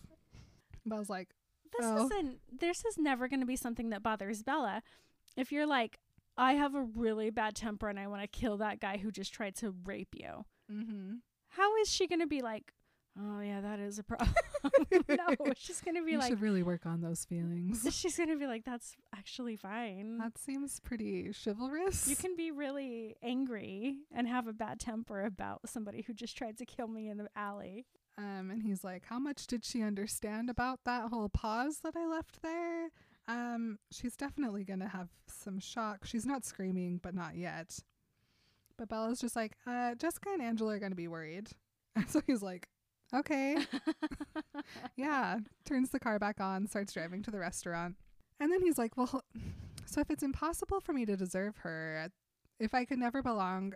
But 0.86 0.96
I 0.96 1.00
was 1.00 1.10
like, 1.10 1.30
This 1.78 1.86
Oh. 1.86 2.06
isn't. 2.06 2.40
This 2.60 2.84
is 2.84 2.98
never 2.98 3.28
going 3.28 3.42
to 3.42 3.46
be 3.46 3.56
something 3.56 3.90
that 3.92 4.02
bothers 4.02 4.42
Bella. 4.44 4.82
If 5.38 5.52
you're 5.52 5.68
like, 5.68 6.00
I 6.36 6.54
have 6.54 6.74
a 6.74 6.82
really 6.82 7.30
bad 7.30 7.56
temper 7.56 7.88
and 7.90 8.00
I 8.00 8.08
want 8.08 8.22
to 8.24 8.28
kill 8.28 8.58
that 8.58 8.80
guy 8.80 8.98
who 8.98 9.12
just 9.12 9.32
tried 9.34 9.56
to 9.58 9.72
rape 9.86 10.16
you. 10.16 10.46
mm-hmm. 10.72 11.16
How 11.50 11.76
is 11.78 11.90
she 11.90 12.08
going 12.08 12.20
to 12.22 12.28
be 12.28 12.42
like, 12.42 12.74
Oh 13.18 13.42
yeah, 13.42 13.62
that 13.62 13.80
is 13.80 14.00
a 14.00 14.04
problem. 14.04 14.34
no, 15.10 15.54
she's 15.56 15.82
gonna 15.82 16.04
be 16.04 16.12
you 16.12 16.18
like 16.20 16.30
should 16.30 16.42
really 16.42 16.64
work 16.64 16.86
on 16.86 17.02
those 17.02 17.26
feelings. 17.26 17.86
she's 17.96 18.18
gonna 18.18 18.38
be 18.38 18.48
like, 18.48 18.66
That's 18.66 18.96
actually 19.16 19.56
fine. 19.56 20.18
that 20.20 20.38
seems 20.38 20.80
pretty 20.80 21.32
chivalrous. 21.44 22.08
you 22.08 22.16
can 22.16 22.36
be 22.36 22.52
really 22.52 23.16
angry 23.22 23.98
and 24.14 24.28
have 24.28 24.48
a 24.48 24.54
bad 24.54 24.80
temper 24.80 25.24
about 25.24 25.62
somebody 25.66 26.04
who 26.06 26.14
just 26.14 26.38
tried 26.38 26.58
to 26.60 26.66
kill 26.66 26.88
me 26.88 27.10
in 27.10 27.18
the 27.18 27.30
alley. 27.36 27.86
Um, 28.18 28.52
and 28.52 28.64
he's 28.64 28.84
like, 28.84 29.06
How 29.06 29.20
much 29.20 29.48
did 29.48 29.66
she 29.66 29.82
understand 29.82 30.50
about 30.50 30.82
that 30.86 31.10
whole 31.10 31.30
pause 31.30 31.80
that 31.84 31.96
I 31.96 32.06
left 32.06 32.42
there? 32.42 32.90
Um, 33.28 33.80
she's 33.92 34.16
definitely 34.16 34.64
gonna 34.64 34.88
have 34.88 35.10
some 35.28 35.60
shock. 35.60 36.06
She's 36.06 36.26
not 36.26 36.46
screaming, 36.46 37.00
but 37.02 37.14
not 37.14 37.36
yet. 37.36 37.80
But 38.78 38.88
Bella's 38.88 39.20
just 39.20 39.36
like, 39.36 39.58
uh, 39.68 39.96
Jessica 39.96 40.30
and 40.32 40.42
Angela 40.42 40.76
are 40.76 40.80
gonna 40.80 40.96
be 40.96 41.08
worried. 41.08 41.50
And 41.96 42.08
so 42.10 42.22
he's 42.26 42.42
like, 42.42 42.70
Okay. 43.14 43.58
yeah. 44.96 45.40
Turns 45.66 45.90
the 45.90 46.00
car 46.00 46.20
back 46.20 46.40
on, 46.40 46.68
starts 46.68 46.94
driving 46.94 47.24
to 47.24 47.32
the 47.32 47.40
restaurant. 47.40 47.96
And 48.40 48.52
then 48.52 48.62
he's 48.62 48.78
like, 48.78 48.98
Well, 48.98 49.24
so 49.86 50.02
if 50.02 50.10
it's 50.10 50.24
impossible 50.24 50.80
for 50.80 50.94
me 50.94 51.06
to 51.06 51.18
deserve 51.18 51.58
her, 51.58 52.10
if 52.60 52.74
I 52.74 52.86
could 52.86 53.00
never 53.00 53.22
belong 53.22 53.74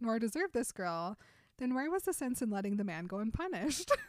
nor 0.00 0.18
deserve 0.18 0.52
this 0.52 0.72
girl, 0.72 1.16
then 1.58 1.74
where 1.74 1.90
was 1.90 2.04
the 2.04 2.12
sense 2.12 2.42
in 2.42 2.50
letting 2.50 2.76
the 2.76 2.84
man 2.84 3.06
go 3.06 3.18
unpunished? 3.18 3.90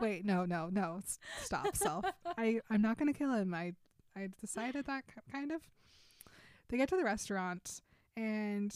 Wait, 0.00 0.24
no, 0.24 0.44
no, 0.44 0.68
no. 0.70 1.00
Stop, 1.42 1.76
self. 1.76 2.04
I, 2.38 2.60
I'm 2.70 2.80
not 2.80 2.98
going 2.98 3.12
to 3.12 3.18
kill 3.18 3.34
him. 3.34 3.52
I, 3.52 3.74
I 4.16 4.28
decided 4.40 4.86
that 4.86 5.04
kind 5.30 5.52
of. 5.52 5.62
They 6.68 6.76
get 6.76 6.88
to 6.90 6.96
the 6.96 7.04
restaurant 7.04 7.80
and 8.16 8.74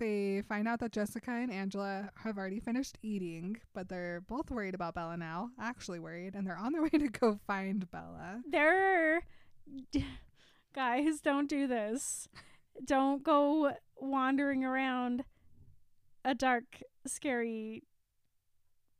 they 0.00 0.42
find 0.48 0.66
out 0.66 0.80
that 0.80 0.90
Jessica 0.90 1.30
and 1.30 1.52
Angela 1.52 2.10
have 2.24 2.36
already 2.36 2.58
finished 2.58 2.98
eating, 3.02 3.58
but 3.72 3.88
they're 3.88 4.22
both 4.22 4.50
worried 4.50 4.74
about 4.74 4.94
Bella 4.94 5.16
now, 5.16 5.50
actually 5.60 6.00
worried, 6.00 6.34
and 6.34 6.44
they're 6.44 6.58
on 6.58 6.72
their 6.72 6.82
way 6.82 6.88
to 6.88 7.08
go 7.08 7.38
find 7.46 7.88
Bella. 7.92 8.42
There 8.50 9.22
guys, 10.74 11.20
don't 11.20 11.48
do 11.48 11.66
this. 11.66 12.28
Don't 12.84 13.22
go 13.22 13.72
wandering 13.96 14.64
around 14.64 15.24
a 16.24 16.34
dark, 16.34 16.82
scary 17.06 17.82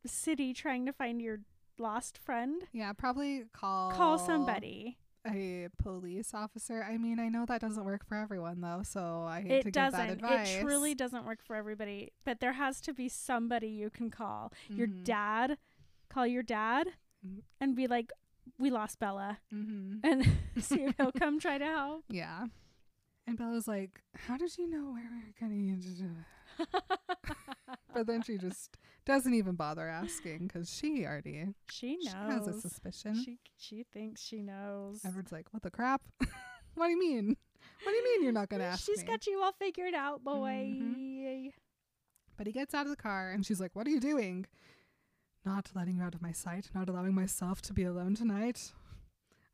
city 0.06 0.52
trying 0.52 0.86
to 0.86 0.92
find 0.92 1.20
your 1.20 1.40
lost 1.78 2.18
friend. 2.18 2.62
Yeah, 2.72 2.92
probably 2.92 3.44
call 3.52 3.92
Call 3.92 4.18
somebody. 4.18 4.98
A 5.26 5.68
police 5.78 6.32
officer. 6.34 6.82
I 6.82 6.96
mean, 6.98 7.18
I 7.18 7.28
know 7.28 7.44
that 7.46 7.60
doesn't 7.60 7.84
work 7.84 8.04
for 8.06 8.16
everyone 8.16 8.60
though, 8.60 8.82
so 8.84 9.24
I 9.28 9.42
hate 9.42 9.48
to 9.48 9.54
It 9.56 9.64
give 9.64 9.72
that 9.74 9.90
doesn't. 9.92 10.10
advice. 10.10 10.54
It 10.56 10.60
truly 10.62 10.94
doesn't 10.94 11.24
work 11.24 11.42
for 11.42 11.56
everybody. 11.56 12.12
But 12.24 12.40
there 12.40 12.54
has 12.54 12.80
to 12.82 12.94
be 12.94 13.08
somebody 13.08 13.68
you 13.68 13.90
can 13.90 14.10
call. 14.10 14.52
Your 14.68 14.86
Mhm. 14.88 15.04
dad. 15.04 15.58
Call 16.08 16.26
your 16.26 16.42
dad 16.42 16.88
Mhm. 17.26 17.42
and 17.60 17.76
be 17.76 17.86
like, 17.86 18.10
"We 18.58 18.70
lost 18.70 18.98
Bella," 18.98 19.38
Mhm. 19.52 20.00
and 20.04 20.24
see 20.64 20.82
if 20.84 20.96
he'll 20.96 21.12
come 21.12 21.38
try 21.38 21.58
to 21.58 21.64
help. 21.66 22.04
Yeah. 22.08 22.46
And 23.26 23.36
Bella's 23.38 23.68
like, 23.68 24.02
"How 24.16 24.36
did 24.36 24.56
you 24.58 24.66
know 24.68 24.90
where 24.92 25.08
we 25.10 25.18
were 25.18 25.34
gonna?" 25.38 26.24
But 27.94 28.06
then 28.06 28.22
she 28.22 28.38
just 28.38 28.76
doesn't 29.10 29.34
even 29.34 29.54
bother 29.54 29.86
asking 29.88 30.46
because 30.48 30.72
she 30.72 31.04
already 31.04 31.48
she 31.70 31.98
she 32.00 32.08
has 32.08 32.46
a 32.46 32.60
suspicion. 32.60 33.14
She 33.22 33.38
she 33.56 33.84
thinks 33.92 34.22
she 34.22 34.42
knows. 34.42 35.04
Edward's 35.04 35.32
like, 35.32 35.52
"What 35.52 35.62
the 35.62 35.70
crap? 35.70 36.02
what 36.74 36.86
do 36.86 36.92
you 36.92 36.98
mean? 36.98 37.36
What 37.82 37.90
do 37.92 37.96
you 37.96 38.04
mean 38.04 38.22
you're 38.24 38.32
not 38.32 38.48
gonna 38.48 38.64
ask 38.72 38.84
She's 38.84 38.98
me?" 39.00 39.04
got 39.04 39.26
you 39.26 39.42
all 39.42 39.52
figured 39.52 39.94
out, 39.94 40.22
boy. 40.24 40.66
Mhm. 40.68 41.50
But 42.36 42.46
he 42.46 42.52
gets 42.52 42.72
out 42.74 42.86
of 42.86 42.90
the 42.90 42.96
car 42.96 43.30
and 43.30 43.44
she's 43.44 43.60
like, 43.60 43.76
What 43.76 43.86
are 43.86 43.90
you 43.90 44.00
doing? 44.00 44.46
Not 45.44 45.70
letting 45.74 45.96
you 45.96 46.02
out 46.02 46.14
of 46.14 46.22
my 46.22 46.32
sight, 46.32 46.70
not 46.74 46.88
allowing 46.88 47.14
myself 47.14 47.60
to 47.62 47.72
be 47.74 47.84
alone 47.84 48.14
tonight. 48.14 48.72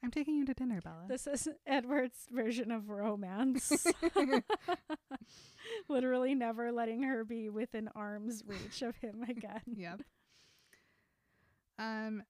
I'm 0.03 0.11
taking 0.11 0.36
you 0.36 0.44
to 0.47 0.55
dinner, 0.55 0.80
Bella. 0.80 1.07
This 1.09 1.26
is 1.26 1.49
Edward's 1.66 2.26
version 2.30 2.70
of 2.70 2.88
romance. 2.88 3.86
Literally 5.88 6.34
never 6.34 6.70
letting 6.70 7.03
her 7.03 7.24
be 7.24 7.49
within 7.49 7.88
arm's 7.94 8.42
reach 8.47 8.82
of 8.82 8.97
him 8.97 9.24
again. 9.28 9.62
yep. 9.76 10.03
Um 11.78 12.22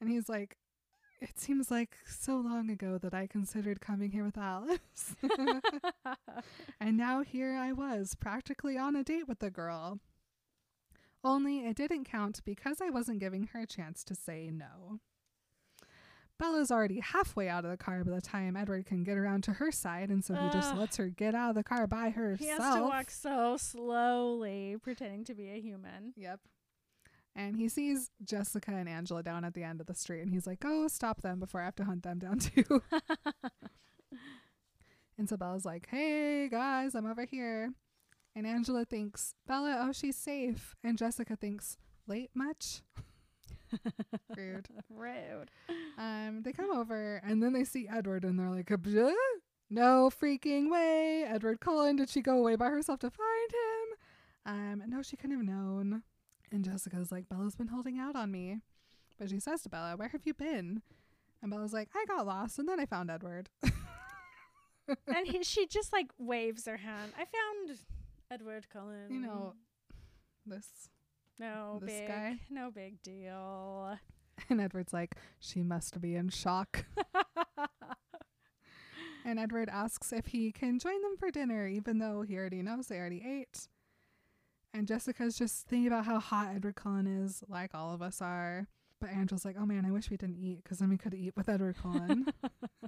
and 0.00 0.10
he's 0.10 0.28
like, 0.28 0.56
It 1.20 1.38
seems 1.38 1.70
like 1.70 1.96
so 2.06 2.36
long 2.36 2.70
ago 2.70 2.98
that 2.98 3.14
I 3.14 3.26
considered 3.26 3.80
coming 3.80 4.10
here 4.10 4.24
with 4.24 4.38
Alice. 4.38 5.16
and 6.80 6.96
now 6.96 7.22
here 7.22 7.54
I 7.54 7.72
was, 7.72 8.14
practically 8.14 8.76
on 8.76 8.94
a 8.94 9.02
date 9.04 9.26
with 9.26 9.38
the 9.40 9.50
girl. 9.50 9.98
Only 11.24 11.60
it 11.66 11.76
didn't 11.76 12.04
count 12.04 12.42
because 12.44 12.80
I 12.82 12.90
wasn't 12.90 13.20
giving 13.20 13.48
her 13.52 13.60
a 13.60 13.66
chance 13.66 14.04
to 14.04 14.14
say 14.14 14.50
no. 14.52 15.00
Bella's 16.38 16.70
already 16.70 17.00
halfway 17.00 17.48
out 17.48 17.64
of 17.64 17.70
the 17.70 17.76
car 17.76 18.02
by 18.04 18.12
the 18.12 18.20
time 18.20 18.56
Edward 18.56 18.86
can 18.86 19.04
get 19.04 19.16
around 19.16 19.44
to 19.44 19.52
her 19.52 19.70
side, 19.70 20.10
and 20.10 20.24
so 20.24 20.34
he 20.34 20.48
just 20.50 20.72
Ugh. 20.72 20.78
lets 20.78 20.96
her 20.96 21.08
get 21.08 21.34
out 21.34 21.50
of 21.50 21.54
the 21.54 21.62
car 21.62 21.86
by 21.86 22.10
herself. 22.10 22.40
he 22.40 22.46
has 22.48 22.74
to 22.74 22.82
walk 22.82 23.10
so 23.10 23.56
slowly, 23.56 24.76
pretending 24.82 25.24
to 25.24 25.34
be 25.34 25.50
a 25.50 25.60
human. 25.60 26.12
Yep. 26.16 26.40
And 27.36 27.56
he 27.56 27.68
sees 27.68 28.10
Jessica 28.24 28.72
and 28.72 28.88
Angela 28.88 29.22
down 29.22 29.44
at 29.44 29.54
the 29.54 29.62
end 29.62 29.80
of 29.80 29.86
the 29.86 29.94
street, 29.94 30.22
and 30.22 30.32
he's 30.32 30.46
like, 30.46 30.62
"Oh, 30.64 30.88
stop 30.88 31.22
them 31.22 31.38
before 31.40 31.60
I 31.60 31.64
have 31.64 31.76
to 31.76 31.84
hunt 31.84 32.02
them 32.02 32.18
down 32.18 32.38
too." 32.38 32.82
and 35.18 35.28
so 35.28 35.36
Bella's 35.36 35.64
like, 35.64 35.88
"Hey 35.88 36.48
guys, 36.48 36.94
I'm 36.94 37.06
over 37.06 37.24
here." 37.24 37.72
And 38.36 38.46
Angela 38.46 38.84
thinks, 38.84 39.34
"Bella, 39.46 39.76
oh, 39.80 39.92
she's 39.92 40.16
safe." 40.16 40.74
And 40.82 40.98
Jessica 40.98 41.36
thinks, 41.36 41.76
"Late 42.06 42.30
much?" 42.34 42.82
Rude. 44.36 44.68
Rude. 44.90 45.50
Um, 45.98 46.42
they 46.42 46.52
come 46.52 46.70
over 46.70 47.20
and 47.24 47.42
then 47.42 47.52
they 47.52 47.64
see 47.64 47.88
Edward 47.88 48.24
and 48.24 48.38
they're 48.38 48.50
like, 48.50 48.66
"Bleh? 48.66 49.14
"No 49.70 50.10
freaking 50.10 50.70
way, 50.70 51.24
Edward 51.24 51.60
Cullen! 51.60 51.96
Did 51.96 52.08
she 52.10 52.20
go 52.20 52.38
away 52.38 52.56
by 52.56 52.66
herself 52.66 53.00
to 53.00 53.10
find 53.10 53.50
him?" 53.52 53.98
Um, 54.46 54.82
no, 54.90 55.02
she 55.02 55.16
couldn't 55.16 55.36
have 55.36 55.46
known. 55.46 56.02
And 56.52 56.64
Jessica's 56.64 57.10
like, 57.10 57.28
"Bella's 57.28 57.56
been 57.56 57.68
holding 57.68 57.98
out 57.98 58.14
on 58.16 58.30
me," 58.30 58.60
but 59.18 59.30
she 59.30 59.40
says 59.40 59.62
to 59.62 59.68
Bella, 59.68 59.96
"Where 59.96 60.08
have 60.08 60.24
you 60.24 60.34
been?" 60.34 60.82
And 61.42 61.50
Bella's 61.50 61.72
like, 61.72 61.88
"I 61.94 62.04
got 62.06 62.26
lost 62.26 62.58
and 62.58 62.68
then 62.68 62.78
I 62.80 62.86
found 62.86 63.10
Edward." 63.10 63.50
and 65.06 65.26
he, 65.26 65.42
she 65.42 65.66
just 65.66 65.92
like 65.92 66.10
waves 66.18 66.66
her 66.66 66.76
hand. 66.76 67.12
I 67.16 67.24
found 67.24 67.78
Edward 68.30 68.66
Cullen. 68.70 69.10
you 69.10 69.20
know, 69.20 69.54
this. 70.46 70.88
No 71.38 71.78
this 71.80 71.90
big, 71.90 72.08
guy. 72.08 72.40
no 72.50 72.70
big 72.70 73.02
deal. 73.02 73.98
And 74.50 74.60
Edward's 74.60 74.92
like, 74.92 75.14
"She 75.38 75.62
must 75.62 76.00
be 76.00 76.16
in 76.16 76.28
shock." 76.28 76.86
And 79.24 79.38
Edward 79.38 79.70
asks 79.70 80.12
if 80.12 80.26
he 80.26 80.52
can 80.52 80.78
join 80.78 81.00
them 81.00 81.16
for 81.16 81.30
dinner, 81.30 81.66
even 81.66 81.98
though 81.98 82.22
he 82.22 82.36
already 82.36 82.62
knows 82.62 82.88
they 82.88 82.98
already 82.98 83.22
ate. 83.26 83.68
And 84.74 84.86
Jessica's 84.86 85.38
just 85.38 85.66
thinking 85.66 85.86
about 85.86 86.04
how 86.04 86.18
hot 86.18 86.54
Edward 86.54 86.74
Cullen 86.76 87.06
is, 87.06 87.42
like 87.48 87.70
all 87.74 87.94
of 87.94 88.02
us 88.02 88.20
are. 88.20 88.66
But 89.00 89.10
Angela's 89.10 89.44
like, 89.44 89.56
oh 89.58 89.64
man, 89.64 89.86
I 89.86 89.90
wish 89.92 90.10
we 90.10 90.18
didn't 90.18 90.36
eat 90.36 90.62
because 90.62 90.78
then 90.78 90.90
we 90.90 90.98
could 90.98 91.14
eat 91.14 91.34
with 91.36 91.48
Edward 91.48 91.76
Cullen. 91.80 92.26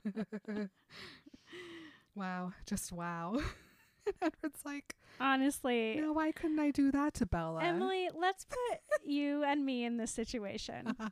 wow, 2.14 2.52
just 2.66 2.92
wow. 2.92 3.38
and 4.22 4.32
Edward's 4.34 4.60
like, 4.64 4.94
Honestly, 5.20 5.96
no, 6.00 6.12
why 6.12 6.30
couldn't 6.32 6.58
I 6.58 6.70
do 6.70 6.90
that 6.92 7.14
to 7.14 7.26
Bella? 7.26 7.62
Emily, 7.62 8.08
let's 8.14 8.44
put 8.44 8.78
you 9.04 9.42
and 9.44 9.64
me 9.64 9.84
in 9.84 9.96
this 9.96 10.10
situation. 10.10 10.94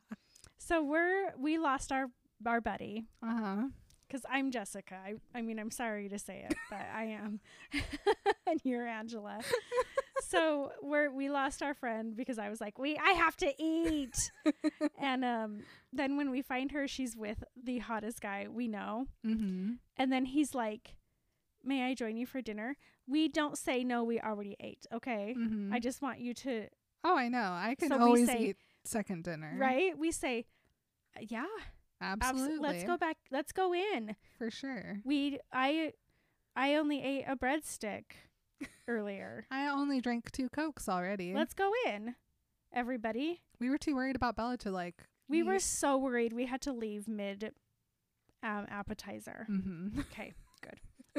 So 0.58 0.82
we're 0.82 1.32
we 1.38 1.58
lost 1.58 1.92
our 1.92 2.06
our 2.46 2.58
buddy 2.62 3.04
uh 3.22 3.36
huh. 3.38 3.62
because 4.06 4.24
I'm 4.30 4.50
Jessica. 4.50 4.96
I, 5.04 5.14
I 5.36 5.42
mean, 5.42 5.58
I'm 5.58 5.70
sorry 5.70 6.08
to 6.08 6.18
say 6.18 6.46
it, 6.48 6.56
but 6.70 6.80
I 6.94 7.04
am, 7.04 7.40
and 8.46 8.60
you're 8.64 8.86
Angela. 8.86 9.40
so 10.22 10.72
we're 10.82 11.10
we 11.10 11.28
lost 11.28 11.62
our 11.62 11.74
friend 11.74 12.16
because 12.16 12.38
I 12.38 12.48
was 12.48 12.62
like, 12.62 12.78
we 12.78 12.96
I 12.96 13.10
have 13.10 13.36
to 13.38 13.52
eat, 13.62 14.16
and 14.98 15.22
um, 15.22 15.60
then 15.92 16.16
when 16.16 16.30
we 16.30 16.40
find 16.40 16.72
her, 16.72 16.88
she's 16.88 17.14
with 17.14 17.44
the 17.62 17.80
hottest 17.80 18.22
guy 18.22 18.46
we 18.50 18.66
know, 18.66 19.06
Mm-hmm. 19.26 19.72
and 19.98 20.12
then 20.12 20.24
he's 20.24 20.54
like, 20.54 20.96
"May 21.64 21.82
I 21.84 21.94
join 21.94 22.16
you 22.16 22.26
for 22.26 22.40
dinner?" 22.42 22.76
We 23.06 23.28
don't 23.28 23.58
say 23.58 23.84
no. 23.84 24.02
We 24.04 24.20
already 24.20 24.56
ate. 24.60 24.86
Okay. 24.92 25.34
Mm-hmm. 25.36 25.72
I 25.72 25.78
just 25.80 26.00
want 26.02 26.20
you 26.20 26.34
to 26.34 26.68
oh, 27.04 27.16
I 27.16 27.28
know. 27.28 27.52
I 27.52 27.74
can 27.78 27.88
So 27.88 27.98
always 28.00 28.26
say- 28.28 28.38
eat 28.50 28.56
second 28.84 29.24
dinner. 29.24 29.54
right. 29.58 29.96
We 29.98 30.10
say, 30.12 30.46
"Yeah, 31.20 31.46
Absolutely. 32.00 32.58
Abso- 32.58 32.62
let's 32.62 32.84
go 32.84 32.96
back. 32.96 33.16
Let's 33.30 33.52
go 33.52 33.72
in. 33.74 34.16
For 34.38 34.50
sure. 34.50 35.00
We 35.04 35.38
I 35.52 35.92
I 36.56 36.74
only 36.76 37.02
ate 37.02 37.24
a 37.26 37.36
breadstick 37.36 38.04
earlier. 38.88 39.46
I 39.50 39.66
only 39.68 40.00
drank 40.00 40.30
two 40.30 40.48
cokes 40.48 40.88
already. 40.88 41.34
Let's 41.34 41.54
go 41.54 41.70
in. 41.86 42.14
Everybody. 42.72 43.40
we 43.60 43.70
were 43.70 43.78
too 43.78 43.94
worried 43.94 44.16
about 44.16 44.34
Bella 44.36 44.56
to 44.58 44.70
like. 44.70 45.04
We 45.28 45.42
were 45.42 45.58
so 45.60 45.96
worried 45.96 46.32
we 46.32 46.46
had 46.46 46.60
to 46.62 46.72
leave 46.72 47.06
mid 47.08 47.52
um, 48.42 48.66
appetizer. 48.68 49.46
Mhm. 49.48 50.00
Okay. 50.00 50.34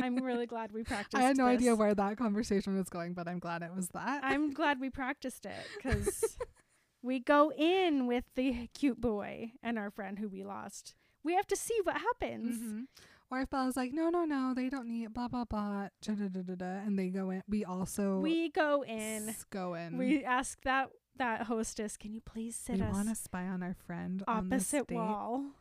I'm 0.01 0.15
really 0.17 0.45
glad 0.45 0.71
we 0.71 0.83
practiced. 0.83 1.15
I 1.15 1.21
had 1.21 1.37
no 1.37 1.45
idea 1.45 1.75
where 1.75 1.93
that 1.95 2.17
conversation 2.17 2.75
was 2.77 2.89
going, 2.89 3.13
but 3.13 3.27
I'm 3.27 3.39
glad 3.39 3.61
it 3.61 3.71
was 3.75 3.89
that. 3.89 4.23
I'm 4.23 4.51
glad 4.51 4.79
we 4.79 4.89
practiced 4.89 5.45
it 5.45 5.65
because 5.77 6.37
we 7.01 7.19
go 7.19 7.51
in 7.57 8.07
with 8.07 8.25
the 8.35 8.67
cute 8.73 8.99
boy 8.99 9.51
and 9.63 9.77
our 9.77 9.89
friend 9.91 10.19
who 10.19 10.27
we 10.27 10.43
lost. 10.43 10.95
We 11.23 11.33
have 11.35 11.47
to 11.47 11.55
see 11.55 11.77
what 11.83 11.97
happens. 11.97 12.59
Mhm. 12.61 12.85
Or 13.31 13.39
if 13.41 13.49
Bella's 13.49 13.75
like, 13.75 13.91
no, 13.91 14.09
no, 14.09 14.23
no, 14.25 14.53
they 14.55 14.69
don't 14.69 14.87
need 14.87 15.11
blah 15.13 15.27
blah 15.27 15.45
blah, 15.45 15.87
da, 16.01 16.13
da, 16.13 16.27
da, 16.27 16.41
da, 16.41 16.55
da, 16.55 16.65
and 16.85 16.97
they 16.99 17.07
go 17.09 17.31
in, 17.31 17.41
we 17.49 17.65
also 17.65 18.19
We 18.19 18.49
go 18.51 18.83
in. 18.83 19.29
s- 19.29 19.45
go 19.49 19.73
in. 19.73 19.97
We 19.97 20.23
ask 20.23 20.61
that 20.63 20.89
that 21.17 21.43
hostess, 21.43 21.95
can 21.97 22.13
you 22.13 22.21
please 22.21 22.55
sit 22.55 22.75
we 22.75 22.81
us 22.83 22.93
want 22.93 23.09
to 23.09 23.15
spy 23.15 23.45
on 23.47 23.63
our 23.63 23.73
friend 23.87 24.21
on 24.27 24.49
this 24.49 24.63
opposite 24.73 24.87
date. 24.87 24.95
wall? 24.95 25.37
Can 25.37 25.39
we, 25.39 25.39
we 25.39 25.43
buy 25.43 25.43
them? 25.43 25.51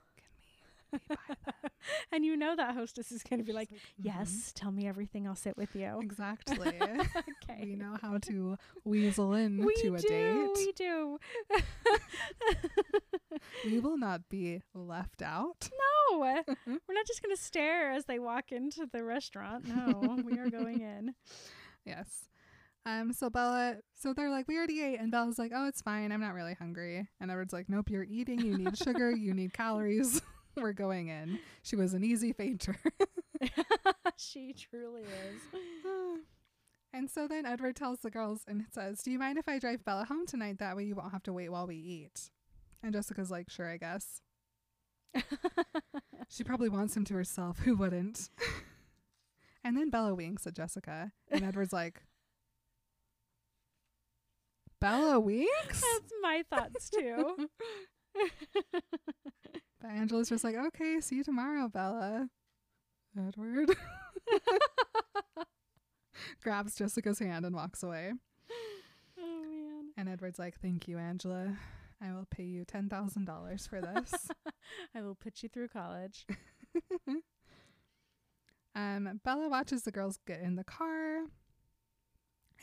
And 2.13 2.25
you 2.25 2.37
know 2.37 2.55
that 2.57 2.75
hostess 2.75 3.13
is 3.13 3.23
going 3.23 3.39
to 3.39 3.45
be 3.45 3.51
She's 3.53 3.57
like, 3.57 3.71
"Mhm." 3.71 3.79
yes, 4.03 4.53
tell 4.55 4.71
me 4.73 4.87
everything. 4.87 5.27
I'll 5.27 5.35
sit 5.37 5.57
with 5.57 5.75
you. 5.77 5.99
exactly. 6.01 6.59
okay. 6.81 7.61
we 7.65 7.77
know 7.77 7.97
how 8.01 8.19
to 8.19 8.57
weasel 8.85 9.35
in 9.35 9.65
We 9.65 9.75
to 9.77 9.95
a 9.95 9.99
do. 10.01 10.09
date. 10.09 10.51
We 10.57 10.73
do. 10.73 11.19
We 13.65 13.79
will 13.81 13.99
not 13.99 14.29
be 14.29 14.63
left 14.75 15.21
out. 15.23 15.69
no, 16.13 16.19
we're 16.21 16.95
not 16.95 17.07
just 17.07 17.23
going 17.23 17.35
to 17.35 17.43
stare 17.43 17.91
as 17.93 18.05
they 18.05 18.19
walk 18.19 18.53
into 18.53 18.87
the 18.91 19.03
restaurant. 19.03 19.67
No, 19.67 20.19
we 20.25 20.39
are 20.39 20.49
going 20.51 20.81
in. 20.83 21.15
Yes. 21.85 22.29
Um. 22.87 23.13
So 23.13 23.31
Bella. 23.31 23.77
So 23.95 24.13
they're 24.13 24.31
like, 24.31 24.47
we 24.47 24.57
already 24.59 24.83
ate, 24.83 25.01
and 25.01 25.11
Bella's 25.11 25.39
like, 25.39 25.53
oh, 25.55 25.67
it's 25.67 25.81
fine. 25.83 26.13
I'm 26.13 26.21
not 26.21 26.35
really 26.35 26.55
hungry. 26.55 27.09
And 27.21 27.31
Edward's 27.31 27.53
like, 27.53 27.69
nope, 27.69 27.89
you're 27.91 28.05
eating. 28.05 28.41
You 28.41 28.57
need 28.59 28.77
sugar. 28.77 29.11
You 29.11 29.33
need 29.35 29.53
calories. 29.53 30.21
We're 30.61 30.73
going 30.73 31.09
in. 31.09 31.39
She 31.63 31.77
was 31.77 31.95
an 31.95 32.05
easy 32.05 32.33
fainter. 32.33 32.77
she 34.17 34.53
truly 34.53 35.03
is. 35.03 35.43
and 36.93 37.11
so 37.11 37.27
then 37.27 37.45
Edward 37.45 37.77
tells 37.77 38.01
the 38.01 38.11
girls 38.11 38.43
and 38.47 38.65
says, 38.73 39.03
"Do 39.03 39.11
you 39.11 39.19
mind 39.19 39.39
if 39.39 39.49
I 39.49 39.59
drive 39.59 39.85
Bella 39.85 40.05
home 40.05 40.27
tonight? 40.27 40.59
That 40.59 40.77
way 40.77 40.85
you 40.85 40.95
won't 40.95 41.13
have 41.13 41.23
to 41.25 41.33
wait 41.33 41.51
while 41.51 41.67
we 41.67 41.77
eat." 41.77 42.31
And 42.83 42.93
Jessica's 42.93 43.31
like, 43.31 43.51
"Sure, 43.51 43.69
I 43.69 43.77
guess." 43.77 44.23
She 46.29 46.43
probably 46.43 46.69
wants 46.69 46.97
him 46.97 47.05
to 47.05 47.15
herself. 47.15 47.61
Who 47.61 47.77
wouldn't? 47.77 48.29
and 49.63 49.77
then 49.77 49.89
Bella 49.91 50.15
winks 50.15 50.47
at 50.49 50.55
Jessica, 50.55 51.13
and 51.31 51.45
Edward's 51.45 51.73
like, 51.73 52.03
"Bella 54.81 55.21
winks." 55.21 55.81
That's 55.81 56.13
my 56.23 56.43
thoughts 56.51 56.91
too. 56.91 57.49
But 59.85 59.91
Angela's 59.91 60.31
just 60.31 60.45
like, 60.45 60.57
"Okay, 60.57 60.99
see 61.03 61.17
you 61.17 61.25
tomorrow, 61.25 61.69
Bella." 61.69 62.31
Edward 63.19 63.77
grabs 66.43 66.75
Jessica's 66.75 67.19
hand 67.19 67.45
and 67.45 67.55
walks 67.55 67.83
away. 67.83 68.15
oh 69.21 69.43
man. 69.43 69.91
And 69.99 70.09
Edward's 70.09 70.39
like, 70.39 70.59
Thank 70.59 70.89
you, 70.89 70.97
Angela. 70.97 71.59
I 72.01 72.13
will 72.13 72.27
pay 72.31 72.45
you 72.45 72.65
$10,000 72.65 73.69
for 73.69 73.83
this. 73.83 74.29
I 74.95 75.03
will 75.03 75.15
put 75.15 75.43
you 75.43 75.51
through 75.51 75.69
college. 75.69 76.27
um, 78.75 79.21
Bella 79.23 79.51
watches 79.51 79.83
the 79.83 79.93
girls 79.93 80.19
get 80.27 80.41
in 80.41 80.57
the 80.57 80.65
car 80.65 81.25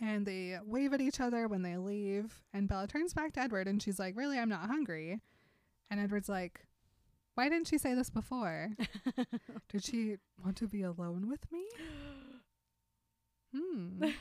and 0.01 0.25
they 0.25 0.57
wave 0.65 0.93
at 0.93 1.01
each 1.01 1.19
other 1.19 1.47
when 1.47 1.61
they 1.61 1.77
leave. 1.77 2.41
And 2.51 2.67
Bella 2.67 2.87
turns 2.87 3.13
back 3.13 3.33
to 3.33 3.41
Edward 3.41 3.67
and 3.67 3.79
she's 3.79 3.99
like, 3.99 4.17
Really, 4.17 4.39
I'm 4.39 4.49
not 4.49 4.65
hungry. 4.65 5.21
And 5.91 5.99
Edward's 5.99 6.29
like, 6.29 6.65
Why 7.35 7.49
didn't 7.49 7.67
she 7.67 7.77
say 7.77 7.93
this 7.93 8.09
before? 8.09 8.71
Did 9.69 9.83
she 9.83 10.17
want 10.43 10.57
to 10.57 10.67
be 10.67 10.83
alone 10.83 11.29
with 11.29 11.51
me? 11.51 11.65
Hmm. 13.53 14.01
and 14.01 14.13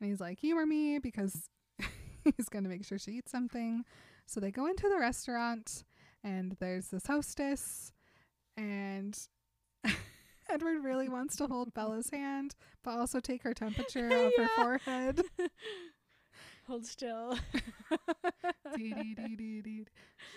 he's 0.00 0.22
like, 0.22 0.38
humor 0.38 0.64
me 0.64 0.98
because 0.98 1.50
he's 2.24 2.48
going 2.48 2.64
to 2.64 2.70
make 2.70 2.82
sure 2.82 2.98
she 2.98 3.10
eats 3.10 3.30
something. 3.30 3.84
So 4.24 4.40
they 4.40 4.50
go 4.50 4.66
into 4.66 4.88
the 4.88 4.98
restaurant 4.98 5.84
and 6.24 6.56
there's 6.60 6.88
this 6.88 7.06
hostess 7.06 7.92
and 8.56 9.18
Edward 10.48 10.82
really 10.82 11.10
wants 11.10 11.36
to 11.36 11.46
hold 11.46 11.74
Bella's 11.74 12.08
hand, 12.10 12.54
but 12.82 12.92
also 12.92 13.20
take 13.20 13.42
her 13.42 13.52
temperature 13.52 14.08
of 14.08 14.32
her 14.36 14.48
forehead. 14.56 15.20
Hold 16.70 16.86
still. 16.86 17.36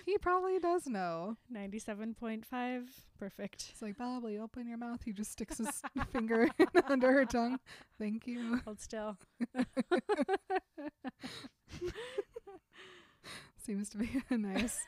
He 0.05 0.17
probably 0.19 0.57
does 0.57 0.87
know. 0.87 1.37
97.5. 1.53 2.87
Perfect. 3.19 3.67
It's 3.71 3.81
like, 3.83 3.95
you 3.99 4.41
open 4.41 4.67
your 4.67 4.79
mouth? 4.79 5.01
He 5.05 5.13
just 5.13 5.31
sticks 5.31 5.59
his 5.59 5.83
finger 6.11 6.49
under 6.89 7.11
her 7.11 7.25
tongue. 7.25 7.59
Thank 7.99 8.25
you. 8.25 8.59
Hold 8.65 8.81
still. 8.81 9.17
Seems 13.63 13.89
to 13.89 13.97
be 13.99 14.09
a 14.31 14.37
nice 14.37 14.79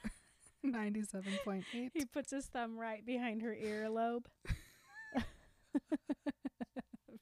97.8. 0.66 1.64
He 1.94 2.06
puts 2.06 2.32
his 2.32 2.48
thumb 2.48 2.76
right 2.78 3.06
behind 3.06 3.44
her 3.44 3.56
earlobe. 3.56 4.26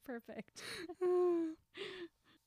Perfect. 0.06 0.64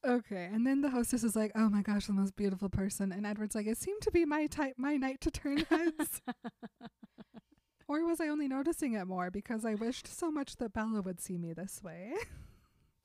Okay, 0.07 0.49
and 0.53 0.67
then 0.67 0.81
the 0.81 0.91
hostess 0.91 1.25
is 1.25 1.37
like, 1.37 1.53
"Oh 1.55 1.69
my 1.69 1.83
gosh, 1.83 2.07
the 2.07 2.13
most 2.13 2.37
beautiful 2.37 2.69
person," 2.69 3.13
and 3.13 3.27
Edward's 3.27 3.55
like, 3.55 3.67
"It 3.67 3.79
seemed 3.79 4.03
to 4.03 4.11
be 4.11 4.25
my 4.25 4.47
type, 4.47 4.75
my 4.79 4.97
night 4.97 5.21
to 5.23 5.31
turn 5.31 5.59
heads." 5.59 6.23
or 7.89 8.05
was 8.05 8.21
I 8.21 8.29
only 8.29 8.49
noticing 8.49 8.95
it 8.95 9.05
more 9.07 9.31
because 9.31 9.65
I 9.65 9.75
wished 9.75 10.09
so 10.09 10.31
much 10.31 10.57
that 10.57 10.73
Bella 10.73 11.03
would 11.03 11.21
see 11.21 11.39
me 11.39 11.53
this 11.53 11.83
way? 11.83 12.15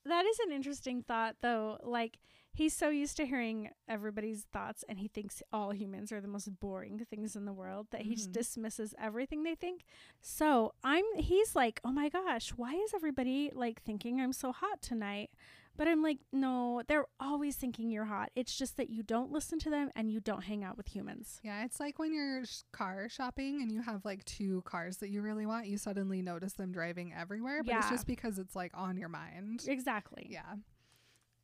That 0.06 0.26
is 0.26 0.39
an 0.39 0.52
interesting 0.52 1.04
thought, 1.04 1.36
though. 1.41 1.78
Like, 1.84 2.18
he's 2.52 2.74
so 2.74 2.89
used 2.89 3.18
to 3.18 3.26
hearing 3.28 3.70
everybody's 3.88 4.45
thoughts, 4.52 4.84
and 4.89 4.97
he 4.97 5.08
thinks 5.08 5.43
all 5.54 5.72
humans 5.76 6.12
are 6.12 6.20
the 6.20 6.28
most 6.28 6.60
boring 6.60 7.06
things 7.08 7.36
in 7.36 7.45
the 7.45 7.54
world 7.54 7.88
that 7.91 8.02
he 8.02 8.16
just 8.16 8.30
Mhm. 8.30 8.34
dismisses 8.34 8.95
everything 8.99 9.43
they 9.43 9.54
think. 9.54 9.86
So 10.20 10.74
I'm, 10.84 11.06
he's 11.18 11.56
like, 11.56 11.80
oh 11.84 11.91
my 11.91 12.10
gosh, 12.10 12.49
why 12.49 12.74
is 12.74 12.95
everybody 12.95 13.52
like 13.54 13.84
thinking 13.84 14.20
I'm 14.20 14.34
so 14.34 14.52
hot 14.52 14.82
tonight? 14.82 15.30
But 15.78 15.88
I'm 15.88 16.03
like, 16.03 16.19
no, 16.32 16.84
they're 16.88 17.07
always 17.19 17.55
thinking 17.55 17.89
you're 17.89 18.05
hot. 18.05 18.30
It's 18.36 18.55
just 18.55 18.78
that 18.78 18.89
you 18.89 19.03
don't 19.03 19.32
listen 19.32 19.57
to 19.59 19.69
them 19.69 19.89
and 19.95 20.11
you 20.11 20.19
don't 20.19 20.43
hang 20.43 20.63
out 20.63 20.78
with 20.78 20.88
humans. 20.88 21.39
yeah, 21.43 21.63
it's 21.65 21.80
like 21.80 21.97
when 21.97 22.13
you're 22.13 22.45
sh- 22.45 22.61
car 22.72 23.07
shopping 23.09 23.61
and 23.61 23.72
you 23.72 23.82
have 23.82 24.03
like 24.05 24.24
two 24.26 24.61
cars 24.63 24.97
that 24.97 25.09
you 25.09 25.22
really 25.22 25.45
want, 25.45 25.67
you 25.67 25.78
suddenly 25.78 26.22
notice 26.22 26.53
them 26.53 26.72
driving 26.72 27.13
everywhere, 27.17 27.63
but 27.63 27.76
it's 27.76 27.89
just 27.89 28.05
because 28.05 28.38
it's 28.38 28.55
like 28.55 28.72
on 28.76 28.97
your 28.97 29.09
mind. 29.09 29.63
Exactly. 29.67 30.28
Yeah. 30.30 30.55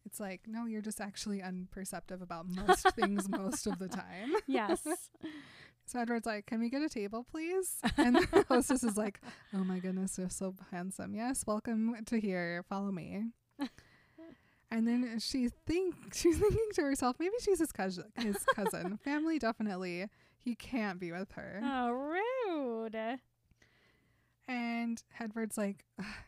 It's 0.05 0.19
like, 0.19 0.41
no, 0.47 0.65
you're 0.65 0.81
just 0.81 1.01
actually 1.01 1.41
unperceptive 1.41 2.21
about 2.21 2.45
most 2.47 2.91
things 2.95 3.27
most 3.27 3.65
of 3.67 3.79
the 3.79 3.87
time. 3.89 4.33
Yes. 4.47 4.85
So 5.85 5.99
Edward's 5.99 6.25
like, 6.25 6.45
Can 6.45 6.59
we 6.59 6.69
get 6.69 6.81
a 6.81 6.89
table, 6.89 7.25
please? 7.29 7.77
And 7.97 8.15
the 8.17 8.45
hostess 8.49 8.83
is 8.83 8.97
like, 8.97 9.19
Oh 9.53 9.63
my 9.63 9.79
goodness, 9.79 10.17
you're 10.17 10.29
so 10.29 10.53
handsome. 10.71 11.15
Yes, 11.15 11.43
welcome 11.47 11.95
to 12.05 12.19
here. 12.19 12.63
Follow 12.69 12.91
me. 12.91 13.23
And 14.69 14.87
then 14.87 15.19
she 15.19 15.49
think 15.65 15.95
she's 16.13 16.37
thinking 16.37 16.67
to 16.73 16.81
herself, 16.81 17.15
maybe 17.19 17.35
she's 17.41 17.59
his 17.59 17.71
cousin 17.71 18.05
his 18.17 18.37
cousin. 18.55 18.97
Family 19.03 19.39
definitely. 19.39 20.07
He 20.37 20.55
can't 20.55 20.99
be 20.99 21.11
with 21.11 21.33
her. 21.33 21.61
oh, 21.63 21.91
rude. 21.91 23.19
And 24.47 25.03
Edward's 25.19 25.57
like, 25.57 25.83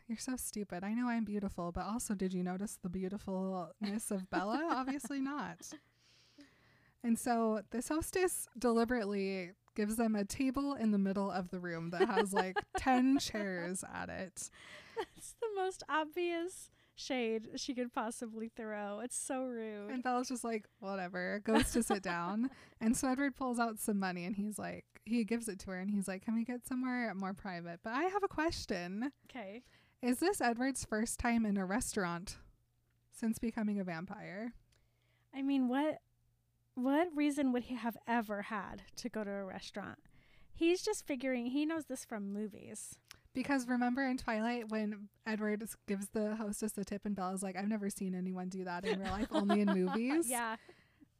You're 0.07 0.17
so 0.17 0.35
stupid. 0.35 0.83
I 0.83 0.93
know 0.93 1.07
I'm 1.07 1.23
beautiful, 1.23 1.71
but 1.71 1.85
also 1.85 2.15
did 2.15 2.33
you 2.33 2.43
notice 2.43 2.77
the 2.81 2.89
beautifulness 2.89 4.11
of 4.11 4.29
Bella? 4.29 4.67
Obviously 4.71 5.21
not. 5.21 5.69
And 7.01 7.17
so 7.17 7.61
this 7.71 7.87
hostess 7.87 8.49
deliberately 8.57 9.51
gives 9.73 9.95
them 9.95 10.15
a 10.15 10.25
table 10.25 10.73
in 10.73 10.91
the 10.91 10.97
middle 10.97 11.31
of 11.31 11.49
the 11.49 11.59
room 11.59 11.91
that 11.91 12.09
has 12.09 12.33
like 12.33 12.57
10 12.77 13.19
chairs 13.19 13.85
at 13.93 14.09
it. 14.09 14.49
That's 14.97 15.35
the 15.39 15.47
most 15.55 15.83
obvious 15.87 16.71
shade 16.99 17.49
she 17.55 17.73
could 17.73 17.93
possibly 17.93 18.51
throw. 18.55 18.99
It's 18.99 19.17
so 19.17 19.43
rude. 19.43 19.89
And 19.91 20.03
Bella's 20.03 20.29
just 20.29 20.43
like, 20.43 20.65
whatever, 20.79 21.41
goes 21.43 21.71
to 21.71 21.83
sit 21.83 22.03
down. 22.03 22.49
And 22.81 22.95
so 22.95 23.09
Edward 23.09 23.35
pulls 23.35 23.59
out 23.59 23.77
some 23.77 23.99
money 23.99 24.23
and 24.23 24.37
he's 24.37 24.57
like, 24.57 24.85
he 25.03 25.25
gives 25.25 25.49
it 25.49 25.59
to 25.59 25.71
her 25.71 25.79
and 25.79 25.91
he's 25.91 26.07
like, 26.07 26.23
Can 26.23 26.33
we 26.33 26.45
get 26.45 26.65
somewhere 26.65 27.13
more 27.13 27.33
private? 27.33 27.81
But 27.83 27.91
I 27.91 28.03
have 28.03 28.23
a 28.23 28.29
question. 28.29 29.11
Okay. 29.29 29.63
Is 30.01 30.19
this 30.19 30.39
Edward's 30.39 30.85
first 30.85 31.19
time 31.19 31.45
in 31.45 31.57
a 31.57 31.65
restaurant 31.65 32.37
since 33.11 33.37
becoming 33.37 33.81
a 33.81 33.83
vampire? 33.83 34.53
I 35.35 35.41
mean, 35.41 35.67
what 35.67 35.99
what 36.75 37.09
reason 37.13 37.51
would 37.51 37.63
he 37.63 37.75
have 37.75 37.97
ever 38.07 38.43
had 38.43 38.83
to 38.95 39.09
go 39.09 39.25
to 39.25 39.29
a 39.29 39.43
restaurant? 39.43 39.99
He's 40.53 40.81
just 40.81 41.05
figuring 41.05 41.47
he 41.47 41.65
knows 41.65 41.85
this 41.85 42.05
from 42.05 42.31
movies. 42.31 42.97
Because 43.33 43.67
remember 43.67 44.05
in 44.05 44.17
Twilight 44.17 44.69
when 44.69 45.07
Edward 45.25 45.63
gives 45.87 46.07
the 46.09 46.35
hostess 46.35 46.77
a 46.77 46.83
tip 46.83 47.05
and 47.05 47.15
Bella's 47.15 47.43
like, 47.43 47.55
I've 47.55 47.67
never 47.67 47.89
seen 47.89 48.15
anyone 48.15 48.49
do 48.49 48.63
that 48.63 48.85
in 48.85 48.99
real 48.99 49.11
life, 49.11 49.27
only 49.31 49.61
in 49.61 49.67
movies. 49.73 50.29
yeah. 50.29 50.55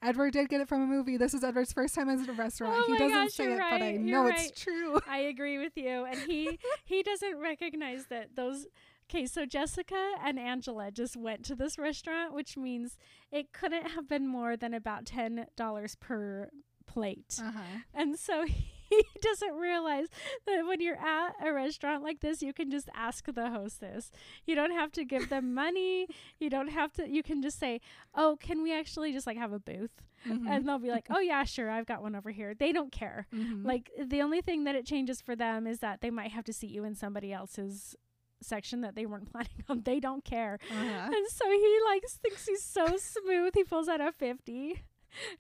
Edward 0.01 0.32
did 0.32 0.47
get 0.47 0.62
it 0.62 0.70
from 0.70 0.82
a 0.82 0.88
movie. 0.88 1.18
This 1.18 1.34
is 1.34 1.43
Edward's 1.43 1.74
first 1.74 1.93
time 1.93 2.10
at 2.10 2.28
a 2.28 2.32
restaurant. 2.34 2.74
Oh 2.78 2.93
he 2.93 2.97
doesn't 2.97 3.12
gosh, 3.12 3.34
say 3.34 3.51
it, 3.51 3.57
but 3.57 3.82
I 3.82 3.91
know 3.97 4.24
you're 4.24 4.30
it's 4.30 4.43
right. 4.43 4.55
true. 4.55 4.99
I 5.07 5.20
agree 5.20 5.57
with 5.57 5.76
you. 5.76 6.05
And 6.05 6.18
he 6.20 6.57
he 6.86 7.03
doesn't 7.03 7.38
recognize 7.38 8.05
that 8.07 8.36
those 8.36 8.66
Okay, 9.10 9.26
so 9.26 9.45
Jessica 9.47 10.14
and 10.24 10.38
Angela 10.38 10.91
just 10.91 11.18
went 11.18 11.43
to 11.45 11.55
this 11.55 11.80
restaurant, 11.80 12.32
which 12.34 12.55
means 12.55 12.95
it 13.32 13.51
couldn't 13.53 13.88
have 13.89 14.07
been 14.07 14.28
more 14.28 14.55
than 14.55 14.76
about 14.76 15.05
$10 15.05 15.99
per 15.99 16.49
plate. 16.86 17.39
Uh-huh. 17.41 17.60
And 17.91 18.20
so 18.20 18.45
he 18.45 18.78
doesn't 19.22 19.54
realize 19.56 20.08
that 20.46 20.66
when 20.66 20.82
you're 20.82 20.96
at 21.00 21.34
a 21.44 21.52
restaurant 21.54 22.04
like 22.04 22.20
this, 22.22 22.42
you 22.42 22.54
can 22.54 22.70
just 22.72 22.90
ask 22.96 23.26
the 23.26 23.50
hostess. 23.50 24.12
You 24.46 24.56
don't 24.56 24.72
have 24.72 24.92
to 24.94 25.06
give 25.06 25.30
them 25.30 25.54
money. 25.54 26.08
You 26.40 26.50
don't 26.50 26.70
have 26.70 26.94
to, 26.94 27.10
you 27.10 27.24
can 27.24 27.42
just 27.42 27.60
say, 27.60 27.82
Oh, 28.16 28.38
can 28.40 28.64
we 28.64 28.74
actually 28.74 29.12
just 29.14 29.28
like 29.28 29.38
have 29.38 29.54
a 29.54 29.60
booth? 29.60 30.02
Mhm. 30.28 30.50
And 30.50 30.68
they'll 30.68 30.80
be 30.80 30.90
like, 30.92 31.08
Oh, 31.10 31.20
yeah, 31.20 31.44
sure. 31.44 31.70
I've 31.70 31.86
got 31.86 32.02
one 32.02 32.16
over 32.16 32.32
here. 32.32 32.54
They 32.54 32.72
don't 32.72 32.92
care. 32.92 33.28
Mhm. 33.34 33.66
Like 33.66 33.90
the 34.02 34.22
only 34.22 34.42
thing 34.42 34.64
that 34.66 34.76
it 34.76 34.86
changes 34.86 35.22
for 35.22 35.36
them 35.36 35.68
is 35.68 35.80
that 35.80 36.02
they 36.02 36.10
might 36.10 36.32
have 36.32 36.46
to 36.46 36.54
seat 36.54 36.72
you 36.72 36.84
in 36.84 36.96
somebody 36.96 37.32
else's 37.32 37.96
section 38.42 38.82
that 38.82 38.96
they 38.96 39.06
weren't 39.06 39.30
planning 39.32 39.64
on. 39.68 39.82
They 39.84 40.00
don't 40.00 40.24
care. 40.24 40.60
Uh-huh. 40.72 41.10
And 41.14 41.28
so 41.30 41.50
he 41.50 41.80
like 41.86 42.04
thinks 42.22 42.46
he's 42.48 42.64
so 42.64 42.96
smooth. 42.98 43.54
He 43.54 43.64
pulls 43.64 43.88
out 43.90 44.02
a 44.02 44.12
50 44.12 44.82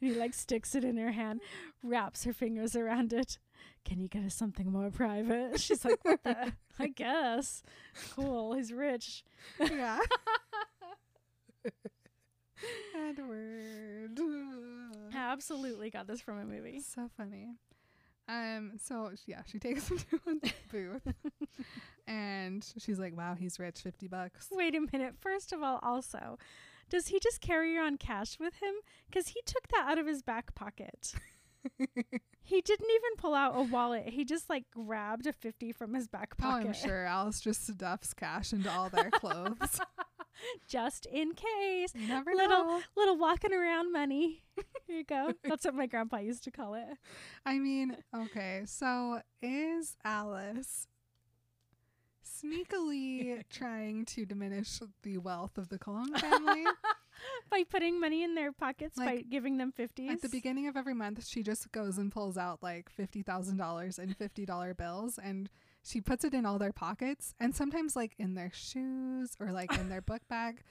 and 0.01 0.09
he 0.13 0.15
like 0.15 0.33
sticks 0.33 0.75
it 0.75 0.83
in 0.83 0.97
her 0.97 1.11
hand, 1.11 1.41
wraps 1.83 2.23
her 2.23 2.33
fingers 2.33 2.75
around 2.75 3.13
it. 3.13 3.37
Can 3.85 3.99
you 3.99 4.07
get 4.07 4.23
us 4.23 4.35
something 4.35 4.71
more 4.71 4.89
private? 4.91 5.59
She's 5.61 5.83
like, 5.85 6.03
what 6.03 6.23
the? 6.23 6.53
I 6.79 6.87
guess. 6.87 7.63
Cool. 8.15 8.53
He's 8.53 8.71
rich. 8.71 9.23
yeah. 9.59 9.99
Edward. 12.95 14.19
Absolutely 15.13 15.89
got 15.89 16.07
this 16.07 16.21
from 16.21 16.39
a 16.39 16.45
movie. 16.45 16.81
So 16.81 17.09
funny. 17.17 17.49
Um, 18.27 18.73
so 18.79 19.11
yeah, 19.25 19.41
she 19.45 19.57
takes 19.57 19.89
him 19.89 19.97
to 19.97 20.19
a 20.27 20.51
booth 20.71 21.13
and 22.07 22.63
she's 22.77 22.99
like, 22.99 23.17
Wow, 23.17 23.35
he's 23.35 23.59
rich, 23.59 23.79
fifty 23.81 24.07
bucks. 24.07 24.49
Wait 24.51 24.75
a 24.75 24.81
minute. 24.81 25.15
First 25.19 25.51
of 25.51 25.63
all, 25.63 25.79
also, 25.81 26.37
does 26.89 27.07
he 27.07 27.19
just 27.19 27.41
carry 27.41 27.77
around 27.77 27.99
cash 27.99 28.37
with 28.39 28.55
him? 28.55 28.73
Because 29.09 29.29
he 29.29 29.41
took 29.45 29.67
that 29.69 29.85
out 29.89 29.97
of 29.99 30.07
his 30.07 30.21
back 30.21 30.55
pocket. 30.55 31.13
he 32.41 32.61
didn't 32.61 32.89
even 32.89 33.15
pull 33.17 33.33
out 33.35 33.53
a 33.55 33.61
wallet. 33.61 34.09
He 34.09 34.25
just 34.25 34.49
like 34.49 34.65
grabbed 34.71 35.27
a 35.27 35.33
50 35.33 35.71
from 35.71 35.93
his 35.93 36.07
back 36.07 36.37
pocket. 36.37 36.65
Oh. 36.65 36.67
I'm 36.67 36.73
sure 36.73 37.05
Alice 37.05 37.41
just 37.41 37.67
stuffs 37.67 38.13
cash 38.13 38.53
into 38.53 38.71
all 38.71 38.89
their 38.89 39.11
clothes. 39.11 39.57
just 40.67 41.05
in 41.07 41.33
case. 41.33 41.93
you 41.95 42.07
never 42.07 42.33
Little 42.33 42.65
know. 42.65 42.81
little 42.95 43.17
walking 43.17 43.53
around 43.53 43.91
money. 43.91 44.43
Here 44.87 44.97
you 44.97 45.03
go. 45.03 45.33
That's 45.43 45.65
what 45.65 45.75
my 45.75 45.85
grandpa 45.85 46.17
used 46.17 46.43
to 46.45 46.51
call 46.51 46.75
it. 46.75 46.87
I 47.45 47.59
mean, 47.59 47.97
okay, 48.15 48.63
so 48.65 49.21
is 49.41 49.95
Alice 50.03 50.87
sneakily 52.43 53.43
trying 53.49 54.05
to 54.05 54.25
diminish 54.25 54.79
the 55.03 55.17
wealth 55.17 55.57
of 55.57 55.69
the 55.69 55.77
Cullen 55.79 56.13
family? 56.15 56.63
By 57.49 57.63
putting 57.69 57.99
money 57.99 58.23
in 58.23 58.35
their 58.35 58.53
pockets 58.53 58.97
by 58.97 59.17
giving 59.29 59.57
them 59.57 59.73
50s. 59.77 60.09
At 60.09 60.21
the 60.21 60.29
beginning 60.29 60.67
of 60.67 60.77
every 60.77 60.93
month, 60.93 61.27
she 61.27 61.43
just 61.43 61.69
goes 61.73 61.97
and 61.97 62.09
pulls 62.11 62.37
out 62.37 62.63
like 62.63 62.89
fifty 62.89 63.23
thousand 63.23 63.57
dollars 63.57 63.99
in 63.99 64.13
fifty 64.13 64.45
dollar 64.45 64.73
bills, 64.73 65.19
and 65.21 65.49
she 65.83 65.99
puts 65.99 66.23
it 66.23 66.33
in 66.33 66.45
all 66.45 66.57
their 66.57 66.71
pockets, 66.71 67.33
and 67.37 67.53
sometimes 67.53 67.93
like 67.95 68.13
in 68.17 68.35
their 68.35 68.51
shoes 68.53 69.31
or 69.37 69.51
like 69.51 69.77
in 69.77 69.89
their 69.89 70.01
book 70.01 70.21
bag, 70.29 70.61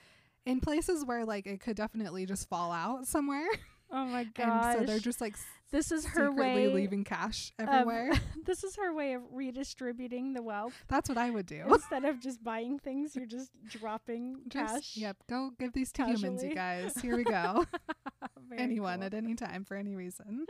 in 0.47 0.61
places 0.61 1.05
where 1.05 1.27
like 1.27 1.47
it 1.47 1.61
could 1.61 1.77
definitely 1.77 2.25
just 2.25 2.49
fall 2.49 2.73
out 2.73 3.07
somewhere, 3.07 3.49
Oh 3.91 4.05
my 4.05 4.27
and 4.37 4.79
so 4.79 4.85
they're 4.85 4.99
just 4.99 5.21
like 5.21 5.37
this 5.71 5.93
is 5.93 6.07
her 6.07 6.33
way 6.33 6.69
leaving 6.69 7.05
cash 7.05 7.53
of- 7.59 7.69
everywhere. 7.69 8.13
this 8.47 8.65
is 8.65 8.77
her 8.77 8.93
way 8.93 9.13
of 9.13 9.23
redistributing 9.33 10.33
the 10.33 10.43
wealth. 10.43 10.73
That's 10.89 11.09
what 11.09 11.19
I 11.19 11.31
would 11.31 11.47
do. 11.47 11.63
Instead 11.69 12.05
of 12.07 12.21
just 12.21 12.43
buying 12.43 12.79
things, 12.79 13.15
you're 13.15 13.27
just 13.27 13.51
dropping 13.69 14.41
Just, 14.49 14.75
cash. 14.75 14.97
Yep, 14.97 15.17
go 15.29 15.51
give 15.59 15.75
these 15.75 15.93
to 15.93 16.07
humans, 16.07 16.43
you 16.43 16.55
guys. 16.55 16.95
Here 17.01 17.17
we 17.17 17.25
go. 17.25 17.67
Anyone 18.57 18.99
cool. 18.99 19.07
at 19.07 19.15
any 19.15 19.35
time 19.35 19.65
for 19.65 19.77
any 19.77 19.95
reason. 19.95 20.47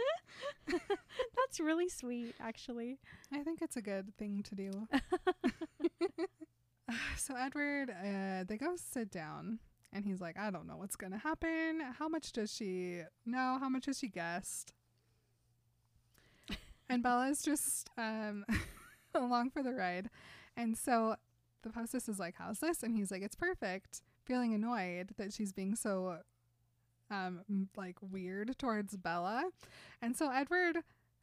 That's 0.68 1.58
really 1.58 1.88
sweet, 1.88 2.34
actually. 2.40 2.98
I 3.32 3.40
think 3.40 3.60
it's 3.60 3.76
a 3.76 3.82
good 3.82 4.16
thing 4.18 4.44
to 4.44 4.54
do. 4.54 4.88
so 7.16 7.34
Edward, 7.34 7.90
uh, 7.90 8.44
they 8.46 8.56
go 8.56 8.76
sit 8.76 9.10
down, 9.10 9.58
and 9.92 10.04
he's 10.04 10.20
like, 10.20 10.38
"I 10.38 10.50
don't 10.50 10.66
know 10.66 10.76
what's 10.76 10.96
gonna 10.96 11.18
happen. 11.18 11.80
How 11.98 12.08
much 12.08 12.32
does 12.32 12.52
she 12.52 13.02
know? 13.26 13.58
How 13.60 13.68
much 13.68 13.86
has 13.86 13.98
she 13.98 14.08
guessed?" 14.08 14.72
And 16.88 17.02
Bella's 17.02 17.42
just 17.42 17.90
um, 17.98 18.46
along 19.14 19.50
for 19.50 19.62
the 19.62 19.74
ride, 19.74 20.08
and 20.56 20.76
so 20.76 21.16
the 21.62 21.70
hostess 21.70 22.08
is 22.08 22.18
like, 22.18 22.34
"How's 22.38 22.60
this?" 22.60 22.82
And 22.82 22.94
he's 22.96 23.10
like, 23.10 23.22
"It's 23.22 23.36
perfect." 23.36 24.02
Feeling 24.24 24.54
annoyed 24.54 25.14
that 25.16 25.32
she's 25.32 25.52
being 25.52 25.74
so 25.74 26.18
um 27.10 27.40
like 27.76 27.96
weird 28.02 28.56
towards 28.58 28.96
Bella. 28.96 29.44
And 30.02 30.16
so 30.16 30.30
Edward 30.30 30.78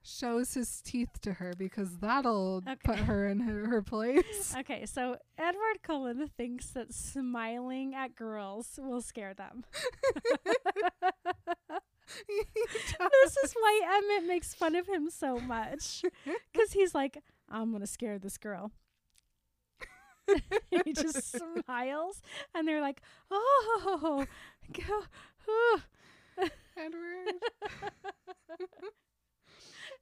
shows 0.05 0.53
his 0.53 0.81
teeth 0.81 1.19
to 1.21 1.33
her 1.33 1.53
because 1.57 1.97
that'll 1.97 2.57
Okay. 2.67 2.75
put 2.83 2.97
her 2.99 3.27
in 3.27 3.39
her, 3.41 3.67
her 3.67 3.81
place. 3.81 4.53
Okay, 4.59 4.85
so 4.85 5.17
Edward 5.37 5.81
Cullen 5.83 6.29
thinks 6.37 6.67
that 6.71 6.93
smiling 6.93 7.93
at 7.95 8.15
girls 8.15 8.79
will 8.81 9.01
scare 9.01 9.33
them. 9.33 9.63
this 12.27 13.37
is 13.43 13.53
why 13.53 13.81
Emmett 13.97 14.27
makes 14.27 14.53
fun 14.53 14.75
of 14.75 14.87
him 14.87 15.09
so 15.09 15.39
much. 15.39 16.03
Because 16.53 16.71
he's 16.73 16.93
like, 16.95 17.21
I'm 17.49 17.71
going 17.71 17.81
to 17.81 17.87
scare 17.87 18.17
this 18.19 18.37
girl. 18.37 18.71
he 20.71 20.93
just 20.93 21.37
smiles, 21.37 22.21
and 22.55 22.67
they're 22.67 22.81
like, 22.81 23.01
oh, 23.29 24.25
go, 24.73 25.03
oh. 25.47 25.79
Edward, 26.77 27.33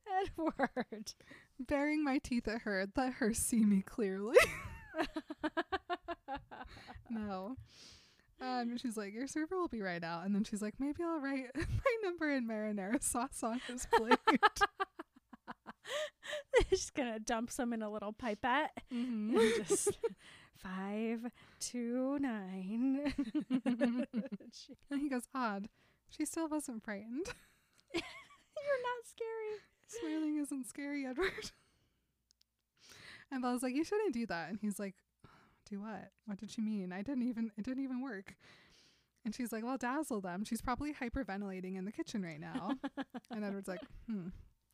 Edward. 0.23 1.13
baring 1.59 2.03
my 2.03 2.17
teeth 2.19 2.47
at 2.47 2.61
her, 2.61 2.87
let 2.95 3.13
her 3.13 3.33
see 3.33 3.63
me 3.63 3.81
clearly. 3.81 4.37
no. 7.09 7.55
Um, 8.41 8.77
she's 8.77 8.97
like, 8.97 9.13
your 9.13 9.27
server 9.27 9.57
will 9.57 9.67
be 9.69 9.81
right 9.81 10.03
out, 10.03 10.25
and 10.25 10.35
then 10.35 10.43
she's 10.43 10.61
like, 10.61 10.75
maybe 10.79 11.03
I'll 11.03 11.19
write 11.19 11.47
my 11.55 11.95
number 12.03 12.29
in 12.29 12.47
marinara 12.47 13.01
sauce 13.01 13.41
on 13.43 13.61
his 13.67 13.87
plate. 13.93 14.17
She's 16.69 16.89
gonna 16.91 17.19
dump 17.19 17.51
some 17.51 17.73
in 17.73 17.81
a 17.81 17.89
little 17.89 18.13
pipette. 18.13 18.71
Mhm. 18.91 19.35
and 19.37 19.67
just 19.67 19.97
five 20.57 21.25
two 21.59 22.17
nine. 22.19 23.13
And 24.89 25.01
he 25.01 25.09
goes, 25.09 25.27
odd. 25.33 25.67
She 26.09 26.25
still 26.25 26.47
wasn't 26.47 26.83
frightened. 26.83 27.25
You're 27.93 28.81
not 28.81 29.05
scary. 29.05 29.59
Smiling 29.99 30.37
isn't 30.37 30.67
scary, 30.67 31.05
Edward. 31.05 31.51
And 33.31 33.41
Bella's 33.41 33.63
like, 33.63 33.73
you 33.73 33.83
shouldn't 33.83 34.13
do 34.13 34.27
that. 34.27 34.49
And 34.49 34.59
he's 34.61 34.77
like, 34.77 34.93
do 35.69 35.81
what? 35.81 36.11
What 36.25 36.37
did 36.37 36.51
she 36.51 36.61
mean? 36.61 36.93
I 36.93 37.01
didn't 37.01 37.27
even, 37.27 37.51
it 37.57 37.63
didn't 37.63 37.83
even 37.83 38.01
work. 38.01 38.35
And 39.25 39.33
she's 39.33 39.51
like, 39.51 39.63
well, 39.63 39.77
dazzle 39.77 40.21
them. 40.21 40.43
She's 40.43 40.61
probably 40.61 40.93
hyperventilating 40.93 41.75
in 41.77 41.85
the 41.85 41.91
kitchen 41.91 42.21
right 42.21 42.39
now. 42.39 42.73
and 43.31 43.43
Edward's 43.45 43.67
like, 43.67 43.81
hmm. 44.07 44.27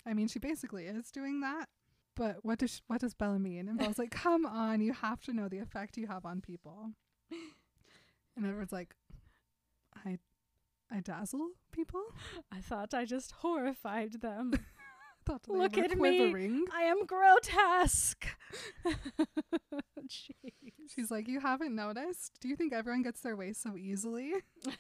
I 0.06 0.14
mean, 0.14 0.28
she 0.28 0.40
basically 0.40 0.86
is 0.86 1.12
doing 1.12 1.42
that. 1.42 1.70
But 2.16 2.38
what 2.42 2.60
does 2.60 2.72
sh 2.72 2.80
what 2.88 3.00
does 3.00 3.14
Bella 3.14 3.40
mean? 3.40 3.70
And 3.70 3.78
Bella's 3.78 4.00
like, 4.00 4.12
come 4.12 4.46
on, 4.46 4.82
you 4.82 4.92
have 4.92 5.22
to 5.22 5.34
know 5.34 5.48
the 5.48 5.60
effect 5.60 5.98
you 5.98 6.08
have 6.08 6.26
on 6.26 6.42
people. 6.42 6.92
And 8.36 8.46
Edward's 8.46 8.74
like, 8.74 8.96
I, 10.06 10.18
I 10.92 11.00
dazzle 11.02 11.50
people. 11.72 12.02
I 12.52 12.60
thought 12.60 12.94
I 12.94 13.06
just 13.06 13.32
horrified 13.32 14.22
them. 14.22 14.54
Thought 15.30 15.44
they 15.44 15.56
Look 15.56 15.76
were 15.76 15.84
at 15.84 15.96
me. 15.96 16.66
I 16.74 16.82
am 16.86 17.06
grotesque. 17.06 18.26
Jeez. 20.08 20.54
She's 20.88 21.12
like, 21.12 21.28
You 21.28 21.40
haven't 21.40 21.76
noticed? 21.76 22.40
Do 22.42 22.48
you 22.48 22.56
think 22.56 22.74
everyone 22.74 23.04
gets 23.04 23.22
their 23.22 23.36
way 23.36 23.54
so 23.54 23.78
easily? 23.78 24.34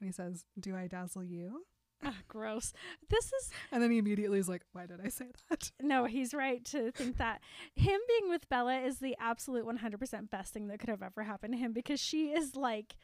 And 0.00 0.06
he 0.08 0.12
says, 0.12 0.44
Do 0.58 0.76
I 0.76 0.86
dazzle 0.86 1.24
you? 1.24 1.64
Ah, 2.04 2.14
gross. 2.28 2.72
This 3.10 3.32
is 3.32 3.50
And 3.72 3.82
then 3.82 3.90
he 3.90 3.98
immediately 3.98 4.38
is 4.38 4.48
like, 4.48 4.62
Why 4.72 4.86
did 4.86 5.00
I 5.04 5.08
say 5.08 5.26
that? 5.48 5.70
no, 5.80 6.04
he's 6.06 6.34
right 6.34 6.64
to 6.66 6.90
think 6.92 7.18
that 7.18 7.40
him 7.74 8.00
being 8.08 8.30
with 8.30 8.48
Bella 8.48 8.78
is 8.80 8.98
the 8.98 9.16
absolute 9.20 9.64
100% 9.64 10.30
best 10.30 10.52
thing 10.52 10.66
that 10.68 10.78
could 10.80 10.88
have 10.88 11.02
ever 11.02 11.22
happened 11.22 11.54
to 11.54 11.58
him 11.58 11.72
because 11.72 12.00
she 12.00 12.30
is 12.32 12.54
like 12.56 12.96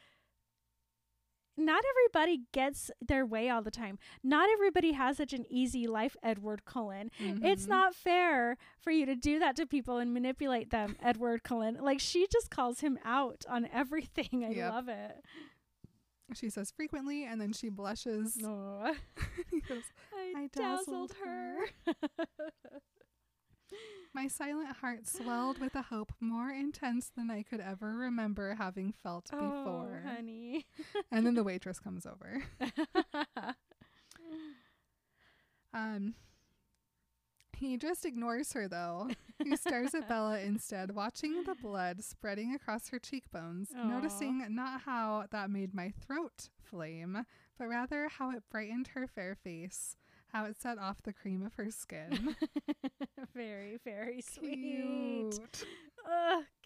not 1.57 1.83
everybody 1.89 2.41
gets 2.51 2.91
their 3.05 3.25
way 3.25 3.49
all 3.49 3.61
the 3.61 3.71
time. 3.71 3.97
Not 4.23 4.49
everybody 4.49 4.91
has 4.93 5.17
such 5.17 5.33
an 5.33 5.45
easy 5.49 5.87
life, 5.87 6.15
Edward 6.23 6.65
Cullen. 6.65 7.11
It's 7.19 7.65
Mhm. 7.65 7.69
not 7.69 7.95
fair 7.95 8.57
for 8.79 8.91
you 8.91 9.05
to 9.05 9.15
do 9.15 9.39
that 9.39 9.55
to 9.57 9.65
people 9.65 9.97
and 9.97 10.13
manipulate 10.13 10.69
them, 10.69 10.95
Edward 11.01 11.43
Cullen. 11.43 11.77
Like 11.81 11.99
she 11.99 12.27
just 12.31 12.49
calls 12.49 12.81
him 12.81 12.99
out 13.05 13.45
on 13.47 13.65
everything. 13.71 14.43
I 14.45 14.49
Yep. 14.51 14.71
love 14.71 14.89
it. 14.89 15.25
She 16.33 16.49
says 16.49 16.71
frequently, 16.71 17.23
and 17.23 17.39
then 17.39 17.53
she 17.53 17.69
blushes. 17.69 18.35
No. 18.37 18.95
he 19.51 19.61
goes, 19.61 19.83
I, 20.11 20.33
I 20.35 20.47
dazzled, 20.51 21.09
dazzled 21.09 21.13
her. 21.23 21.65
My 24.13 24.27
silent 24.27 24.77
heart 24.77 25.07
swelled 25.07 25.59
with 25.59 25.75
a 25.75 25.81
hope 25.81 26.13
more 26.21 26.49
intense 26.49 27.11
than 27.15 27.29
I 27.29 27.43
could 27.43 27.59
ever 27.59 27.95
remember 27.97 28.55
having 28.55 28.93
felt 29.03 29.29
oh, 29.33 29.37
before. 29.39 30.03
honey. 30.05 30.65
And 31.11 31.25
then 31.25 31.35
the 31.35 31.43
waitress 31.43 31.79
comes 31.79 32.05
over. 32.05 32.43
Um, 35.75 36.15
he 37.57 37.77
just 37.77 38.05
ignores 38.05 38.53
her 38.53 38.67
though. 38.67 39.09
He 39.43 39.55
stares 39.57 39.93
at 39.93 40.07
Bella 40.07 40.39
instead, 40.43 40.95
watching 40.95 41.43
the 41.43 41.55
blood 41.55 42.03
spreading 42.03 42.55
across 42.55 42.89
her 42.89 42.99
cheekbones, 42.99 43.69
Aw. 43.77 43.83
noticing 43.83 44.45
not 44.49 44.81
how 44.81 45.25
that 45.31 45.49
made 45.49 45.73
my 45.73 45.91
throat 46.05 46.49
flame, 46.63 47.25
but 47.57 47.67
rather 47.67 48.07
how 48.07 48.31
it 48.31 48.43
brightened 48.49 48.87
her 48.89 49.07
fair 49.07 49.35
face, 49.35 49.97
how 50.35 50.43
it 50.43 50.59
set 50.59 50.77
off 50.77 51.01
the 51.03 51.13
cream 51.13 51.45
of 51.45 51.53
her 51.53 51.71
skin. 51.71 52.35
very, 53.35 53.77
very 53.85 54.21
sweet. 54.21 55.39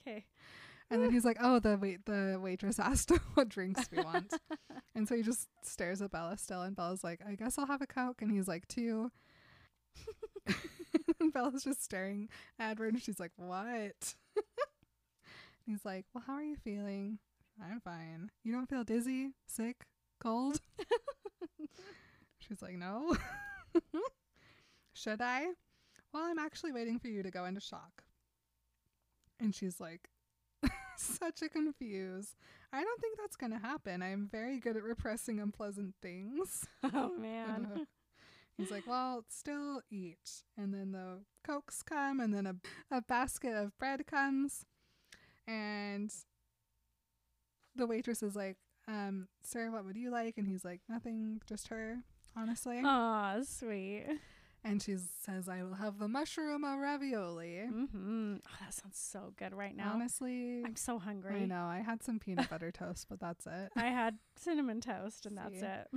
Okay. 0.02 0.26
And 0.90 1.04
then 1.04 1.12
he's 1.12 1.24
like, 1.24 1.38
"Oh, 1.40 1.60
the 1.60 1.78
wait, 1.78 2.06
the 2.08 2.40
waitress 2.42 2.80
asked 2.80 3.12
what 3.36 3.48
drinks 3.48 3.88
we 3.92 4.02
want," 4.02 4.34
and 4.96 5.08
so 5.08 5.16
he 5.16 5.22
just 5.22 5.48
stares 5.62 6.02
at 6.02 6.10
Bella 6.10 6.36
still, 6.38 6.64
and 6.64 6.76
Bella's 6.76 7.04
like, 7.04 7.20
"I 7.26 7.36
guess 7.36 7.60
I'll 7.60 7.68
have 7.68 7.84
a 7.84 7.88
coke," 7.88 8.24
and 8.24 8.32
he's 8.32 8.48
like, 8.48 8.68
two. 8.68 9.12
and 11.20 11.32
Bella's 11.32 11.64
just 11.64 11.84
staring 11.84 12.28
at 12.58 12.72
Edward, 12.72 12.94
and 12.96 13.04
she's 13.04 13.20
like, 13.20 13.34
"What?" 13.36 14.16
he's 15.64 15.86
like, 15.86 16.06
"Well, 16.12 16.24
how 16.26 16.34
are 16.34 16.44
you 16.44 16.56
feeling?" 16.56 17.20
"I'm 17.62 17.82
fine. 17.82 18.32
You 18.44 18.52
don't 18.52 18.68
feel 18.68 18.84
dizzy, 18.84 19.34
sick, 19.46 19.86
cold?" 20.20 20.60
she's 22.40 22.64
like, 22.64 22.74
"No." 22.74 23.16
Should 24.94 25.22
I? 25.22 25.48
Well, 26.14 26.24
I'm 26.24 26.40
actually 26.40 26.72
waiting 26.72 27.00
for 27.00 27.08
you 27.08 27.24
to 27.24 27.32
go 27.32 27.46
into 27.46 27.62
shock. 27.62 28.04
And 29.40 29.54
she's 29.54 29.80
like, 29.80 30.10
such 30.98 31.42
a 31.42 31.50
confuse. 31.50 32.36
I 32.74 32.84
don't 32.84 33.02
think 33.02 33.18
that's 33.18 33.36
going 33.36 33.52
to 33.52 33.60
happen. 33.60 34.02
I'm 34.02 34.28
very 34.32 34.60
good 34.60 34.76
at 34.76 34.84
repressing 34.84 35.40
unpleasant 35.40 35.96
things. 36.02 36.66
Oh 36.94 37.16
man. 37.18 37.86
He's 38.58 38.72
like, 38.72 38.86
well, 38.86 39.24
still 39.30 39.82
eat. 39.90 40.44
And 40.58 40.74
then 40.74 40.92
the 40.92 41.20
cokes 41.46 41.82
come, 41.82 42.20
and 42.20 42.34
then 42.34 42.46
a, 42.46 42.56
a 42.92 43.02
basket 43.02 43.54
of 43.56 43.78
bread 43.78 44.06
comes. 44.06 44.66
And 45.48 46.14
the 47.74 47.88
waitress 47.88 48.22
is 48.22 48.36
like, 48.36 48.58
um, 48.86 49.30
sir, 49.42 49.72
what 49.72 49.86
would 49.86 49.96
you 49.96 50.10
like? 50.12 50.38
And 50.38 50.46
he's 50.46 50.66
like, 50.66 50.82
nothing, 50.90 51.42
just 51.48 51.70
her, 51.70 52.00
honestly. 52.40 52.82
Aw, 52.84 53.42
sweet. 53.44 54.06
And 54.64 54.82
she 54.82 54.98
says, 55.24 55.48
I 55.48 55.64
will 55.64 55.76
have 55.76 56.00
the 56.00 56.08
mushroom 56.10 56.66
ravioli. 56.66 57.62
Mm-hmm. 57.72 58.36
Oh, 58.46 58.56
that 58.60 58.74
sounds 58.74 58.98
so 58.98 59.32
good 59.38 59.54
right 59.54 59.76
now. 59.76 59.92
Honestly, 59.94 60.64
I'm 60.66 60.76
so 60.76 61.00
hungry. 61.00 61.44
I 61.44 61.46
know. 61.46 61.64
I 61.66 61.80
had 61.80 62.04
some 62.04 62.20
peanut 62.20 62.50
butter 62.50 62.72
toast, 62.72 63.08
but 63.10 63.22
that's 63.22 63.46
it. 63.48 63.72
I 63.78 63.86
had 63.86 64.18
cinnamon 64.36 64.82
toast, 64.82 65.26
and 65.26 65.38
that's 65.38 65.62
it. 65.62 65.88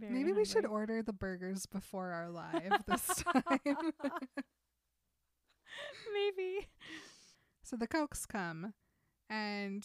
Maybe 0.00 0.32
we 0.32 0.44
should 0.44 0.66
order 0.66 1.02
the 1.02 1.12
burgers 1.14 1.66
before 1.66 2.10
our 2.10 2.30
live 2.30 2.72
this 2.86 3.22
time. 3.22 3.42
Maybe. 6.14 6.68
so 7.62 7.76
the 7.76 7.86
cokes 7.86 8.26
come, 8.26 8.74
and 9.30 9.84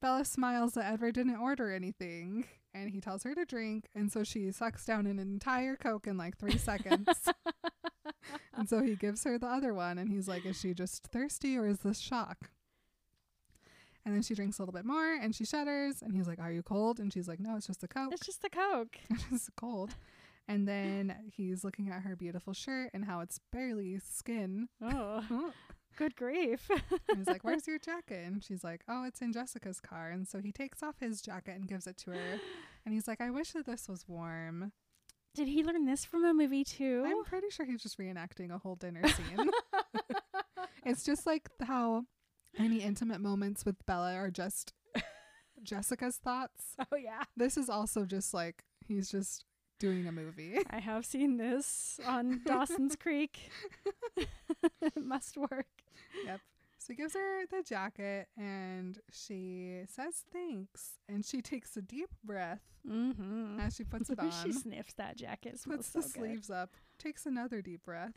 Bella 0.00 0.24
smiles 0.24 0.74
that 0.74 0.92
Edward 0.92 1.14
didn't 1.14 1.36
order 1.36 1.72
anything, 1.72 2.46
and 2.74 2.90
he 2.90 3.00
tells 3.00 3.22
her 3.24 3.34
to 3.34 3.44
drink, 3.44 3.88
and 3.94 4.10
so 4.10 4.24
she 4.24 4.50
sucks 4.52 4.84
down 4.84 5.06
an 5.06 5.18
entire 5.18 5.76
coke 5.76 6.06
in 6.06 6.16
like 6.16 6.36
three 6.38 6.58
seconds. 6.58 7.28
and 8.56 8.68
so 8.68 8.82
he 8.82 8.94
gives 8.94 9.24
her 9.24 9.38
the 9.38 9.46
other 9.46 9.74
one, 9.74 9.98
and 9.98 10.10
he's 10.10 10.28
like, 10.28 10.44
"Is 10.46 10.60
she 10.60 10.74
just 10.74 11.06
thirsty, 11.08 11.56
or 11.56 11.66
is 11.66 11.80
this 11.80 11.98
shock?" 11.98 12.50
And 14.04 14.14
then 14.14 14.22
she 14.22 14.34
drinks 14.34 14.58
a 14.58 14.62
little 14.62 14.72
bit 14.72 14.86
more, 14.86 15.12
and 15.14 15.34
she 15.34 15.44
shudders, 15.44 16.02
and 16.02 16.14
he's 16.14 16.26
like, 16.26 16.38
"Are 16.38 16.52
you 16.52 16.62
cold?" 16.62 16.98
And 16.98 17.12
she's 17.12 17.28
like, 17.28 17.40
"No, 17.40 17.56
it's 17.56 17.66
just 17.66 17.84
a 17.84 17.88
coke." 17.88 18.12
It's 18.12 18.24
just 18.24 18.42
the 18.42 18.50
Coke. 18.50 18.96
it's 19.32 19.50
cold. 19.56 19.94
And 20.46 20.66
then 20.66 21.14
he's 21.30 21.62
looking 21.62 21.90
at 21.90 22.02
her 22.02 22.16
beautiful 22.16 22.54
shirt 22.54 22.90
and 22.94 23.04
how 23.04 23.20
it's 23.20 23.38
barely 23.52 23.98
skin. 23.98 24.68
Oh, 24.82 25.52
good 25.96 26.16
grief. 26.16 26.68
he's 27.16 27.26
like, 27.26 27.44
Where's 27.44 27.66
your 27.68 27.78
jacket? 27.78 28.26
And 28.26 28.42
she's 28.42 28.62
like, 28.64 28.82
Oh, 28.88 29.04
it's 29.04 29.20
in 29.20 29.32
Jessica's 29.32 29.80
car. 29.80 30.10
And 30.10 30.26
so 30.26 30.40
he 30.40 30.52
takes 30.52 30.82
off 30.82 30.96
his 31.00 31.20
jacket 31.20 31.56
and 31.56 31.66
gives 31.68 31.86
it 31.86 31.96
to 31.98 32.10
her. 32.12 32.40
And 32.84 32.94
he's 32.94 33.08
like, 33.08 33.20
I 33.20 33.30
wish 33.30 33.52
that 33.52 33.66
this 33.66 33.88
was 33.88 34.06
warm. 34.08 34.72
Did 35.34 35.48
he 35.48 35.62
learn 35.62 35.84
this 35.84 36.04
from 36.04 36.24
a 36.24 36.34
movie 36.34 36.64
too? 36.64 37.04
I'm 37.06 37.24
pretty 37.24 37.50
sure 37.50 37.66
he's 37.66 37.82
just 37.82 37.98
reenacting 37.98 38.50
a 38.52 38.58
whole 38.58 38.76
dinner 38.76 39.06
scene. 39.08 39.50
it's 40.84 41.04
just 41.04 41.26
like 41.26 41.48
how 41.62 42.04
any 42.58 42.80
intimate 42.82 43.20
moments 43.20 43.64
with 43.64 43.76
Bella 43.86 44.14
are 44.14 44.30
just 44.30 44.72
Jessica's 45.62 46.16
thoughts. 46.16 46.74
oh 46.92 46.96
yeah. 46.96 47.22
This 47.36 47.56
is 47.56 47.68
also 47.68 48.04
just 48.04 48.32
like 48.34 48.64
he's 48.86 49.10
just 49.10 49.44
doing 49.78 50.06
a 50.06 50.12
movie. 50.12 50.58
I 50.70 50.78
have 50.80 51.04
seen 51.06 51.36
this 51.36 52.00
on 52.06 52.40
Dawson's 52.44 52.96
Creek. 53.00 53.50
it 54.16 54.96
must 54.96 55.36
work. 55.36 55.66
Yep. 56.24 56.40
So 56.78 56.92
he 56.92 56.96
gives 56.96 57.14
her 57.14 57.46
the 57.50 57.62
jacket 57.62 58.28
and 58.36 58.98
she 59.12 59.80
says 59.88 60.24
thanks. 60.32 60.92
And 61.08 61.24
she 61.24 61.42
takes 61.42 61.76
a 61.76 61.82
deep 61.82 62.10
breath 62.24 62.60
Mm-hmm. 62.88 63.60
as 63.60 63.74
she 63.74 63.84
puts 63.84 64.08
it 64.08 64.18
on, 64.18 64.30
she 64.42 64.50
sniffs 64.50 64.94
that 64.94 65.14
jacket. 65.16 65.60
Puts 65.68 65.88
so 65.88 66.00
the 66.00 66.08
sleeves 66.08 66.48
up, 66.48 66.70
takes 66.98 67.26
another 67.26 67.60
deep 67.60 67.84
breath. 67.84 68.14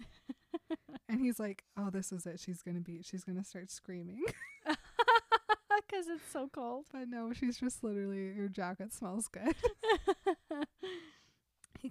and 1.09 1.19
he's 1.19 1.39
like, 1.41 1.63
Oh, 1.77 1.89
this 1.89 2.13
is 2.13 2.25
it. 2.25 2.39
She's 2.39 2.61
going 2.61 2.75
to 2.75 2.81
be, 2.81 3.01
she's 3.01 3.23
going 3.25 3.37
to 3.37 3.43
start 3.43 3.69
screaming. 3.69 4.21
Because 4.65 6.07
it's 6.07 6.31
so 6.31 6.47
cold. 6.53 6.85
but 6.93 7.09
no, 7.09 7.33
she's 7.33 7.57
just 7.57 7.83
literally, 7.83 8.31
your 8.33 8.47
jacket 8.47 8.93
smells 8.93 9.27
good. 9.27 9.55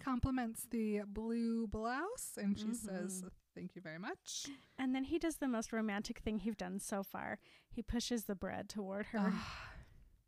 Compliments 0.00 0.66
the 0.70 1.02
blue 1.06 1.66
blouse 1.66 2.36
and 2.36 2.58
she 2.58 2.72
says, 2.74 3.22
Mhm. 3.22 3.30
Thank 3.54 3.74
you 3.74 3.82
very 3.82 3.98
much. 3.98 4.46
And 4.78 4.94
then 4.94 5.04
he 5.04 5.18
does 5.18 5.36
the 5.36 5.48
most 5.48 5.72
romantic 5.72 6.20
thing 6.20 6.38
he's 6.38 6.54
done 6.54 6.78
so 6.78 7.02
far. 7.02 7.38
He 7.68 7.82
pushes 7.82 8.24
the 8.24 8.34
bread 8.36 8.68
toward 8.68 9.06
her. 9.06 9.32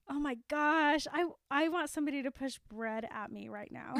Oh 0.08 0.18
my 0.18 0.36
gosh. 0.48 1.06
I 1.12 1.26
I 1.50 1.68
want 1.68 1.88
somebody 1.88 2.22
to 2.24 2.30
push 2.32 2.58
bread 2.68 3.06
at 3.10 3.30
me 3.30 3.48
right 3.48 3.70
now. 3.70 3.94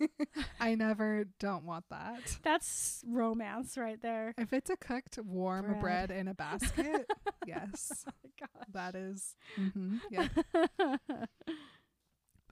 I 0.60 0.74
never 0.74 1.24
don't 1.38 1.64
want 1.64 1.84
that. 1.90 2.36
That's 2.42 3.02
romance 3.06 3.78
right 3.78 4.02
there. 4.02 4.34
If 4.36 4.52
it's 4.52 4.68
a 4.70 4.76
cooked 4.76 5.18
warm 5.24 5.66
Bread. 5.66 5.80
bread, 5.80 6.10
in 6.10 6.26
a 6.28 6.34
basket, 6.34 7.08
yes, 7.46 8.04
Oh 8.08 8.10
my 8.24 8.30
gosh. 8.40 8.66
that 8.72 8.94
is. 8.96 9.36
mhm, 9.58 10.00
yeah. 10.10 10.26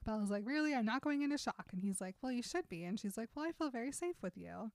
Bella's 0.04 0.30
like, 0.30 0.44
really? 0.46 0.74
I'm 0.74 0.84
not 0.84 1.02
going 1.02 1.22
into 1.22 1.38
shock. 1.38 1.66
And 1.72 1.80
he's 1.82 2.00
like, 2.00 2.16
well, 2.22 2.32
you 2.32 2.42
should 2.42 2.68
be. 2.68 2.84
And 2.84 2.98
she's 2.98 3.16
like, 3.16 3.28
well, 3.34 3.44
I 3.46 3.52
feel 3.52 3.70
very 3.70 3.92
safe 3.92 4.16
with 4.22 4.36
you. 4.36 4.70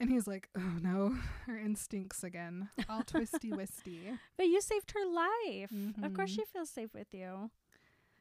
And 0.00 0.10
he's 0.10 0.26
like, 0.26 0.48
oh 0.56 0.78
no, 0.80 1.16
her 1.46 1.56
instincts 1.58 2.24
again, 2.24 2.68
all 2.88 3.02
twisty 3.02 3.52
wisty. 3.52 4.00
But 4.36 4.46
you 4.46 4.60
saved 4.60 4.92
her 4.92 5.06
life. 5.06 5.72
Of 6.02 6.14
course 6.14 6.30
Mhm. 6.30 6.34
she 6.36 6.44
feels 6.44 6.70
safe 6.70 6.92
with 6.94 7.08
you. 7.12 7.50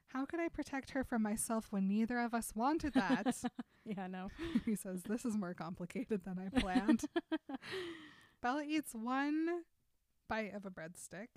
How 0.08 0.26
could 0.26 0.40
I 0.42 0.50
protect 0.50 0.90
her 0.92 1.04
from 1.04 1.22
myself 1.24 1.68
when 1.72 1.88
neither 1.88 2.20
of 2.20 2.34
us 2.34 2.52
wanted 2.56 2.94
that? 2.94 3.36
Yeah, 3.84 4.06
no. 4.06 4.28
he 4.64 4.76
says, 4.76 5.02
this 5.10 5.26
is 5.26 5.36
more 5.36 5.56
complicated 5.56 6.22
than 6.24 6.38
I 6.38 6.60
planned. 6.60 7.04
Bella 8.42 8.64
eats 8.64 8.94
one 8.94 9.64
bite 10.30 10.54
of 10.54 10.68
a 10.68 10.70
breadstick. 10.70 11.28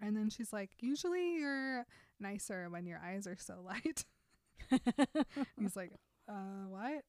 And 0.00 0.16
then 0.16 0.30
she's 0.30 0.50
like, 0.50 0.70
usually 0.80 1.34
you're 1.36 1.84
nicer 2.20 2.68
when 2.70 2.86
your 2.86 3.00
eyes 3.04 3.26
are 3.26 3.36
so 3.38 3.60
light. 3.64 4.04
he's 5.60 5.76
like, 5.76 5.92
uh, 6.28 6.66
what? 6.68 7.04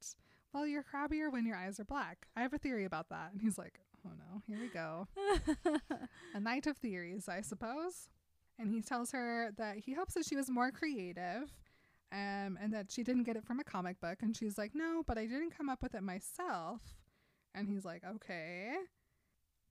Well, 0.53 0.67
you're 0.67 0.83
crabbier 0.83 1.31
when 1.31 1.45
your 1.45 1.57
eyes 1.57 1.79
are 1.79 1.85
black. 1.85 2.27
I 2.35 2.41
have 2.41 2.53
a 2.53 2.57
theory 2.57 2.85
about 2.85 3.09
that. 3.09 3.31
And 3.31 3.41
he's 3.41 3.57
like, 3.57 3.79
oh 4.05 4.11
no, 4.17 4.41
here 4.47 4.57
we 4.59 4.67
go. 4.67 5.07
a 6.33 6.39
night 6.39 6.67
of 6.67 6.77
theories, 6.77 7.27
I 7.27 7.41
suppose. 7.41 8.09
And 8.57 8.71
he 8.71 8.81
tells 8.81 9.11
her 9.11 9.51
that 9.57 9.77
he 9.79 9.93
hopes 9.93 10.13
that 10.13 10.25
she 10.25 10.35
was 10.35 10.49
more 10.49 10.71
creative 10.71 11.51
um, 12.11 12.57
and 12.61 12.73
that 12.73 12.91
she 12.91 13.03
didn't 13.03 13.23
get 13.23 13.35
it 13.35 13.45
from 13.45 13.59
a 13.59 13.63
comic 13.63 13.99
book. 13.99 14.19
And 14.21 14.35
she's 14.35 14.57
like, 14.57 14.71
no, 14.73 15.03
but 15.05 15.17
I 15.17 15.25
didn't 15.25 15.55
come 15.55 15.67
up 15.69 15.83
with 15.83 15.93
it 15.93 16.03
myself. 16.03 16.81
And 17.53 17.67
he's 17.67 17.83
like, 17.83 18.03
okay. 18.05 18.75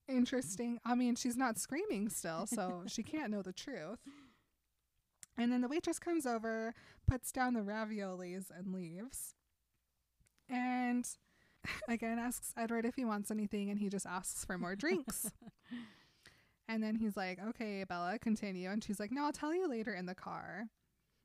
Interesting. 0.07 0.79
I 0.85 0.95
mean, 0.95 1.17
she's 1.17 1.37
not 1.37 1.59
screaming 1.59 2.11
still, 2.11 2.47
so 2.47 2.83
she 2.87 3.03
can't 3.03 3.31
know 3.31 3.41
the 3.41 3.55
truth. 3.55 4.01
And 5.37 5.53
then 5.53 5.61
the 5.63 5.69
waitress 5.69 5.99
comes 5.99 6.27
over, 6.27 6.75
puts 7.09 7.33
down 7.33 7.55
the 7.55 7.61
raviolis, 7.61 8.47
and 8.57 8.73
leaves. 8.73 9.35
And 10.49 11.09
again 11.89 12.19
asks 12.19 12.53
Edward 12.57 12.85
if 12.87 12.95
he 12.95 13.05
wants 13.05 13.31
anything, 13.31 13.71
and 13.71 13.79
he 13.79 13.89
just 13.89 14.07
asks 14.07 14.45
for 14.45 14.59
more 14.59 14.77
drinks. 14.77 15.31
And 16.67 16.83
then 16.83 16.97
he's 16.97 17.15
like, 17.15 17.39
okay, 17.49 17.85
Bella, 17.85 18.19
continue. 18.19 18.71
And 18.71 18.83
she's 18.83 18.99
like, 18.99 19.13
no, 19.13 19.25
I'll 19.27 19.33
tell 19.33 19.55
you 19.55 19.69
later 19.69 19.93
in 19.93 20.07
the 20.07 20.15
car. 20.15 20.65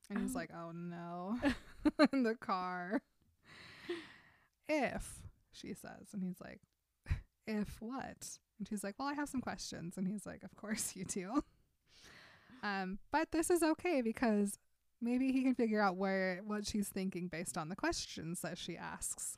And 0.09 0.19
he's 0.19 0.35
Oh. 0.35 0.37
like, 0.37 0.49
oh 0.53 0.71
no, 0.73 1.39
in 2.11 2.23
the 2.23 2.35
car. 2.35 3.01
If, 4.67 5.21
she 5.53 5.73
says. 5.73 6.09
And 6.13 6.21
he's 6.23 6.41
like, 6.41 6.59
if 7.47 7.77
what? 7.81 8.37
And 8.59 8.67
she's 8.67 8.83
like, 8.83 8.95
well, 8.99 9.07
I 9.07 9.13
have 9.13 9.29
some 9.29 9.39
questions. 9.39 9.97
And 9.97 10.09
he's 10.09 10.25
like, 10.25 10.43
of 10.43 10.55
course 10.57 10.93
you 10.95 11.05
do. 11.05 11.41
Um, 12.63 12.99
but 13.11 13.31
this 13.31 13.49
is 13.49 13.63
okay 13.63 14.01
because 14.01 14.57
maybe 15.01 15.31
he 15.31 15.43
can 15.43 15.55
figure 15.55 15.81
out 15.81 15.95
where 15.95 16.41
what 16.45 16.65
she's 16.65 16.89
thinking 16.89 17.27
based 17.27 17.57
on 17.57 17.69
the 17.69 17.75
questions 17.75 18.41
that 18.41 18.57
she 18.57 18.77
asks. 18.77 19.37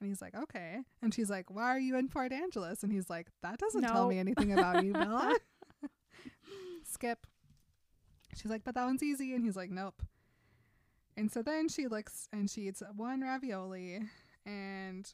And 0.00 0.08
he's 0.08 0.22
like, 0.22 0.34
okay. 0.34 0.78
And 1.02 1.12
she's 1.12 1.28
like, 1.28 1.50
why 1.50 1.64
are 1.64 1.78
you 1.78 1.96
in 1.96 2.08
Port 2.08 2.32
Angeles? 2.32 2.82
And 2.82 2.92
he's 2.92 3.10
like, 3.10 3.26
that 3.42 3.58
doesn't 3.58 3.82
tell 3.82 4.08
me 4.08 4.18
anything 4.18 4.52
about 4.52 4.84
you, 4.84 4.92
Bella. 4.94 5.36
Skip. 6.84 7.26
She's 8.36 8.50
like, 8.50 8.62
but 8.64 8.74
that 8.76 8.84
one's 8.84 9.02
easy. 9.02 9.34
And 9.34 9.44
he's 9.44 9.56
like, 9.56 9.70
nope. 9.70 10.02
And 11.16 11.32
so 11.32 11.42
then 11.42 11.68
she 11.68 11.88
looks 11.88 12.28
and 12.32 12.48
she 12.48 12.68
eats 12.68 12.80
one 12.94 13.22
ravioli. 13.22 14.02
And 14.46 15.12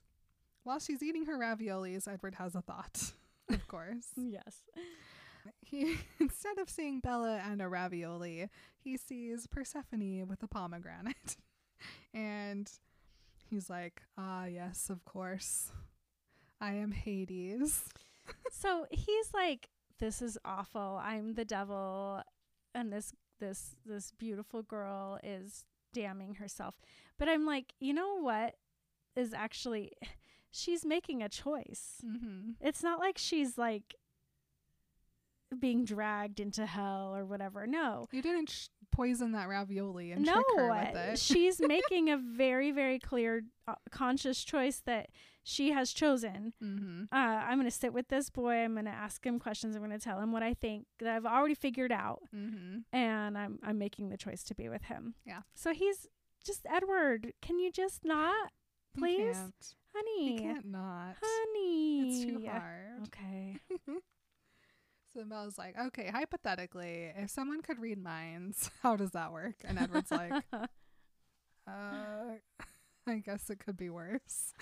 while 0.64 0.78
she's 0.78 1.02
eating 1.02 1.24
her 1.24 1.38
raviolis, 1.38 2.06
Edward 2.06 2.34
has 2.34 2.54
a 2.54 2.60
thought, 2.60 3.12
of 3.48 3.66
course. 3.66 4.08
Yes. 4.16 4.64
He 5.60 5.96
instead 6.20 6.58
of 6.58 6.68
seeing 6.68 7.00
Bella 7.00 7.42
and 7.44 7.60
a 7.60 7.68
ravioli, 7.68 8.48
he 8.78 8.96
sees 8.96 9.46
Persephone 9.46 10.26
with 10.28 10.42
a 10.42 10.48
pomegranate. 10.48 11.36
and 12.14 12.70
he's 13.48 13.68
like, 13.70 14.02
"Ah, 14.16 14.46
yes, 14.46 14.90
of 14.90 15.04
course. 15.04 15.72
I 16.60 16.74
am 16.74 16.92
Hades." 16.92 17.84
So 18.50 18.86
he's 18.90 19.34
like, 19.34 19.68
"This 19.98 20.22
is 20.22 20.38
awful. 20.46 20.98
I'm 21.02 21.34
the 21.34 21.44
devil, 21.44 22.22
and 22.74 22.90
this 22.90 23.12
this 23.38 23.76
this 23.84 24.12
beautiful 24.12 24.62
girl 24.62 25.18
is 25.22 25.66
damning 25.92 26.36
herself." 26.36 26.74
But 27.18 27.28
I'm 27.28 27.44
like, 27.44 27.74
you 27.80 27.92
know 27.92 28.16
what 28.20 28.54
is 29.16 29.32
actually, 29.32 29.92
she's 30.50 30.84
making 30.84 31.22
a 31.22 31.28
choice. 31.28 32.00
Mm-hmm. 32.04 32.52
It's 32.60 32.82
not 32.82 32.98
like 32.98 33.18
she's 33.18 33.56
like 33.58 33.94
being 35.58 35.84
dragged 35.84 36.40
into 36.40 36.66
hell 36.66 37.14
or 37.14 37.24
whatever. 37.24 37.66
No. 37.66 38.06
You 38.12 38.22
didn't 38.22 38.50
sh- 38.50 38.68
poison 38.90 39.32
that 39.32 39.48
ravioli 39.48 40.12
and 40.12 40.24
no, 40.24 40.34
trick 40.34 40.46
her 40.56 40.70
with 40.70 40.96
it. 40.96 41.18
she's 41.18 41.60
making 41.66 42.10
a 42.10 42.16
very, 42.16 42.70
very 42.70 42.98
clear, 42.98 43.42
uh, 43.66 43.74
conscious 43.90 44.44
choice 44.44 44.82
that 44.86 45.08
she 45.42 45.72
has 45.72 45.92
chosen. 45.92 46.54
mm-hmm. 46.62 47.02
Uh, 47.12 47.16
I'm 47.16 47.58
going 47.58 47.70
to 47.70 47.76
sit 47.76 47.92
with 47.92 48.08
this 48.08 48.30
boy. 48.30 48.54
I'm 48.64 48.72
going 48.74 48.86
to 48.86 48.90
ask 48.90 49.24
him 49.26 49.38
questions. 49.38 49.74
I'm 49.76 49.82
going 49.84 49.96
to 49.96 50.02
tell 50.02 50.18
him 50.20 50.32
what 50.32 50.42
I 50.42 50.54
think 50.54 50.86
that 51.00 51.08
I've 51.14 51.26
already 51.26 51.54
figured 51.54 51.92
out, 51.92 52.22
Mm-hmm. 52.34 52.78
and 52.96 53.36
I'm 53.36 53.58
I'm 53.62 53.76
making 53.78 54.08
the 54.08 54.16
choice 54.16 54.42
to 54.44 54.54
be 54.54 54.68
with 54.68 54.84
him. 54.84 55.14
Yeah. 55.26 55.40
So 55.54 55.72
he's 55.74 56.06
just 56.46 56.64
Edward. 56.68 57.32
Can 57.42 57.58
you 57.58 57.70
just 57.70 58.04
not, 58.04 58.52
please, 58.96 59.36
honey? 59.94 60.32
You 60.34 60.38
can't 60.40 60.66
not. 60.66 61.16
Honey, 61.22 62.08
It's 62.08 62.24
too 62.24 62.46
hard. 62.48 63.02
Okay. 63.08 63.58
So 65.14 65.24
Bella's 65.24 65.58
like, 65.58 65.78
okay, 65.78 66.10
hypothetically, 66.12 67.12
if 67.16 67.30
someone 67.30 67.62
could 67.62 67.78
read 67.78 68.02
minds, 68.02 68.70
how 68.82 68.96
does 68.96 69.12
that 69.12 69.32
work? 69.32 69.54
And 69.64 69.78
Edward's 69.78 70.10
like, 70.10 70.32
uh, 70.52 70.68
I 73.06 73.18
guess 73.24 73.48
it 73.48 73.60
could 73.60 73.76
be 73.76 73.90
worse. 73.90 74.54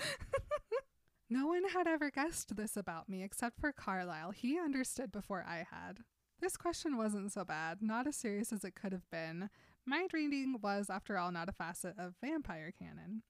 no 1.29 1.47
one 1.47 1.69
had 1.69 1.87
ever 1.87 2.11
guessed 2.11 2.55
this 2.55 2.77
about 2.77 3.09
me 3.09 3.23
except 3.23 3.59
for 3.59 3.71
Carlisle. 3.71 4.31
He 4.31 4.59
understood 4.59 5.11
before 5.11 5.43
I 5.47 5.65
had. 5.71 5.99
This 6.39 6.57
question 6.57 6.97
wasn't 6.97 7.31
so 7.31 7.45
bad, 7.45 7.79
not 7.81 8.05
as 8.05 8.15
serious 8.15 8.51
as 8.51 8.63
it 8.63 8.75
could 8.75 8.91
have 8.91 9.09
been. 9.09 9.49
Mind 9.85 10.11
reading 10.13 10.57
was, 10.61 10.89
after 10.89 11.17
all, 11.17 11.31
not 11.31 11.49
a 11.49 11.53
facet 11.53 11.95
of 11.97 12.13
vampire 12.21 12.71
canon. 12.77 13.23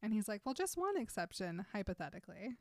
And 0.00 0.12
he's 0.12 0.28
like, 0.28 0.42
well, 0.44 0.54
just 0.54 0.76
one 0.76 0.96
exception, 0.96 1.66
hypothetically. 1.72 2.56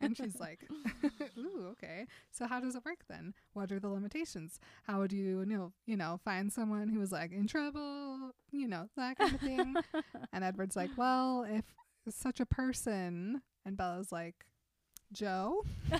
And 0.00 0.16
she's 0.16 0.38
like, 0.40 0.60
ooh, 1.38 1.68
okay. 1.72 2.06
So 2.30 2.46
how 2.46 2.60
does 2.60 2.74
it 2.74 2.84
work 2.84 3.00
then? 3.08 3.34
What 3.52 3.72
are 3.72 3.80
the 3.80 3.88
limitations? 3.88 4.60
How 4.84 5.00
would 5.00 5.12
you, 5.12 5.40
you 5.40 5.46
know, 5.46 5.72
you 5.86 5.96
know, 5.96 6.20
find 6.24 6.52
someone 6.52 6.88
who 6.88 7.00
was 7.00 7.12
like 7.12 7.32
in 7.32 7.46
trouble, 7.46 8.32
you 8.50 8.68
know, 8.68 8.88
that 8.96 9.18
kind 9.18 9.34
of 9.34 9.40
thing? 9.40 9.74
and 10.32 10.44
Edward's 10.44 10.76
like, 10.76 10.90
well, 10.96 11.46
if 11.48 11.64
such 12.08 12.40
a 12.40 12.46
person, 12.46 13.42
and 13.64 13.76
Bella's 13.76 14.12
like, 14.12 14.46
Joe. 15.12 15.64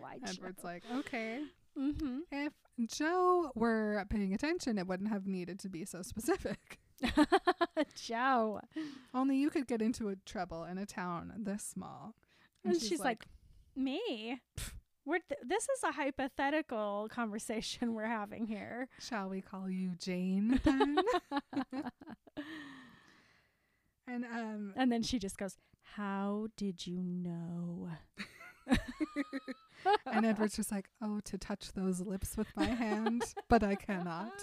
Why? 0.00 0.18
Edward's 0.26 0.64
like, 0.64 0.82
okay. 0.94 1.40
mm-hmm. 1.78 2.18
If 2.30 2.52
Joe 2.88 3.50
were 3.54 4.04
paying 4.10 4.34
attention, 4.34 4.78
it 4.78 4.86
wouldn't 4.86 5.10
have 5.10 5.26
needed 5.26 5.58
to 5.60 5.68
be 5.68 5.84
so 5.84 6.02
specific. 6.02 6.78
Joe. 7.94 8.60
Only 9.14 9.36
you 9.36 9.50
could 9.50 9.66
get 9.66 9.82
into 9.82 10.08
a 10.08 10.16
trouble 10.16 10.64
in 10.64 10.78
a 10.78 10.86
town 10.86 11.32
this 11.36 11.62
small. 11.62 12.14
And 12.66 12.80
she's 12.80 13.00
like, 13.00 13.26
Me? 13.74 14.40
We're 15.04 15.20
th- 15.20 15.40
this 15.46 15.64
is 15.64 15.82
a 15.84 15.92
hypothetical 15.92 17.08
conversation 17.10 17.94
we're 17.94 18.06
having 18.06 18.46
here. 18.46 18.88
shall 18.98 19.28
we 19.28 19.40
call 19.40 19.70
you 19.70 19.92
Jane 19.98 20.60
then? 20.64 20.98
and 24.08 24.24
um, 24.24 24.72
And 24.76 24.90
then 24.90 25.02
she 25.02 25.18
just 25.18 25.38
goes, 25.38 25.56
How 25.94 26.48
did 26.56 26.86
you 26.86 27.00
know? 27.02 27.90
and 30.06 30.26
Edward's 30.26 30.56
just 30.56 30.72
like, 30.72 30.88
oh, 31.00 31.20
to 31.24 31.38
touch 31.38 31.72
those 31.72 32.00
lips 32.00 32.36
with 32.36 32.48
my 32.56 32.66
hand, 32.66 33.22
but 33.48 33.62
I 33.62 33.74
cannot. 33.74 34.32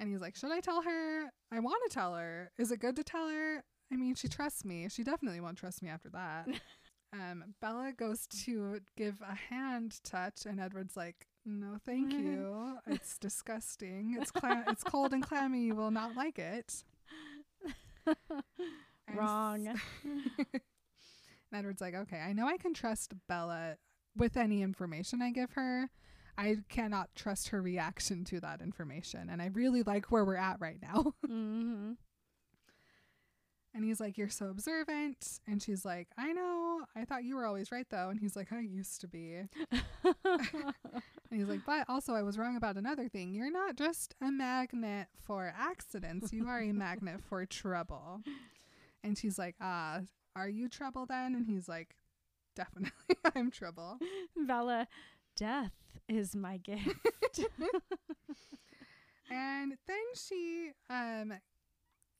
And 0.00 0.10
he's 0.10 0.20
like, 0.20 0.34
should 0.34 0.50
I 0.50 0.58
tell 0.58 0.82
her? 0.82 1.30
I 1.52 1.60
want 1.60 1.76
to 1.88 1.94
tell 1.94 2.16
her. 2.16 2.50
Is 2.58 2.72
it 2.72 2.80
good 2.80 2.96
to 2.96 3.04
tell 3.04 3.28
her? 3.28 3.62
I 3.92 3.96
mean, 3.96 4.14
she 4.14 4.28
trusts 4.28 4.64
me. 4.64 4.88
She 4.88 5.04
definitely 5.04 5.40
won't 5.40 5.58
trust 5.58 5.82
me 5.82 5.88
after 5.88 6.08
that. 6.10 6.48
um, 7.12 7.44
Bella 7.60 7.92
goes 7.96 8.26
to 8.44 8.80
give 8.96 9.20
a 9.20 9.34
hand 9.34 10.00
touch, 10.04 10.46
and 10.46 10.58
Edward's 10.60 10.96
like, 10.96 11.26
no, 11.46 11.76
thank 11.84 12.12
you. 12.14 12.78
It's 12.86 13.18
disgusting. 13.18 14.16
It's 14.20 14.30
cla- 14.30 14.64
it's 14.68 14.82
cold 14.82 15.12
and 15.12 15.22
clammy. 15.22 15.62
You 15.64 15.74
will 15.74 15.90
not 15.90 16.16
like 16.16 16.38
it. 16.38 16.82
And 19.06 19.18
s- 19.18 19.18
Wrong. 19.18 19.66
and 19.68 19.78
Edward's 21.52 21.80
like, 21.82 21.94
okay, 21.94 22.18
I 22.20 22.32
know 22.32 22.46
I 22.48 22.56
can 22.56 22.72
trust 22.72 23.12
Bella 23.28 23.76
with 24.16 24.36
any 24.38 24.62
information 24.62 25.20
I 25.20 25.30
give 25.30 25.52
her. 25.52 25.90
I 26.38 26.56
cannot 26.70 27.14
trust 27.14 27.48
her 27.50 27.60
reaction 27.60 28.24
to 28.24 28.40
that 28.40 28.60
information. 28.62 29.28
And 29.30 29.42
I 29.42 29.46
really 29.52 29.82
like 29.82 30.10
where 30.10 30.24
we're 30.24 30.36
at 30.36 30.58
right 30.60 30.78
now. 30.80 31.12
mm-hmm. 31.26 31.92
And 33.74 33.84
he's 33.84 34.00
like, 34.00 34.16
You're 34.16 34.28
so 34.28 34.46
observant. 34.46 35.40
And 35.46 35.62
she's 35.62 35.84
like, 35.84 36.08
I 36.16 36.32
know. 36.32 36.82
I 36.94 37.04
thought 37.04 37.24
you 37.24 37.36
were 37.36 37.44
always 37.44 37.72
right, 37.72 37.86
though. 37.90 38.08
And 38.08 38.20
he's 38.20 38.36
like, 38.36 38.52
I 38.52 38.60
used 38.60 39.00
to 39.02 39.08
be. 39.08 39.40
And 41.30 41.40
he's 41.40 41.48
like, 41.48 41.66
But 41.66 41.86
also, 41.88 42.14
I 42.14 42.22
was 42.22 42.38
wrong 42.38 42.56
about 42.56 42.76
another 42.76 43.08
thing. 43.08 43.34
You're 43.34 43.50
not 43.50 43.74
just 43.76 44.14
a 44.22 44.30
magnet 44.30 45.08
for 45.20 45.52
accidents, 45.58 46.32
you 46.32 46.46
are 46.46 46.60
a 46.60 46.72
magnet 46.72 47.20
for 47.28 47.44
trouble. 47.44 48.20
And 49.02 49.18
she's 49.18 49.36
like, 49.38 49.56
Ah, 49.60 50.02
are 50.36 50.48
you 50.48 50.68
trouble 50.68 51.06
then? 51.06 51.34
And 51.34 51.46
he's 51.46 51.68
like, 51.68 51.96
Definitely, 52.54 52.92
I'm 53.34 53.50
trouble. 53.50 53.98
Bella, 54.36 54.86
death 55.34 55.72
is 56.08 56.36
my 56.36 56.58
gift. 56.58 56.94
And 59.30 59.72
then 59.88 60.04
she 60.14 60.70
um 60.88 61.32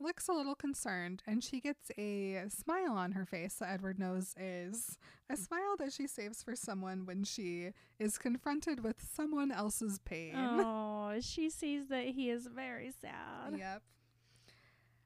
looks 0.00 0.28
a 0.28 0.32
little 0.32 0.54
concerned 0.54 1.22
and 1.26 1.42
she 1.42 1.60
gets 1.60 1.90
a 1.98 2.44
smile 2.48 2.92
on 2.92 3.12
her 3.12 3.24
face 3.24 3.54
that 3.54 3.70
Edward 3.70 3.98
knows 3.98 4.34
is 4.38 4.98
a 5.30 5.36
smile 5.36 5.76
that 5.78 5.92
she 5.92 6.06
saves 6.06 6.42
for 6.42 6.56
someone 6.56 7.06
when 7.06 7.24
she 7.24 7.70
is 7.98 8.18
confronted 8.18 8.82
with 8.82 8.96
someone 9.14 9.50
else's 9.52 9.98
pain. 10.00 10.34
oh, 10.36 11.14
she 11.20 11.48
sees 11.50 11.88
that 11.88 12.06
he 12.06 12.30
is 12.30 12.46
very 12.46 12.92
sad. 13.00 13.58
Yep. 13.58 13.82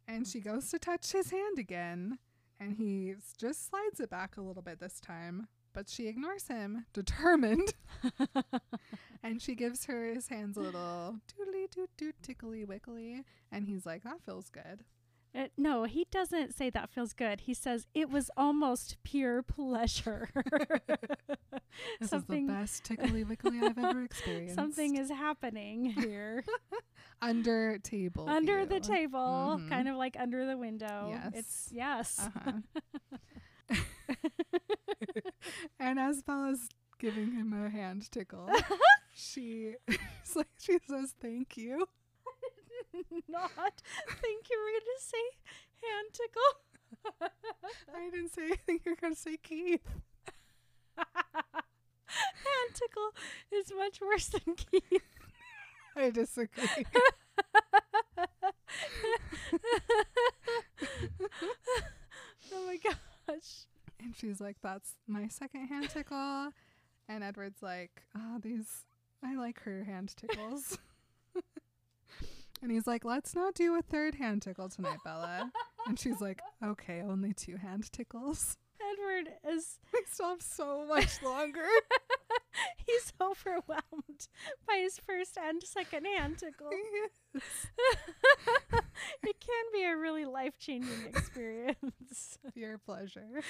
And 0.06 0.26
she 0.26 0.40
goes 0.40 0.70
to 0.70 0.78
touch 0.78 1.12
his 1.12 1.30
hand 1.30 1.58
again 1.58 2.18
and 2.60 2.74
he 2.74 3.14
just 3.36 3.68
slides 3.68 4.00
it 4.00 4.10
back 4.10 4.36
a 4.36 4.40
little 4.40 4.62
bit 4.62 4.80
this 4.80 5.00
time, 5.00 5.48
but 5.78 5.88
she 5.88 6.08
ignores 6.08 6.48
him, 6.48 6.86
determined. 6.92 7.72
and 9.22 9.40
she 9.40 9.54
gives 9.54 9.84
her 9.84 10.12
his 10.12 10.26
hands 10.26 10.56
a 10.56 10.60
little 10.60 11.18
doodly 11.28 11.70
doot 11.70 11.90
doot 11.96 12.16
tickly 12.20 12.64
wickly 12.64 13.22
and 13.52 13.66
he's 13.68 13.84
like 13.86 14.02
that 14.02 14.20
feels 14.24 14.48
good 14.50 14.82
Uh, 15.34 15.46
no, 15.56 15.84
he 15.84 16.06
doesn't 16.10 16.54
say 16.54 16.70
that 16.70 16.88
feels 16.90 17.12
good. 17.12 17.42
He 17.42 17.52
says 17.54 17.86
it 17.94 18.08
was 18.10 18.30
almost 18.36 18.96
pure 19.04 19.42
pleasure. 19.42 20.30
this 22.00 22.10
Something- 22.10 22.44
is 22.44 22.48
the 22.48 22.52
best 22.60 22.84
tickly 22.84 23.22
wickly 23.24 23.58
i've 23.62 23.78
ever 23.78 24.02
experienced 24.02 24.54
Something 24.56 24.96
is 24.96 25.10
happening 25.10 25.84
here. 25.84 26.42
under 27.22 27.78
table 27.78 28.28
under 28.28 28.64
the 28.66 28.80
view. 28.80 28.94
table, 28.94 29.58
Mhm. 29.60 29.68
kind 29.68 29.86
of 29.88 29.94
like 29.96 30.16
under 30.18 30.44
the 30.46 30.56
window. 30.56 31.08
Yes. 31.10 31.32
It's 31.34 31.68
yes. 31.72 32.18
uh-huh. 32.20 32.52
and 35.80 35.98
as 35.98 36.22
bella's 36.22 36.68
giving 36.98 37.32
him 37.32 37.52
a 37.52 37.70
hand 37.70 38.10
tickle 38.10 38.48
she 39.14 39.74
like 40.34 40.48
she 40.58 40.78
says 40.88 41.14
thank 41.20 41.56
you 41.56 41.86
not 43.28 43.50
think 44.20 44.46
you 44.50 44.58
were 44.58 44.72
going 44.72 44.80
to 44.80 45.00
say 45.04 45.24
hand 45.82 46.08
tickle. 46.12 46.52
I 47.94 48.10
didn't 48.10 48.32
say 48.32 48.44
anything. 48.46 48.80
You're 48.84 48.96
gonna 48.96 49.14
say 49.14 49.36
Keith. 49.36 49.86
hand 50.96 52.74
tickle 52.74 53.10
is 53.52 53.72
much 53.76 54.00
worse 54.00 54.26
than 54.28 54.54
Keith. 54.54 55.02
I 55.96 56.10
disagree. 56.10 56.86
oh 62.52 62.66
my 62.66 62.76
gosh. 62.76 63.66
And 64.00 64.14
she's 64.16 64.40
like, 64.40 64.56
"That's 64.62 64.92
my 65.06 65.28
second 65.28 65.66
hand 65.66 65.90
tickle." 65.94 66.50
And 67.08 67.24
Edward's 67.24 67.62
like, 67.62 68.02
"Oh, 68.16 68.38
these 68.42 68.84
I 69.24 69.34
like 69.36 69.60
her 69.60 69.84
hand 69.84 70.14
tickles." 70.16 70.78
and 72.62 72.70
he's 72.70 72.86
like, 72.86 73.04
"Let's 73.04 73.34
not 73.34 73.54
do 73.54 73.76
a 73.76 73.82
third 73.82 74.14
hand 74.16 74.42
tickle 74.42 74.68
tonight, 74.68 74.98
Bella." 75.04 75.50
and 75.86 75.98
she's 75.98 76.20
like, 76.20 76.40
"Okay, 76.64 77.00
only 77.02 77.32
two 77.32 77.56
hand 77.56 77.90
tickles." 77.92 78.56
Edward 78.92 79.30
is 79.48 79.78
We 79.92 80.00
still 80.08 80.28
have 80.28 80.42
so 80.42 80.86
much 80.86 81.22
longer. 81.22 81.66
he's 82.76 83.12
overwhelmed 83.20 84.28
by 84.66 84.76
his 84.82 84.98
first 84.98 85.36
and 85.38 85.62
second 85.62 86.04
hand 86.06 86.38
tickle. 86.38 86.70
it 89.22 89.36
can 89.40 89.64
be 89.72 89.84
a 89.84 89.96
really 89.96 90.24
life 90.24 90.58
changing 90.58 91.06
experience. 91.08 92.38
Your 92.54 92.78
pleasure. 92.78 93.42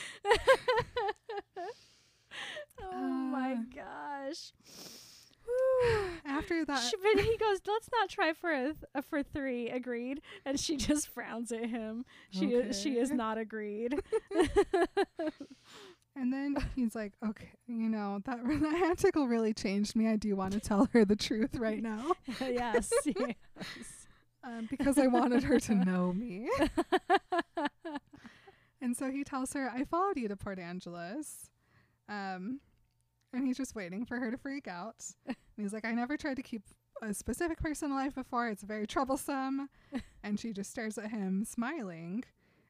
oh 2.83 3.03
my 3.03 3.53
Uh. 3.53 3.57
gosh. 3.75 4.53
After 6.27 6.65
that, 6.67 6.79
She, 6.83 6.97
but 6.97 7.25
he 7.25 7.37
goes, 7.39 7.61
"Let's 7.67 7.89
not 7.91 8.11
try 8.11 8.35
for 8.35 8.51
a, 8.53 8.65
th- 8.65 8.77
a 8.95 9.01
for 9.03 9.23
three. 9.23 9.71
Agreed, 9.71 10.21
and 10.45 10.61
she 10.61 10.77
just 10.77 11.09
frowns 11.09 11.51
at 11.53 11.65
him. 11.65 12.05
She 12.31 12.49
is, 12.49 12.79
she 12.79 12.99
is 12.99 13.11
not 13.11 13.39
agreed. 13.39 13.99
And 16.19 16.33
then 16.33 16.57
he's 16.77 16.95
like, 16.95 17.13
"Okay, 17.27 17.51
you 17.67 17.89
know 17.89 18.21
that 18.25 18.39
that 18.45 18.77
hand 18.77 18.99
tickle 18.99 19.27
really 19.27 19.55
changed 19.55 19.97
me. 19.97 20.09
I 20.09 20.17
do 20.17 20.35
want 20.37 20.53
to 20.55 20.61
tell 20.69 20.89
her 20.93 21.05
the 21.05 21.17
truth 21.17 21.57
right 21.57 21.83
now, 21.83 22.13
yes, 22.41 22.91
yes. 23.05 23.35
um, 24.45 24.67
because 24.71 24.99
I 24.99 25.07
wanted 25.07 25.43
her 25.45 25.59
to 25.61 25.75
know 25.75 26.13
me." 26.13 26.49
And 28.81 28.97
so 28.97 29.11
he 29.11 29.25
tells 29.25 29.53
her, 29.55 29.71
I 29.71 29.85
followed 29.85 30.17
you 30.17 30.29
to 30.29 30.37
Port 30.37 30.59
Angeles. 30.59 31.51
Um, 32.09 32.61
and 33.33 33.45
he's 33.47 33.57
just 33.57 33.75
waiting 33.75 34.07
for 34.07 34.19
her 34.19 34.31
to 34.31 34.39
freak 34.39 34.69
out. 34.69 35.05
And 35.27 35.37
he's 35.57 35.73
like, 35.73 35.85
I 35.85 35.93
never 35.93 36.17
tried 36.17 36.37
to 36.37 36.43
keep 36.43 36.63
a 37.03 37.13
specific 37.13 37.59
person 37.59 37.91
alive 37.91 38.15
before. 38.15 38.49
It's 38.49 38.63
very 38.63 38.87
troublesome. 38.87 39.69
and 40.23 40.39
she 40.39 40.53
just 40.53 40.71
stares 40.71 40.97
at 40.97 41.11
him, 41.11 41.45
smiling. 41.45 42.25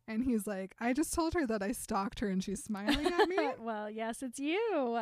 And 0.08 0.24
he's 0.24 0.46
like, 0.46 0.74
I 0.80 0.94
just 0.94 1.12
told 1.12 1.34
her 1.34 1.46
that 1.46 1.62
I 1.62 1.72
stalked 1.72 2.20
her 2.20 2.28
and 2.28 2.42
she's 2.42 2.64
smiling 2.64 3.06
at 3.06 3.28
me. 3.28 3.36
well, 3.60 3.90
yes, 3.90 4.22
it's 4.22 4.40
you. 4.40 4.98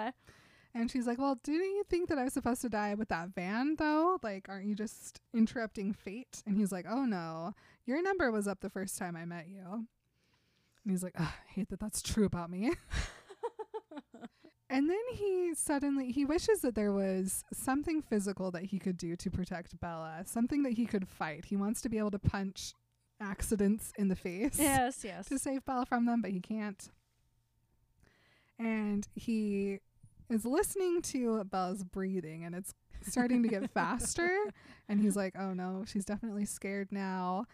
and 0.74 0.90
she's 0.90 1.07
like, 1.07 1.18
Well, 1.18 1.38
didn't 1.44 1.74
you 1.76 1.84
think 1.88 2.09
that 2.09 2.18
I 2.18 2.24
was 2.24 2.32
supposed 2.32 2.61
to 2.62 2.68
die 2.68 2.94
with 2.94 3.09
that 3.09 3.28
van, 3.34 3.76
though? 3.78 4.18
Like, 4.22 4.48
aren't 4.48 4.66
you 4.66 4.74
just 4.74 5.20
interrupting 5.32 5.92
fate? 5.92 6.42
And 6.44 6.59
he's 6.59 6.72
like, 6.72 6.86
Oh, 6.88 7.04
no. 7.04 7.54
Your 7.86 8.02
number 8.02 8.32
was 8.32 8.48
up 8.48 8.61
the 8.61 8.68
first 8.68 8.98
time 8.98 9.14
I 9.16 9.24
met 9.24 9.46
you. 9.48 9.86
And 10.84 10.90
he's 10.90 11.02
like, 11.02 11.14
"Ugh, 11.18 11.26
I 11.28 11.52
hate 11.52 11.68
that 11.70 11.80
that's 11.80 12.02
true 12.02 12.26
about 12.26 12.50
me. 12.50 12.72
And 14.68 14.90
then 14.90 14.98
he 15.14 15.52
suddenly 15.54 16.11
he 16.11 16.24
wishes 16.24 16.61
that 16.62 16.74
there 16.74 16.92
was 16.92 17.44
something 17.52 18.02
physical 18.02 18.50
that 18.50 18.64
he 18.64 18.78
could 18.80 18.96
do 18.96 19.14
to 19.16 19.30
protect 19.30 19.78
Bella, 19.80 20.22
something 20.26 20.64
that 20.64 20.72
he 20.72 20.86
could 20.86 21.09
fight. 21.09 21.46
He 21.46 21.57
wants 21.57 21.80
to 21.82 21.88
be 21.88 21.98
able 21.98 22.11
to 22.11 22.18
punch 22.18 22.74
accidents 23.20 23.92
in 23.96 24.08
the 24.08 24.16
face 24.16 24.58
yes, 24.58 25.04
yes. 25.04 25.26
to 25.28 25.38
save 25.38 25.64
Bella 25.64 25.86
from 25.86 26.06
them, 26.06 26.22
but 26.22 26.30
he 26.30 26.40
can't. 26.40 26.90
And 28.58 29.06
he 29.14 29.80
is 30.30 30.44
listening 30.44 31.02
to 31.02 31.44
Bella's 31.44 31.84
breathing 31.84 32.44
and 32.44 32.54
it's 32.54 32.74
starting 33.02 33.42
to 33.42 33.48
get 33.48 33.70
faster 33.74 34.30
and 34.88 35.00
he's 35.00 35.16
like, 35.16 35.34
"Oh 35.38 35.52
no, 35.52 35.84
she's 35.86 36.04
definitely 36.04 36.46
scared 36.46 36.88
now. 36.90 37.44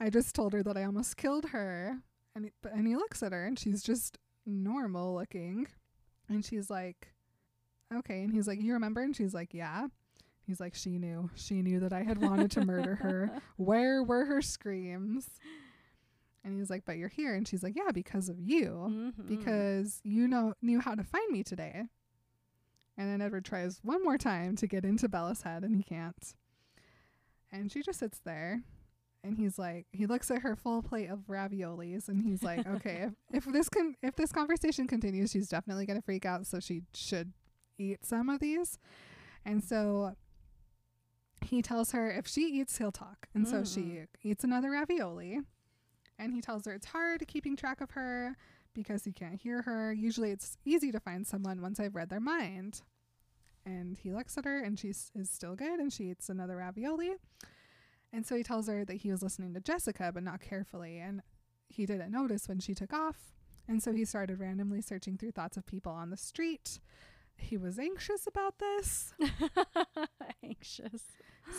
I 0.00 0.10
just 0.10 0.34
told 0.34 0.52
her 0.52 0.62
that 0.62 0.76
I 0.76 0.84
almost 0.84 1.16
killed 1.16 1.46
her." 1.46 1.98
And 2.34 2.46
he, 2.46 2.50
and 2.70 2.86
he 2.86 2.96
looks 2.96 3.22
at 3.22 3.32
her 3.32 3.44
and 3.44 3.58
she's 3.58 3.82
just 3.82 4.18
normal 4.46 5.14
looking. 5.14 5.66
And 6.28 6.44
she's 6.44 6.70
like, 6.70 7.08
"Okay." 7.94 8.22
And 8.22 8.32
he's 8.32 8.46
like, 8.46 8.62
"You 8.62 8.72
remember?" 8.74 9.02
And 9.02 9.14
she's 9.14 9.34
like, 9.34 9.52
"Yeah." 9.52 9.88
He's 10.46 10.60
like, 10.60 10.74
"She 10.74 10.98
knew. 10.98 11.30
She 11.34 11.62
knew 11.62 11.80
that 11.80 11.92
I 11.92 12.02
had 12.02 12.18
wanted 12.20 12.50
to 12.52 12.64
murder 12.64 12.96
her. 12.96 13.30
Where 13.56 14.02
were 14.02 14.24
her 14.24 14.42
screams?" 14.42 15.28
And 16.44 16.58
he's 16.58 16.70
like, 16.70 16.84
"But 16.84 16.96
you're 16.98 17.08
here." 17.08 17.34
And 17.34 17.46
she's 17.46 17.62
like, 17.62 17.76
"Yeah, 17.76 17.92
because 17.92 18.28
of 18.28 18.40
you. 18.40 19.12
Mhm. 19.18 19.26
Because 19.28 20.00
you 20.02 20.26
know 20.26 20.54
knew 20.60 20.80
how 20.80 20.94
to 20.94 21.04
find 21.04 21.30
me 21.30 21.42
today." 21.44 21.84
And 22.98 23.08
then 23.08 23.20
Edward 23.22 23.44
tries 23.44 23.80
one 23.82 24.02
more 24.02 24.18
time 24.18 24.56
to 24.56 24.66
get 24.66 24.84
into 24.84 25.08
Bella's 25.08 25.42
head 25.42 25.62
and 25.64 25.74
he 25.76 25.82
can't. 25.82 26.34
And 27.50 27.70
she 27.72 27.82
just 27.82 27.98
sits 28.00 28.18
there 28.24 28.62
and 29.24 29.36
he's 29.38 29.58
like 29.58 29.86
he 29.92 30.06
looks 30.06 30.30
at 30.30 30.42
her 30.42 30.56
full 30.56 30.82
plate 30.82 31.08
of 31.08 31.20
raviolis 31.28 32.08
and 32.08 32.22
he's 32.22 32.42
like, 32.42 32.66
"Okay, 32.66 33.08
if, 33.32 33.46
if 33.46 33.52
this 33.52 33.68
can 33.68 33.94
if 34.02 34.16
this 34.16 34.32
conversation 34.32 34.86
continues, 34.86 35.30
she's 35.30 35.48
definitely 35.48 35.86
going 35.86 35.98
to 35.98 36.04
freak 36.04 36.26
out, 36.26 36.46
so 36.46 36.58
she 36.60 36.82
should 36.94 37.32
eat 37.78 38.04
some 38.04 38.28
of 38.28 38.40
these." 38.40 38.78
And 39.44 39.62
so 39.62 40.14
he 41.44 41.62
tells 41.62 41.92
her 41.92 42.10
if 42.10 42.26
she 42.26 42.42
eats, 42.42 42.78
he'll 42.78 42.92
talk. 42.92 43.28
And 43.34 43.46
so 43.46 43.64
she 43.64 43.80
mm. 43.80 44.06
eats 44.22 44.44
another 44.44 44.70
ravioli. 44.70 45.40
And 46.18 46.32
he 46.32 46.40
tells 46.40 46.66
her 46.66 46.72
it's 46.72 46.86
hard 46.86 47.26
keeping 47.26 47.56
track 47.56 47.80
of 47.80 47.92
her 47.92 48.36
because 48.74 49.04
he 49.04 49.12
can't 49.12 49.40
hear 49.40 49.62
her. 49.62 49.92
Usually 49.92 50.30
it's 50.30 50.56
easy 50.64 50.92
to 50.92 51.00
find 51.00 51.26
someone 51.26 51.60
once 51.60 51.80
I've 51.80 51.94
read 51.94 52.10
their 52.10 52.20
mind. 52.20 52.82
And 53.64 53.96
he 53.96 54.12
looks 54.12 54.36
at 54.36 54.44
her 54.44 54.62
and 54.62 54.78
she 54.78 54.88
is 54.88 55.10
still 55.24 55.54
good 55.54 55.78
and 55.78 55.92
she 55.92 56.10
eats 56.10 56.28
another 56.28 56.56
ravioli. 56.56 57.12
And 58.12 58.26
so 58.26 58.36
he 58.36 58.42
tells 58.42 58.68
her 58.68 58.84
that 58.84 58.98
he 58.98 59.10
was 59.10 59.22
listening 59.22 59.54
to 59.54 59.60
Jessica 59.60 60.10
but 60.12 60.22
not 60.22 60.40
carefully 60.40 60.98
and 60.98 61.22
he 61.68 61.86
didn't 61.86 62.12
notice 62.12 62.48
when 62.48 62.60
she 62.60 62.74
took 62.74 62.92
off. 62.92 63.32
And 63.68 63.82
so 63.82 63.92
he 63.92 64.04
started 64.04 64.40
randomly 64.40 64.82
searching 64.82 65.16
through 65.16 65.32
thoughts 65.32 65.56
of 65.56 65.66
people 65.66 65.92
on 65.92 66.10
the 66.10 66.16
street. 66.16 66.80
He 67.36 67.56
was 67.56 67.78
anxious 67.78 68.26
about 68.26 68.58
this. 68.58 69.14
Anxious. 70.44 71.02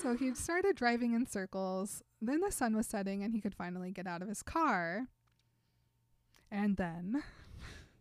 So 0.02 0.16
he 0.16 0.34
started 0.34 0.76
driving 0.76 1.14
in 1.14 1.26
circles. 1.28 2.02
Then 2.22 2.40
the 2.42 2.52
sun 2.52 2.76
was 2.76 2.88
setting 2.88 3.24
and 3.24 3.34
he 3.34 3.42
could 3.42 3.56
finally 3.56 3.92
get 3.92 4.08
out 4.08 4.22
of 4.22 4.28
his 4.28 4.42
car. 4.42 5.08
And 6.52 6.78
then 6.78 7.24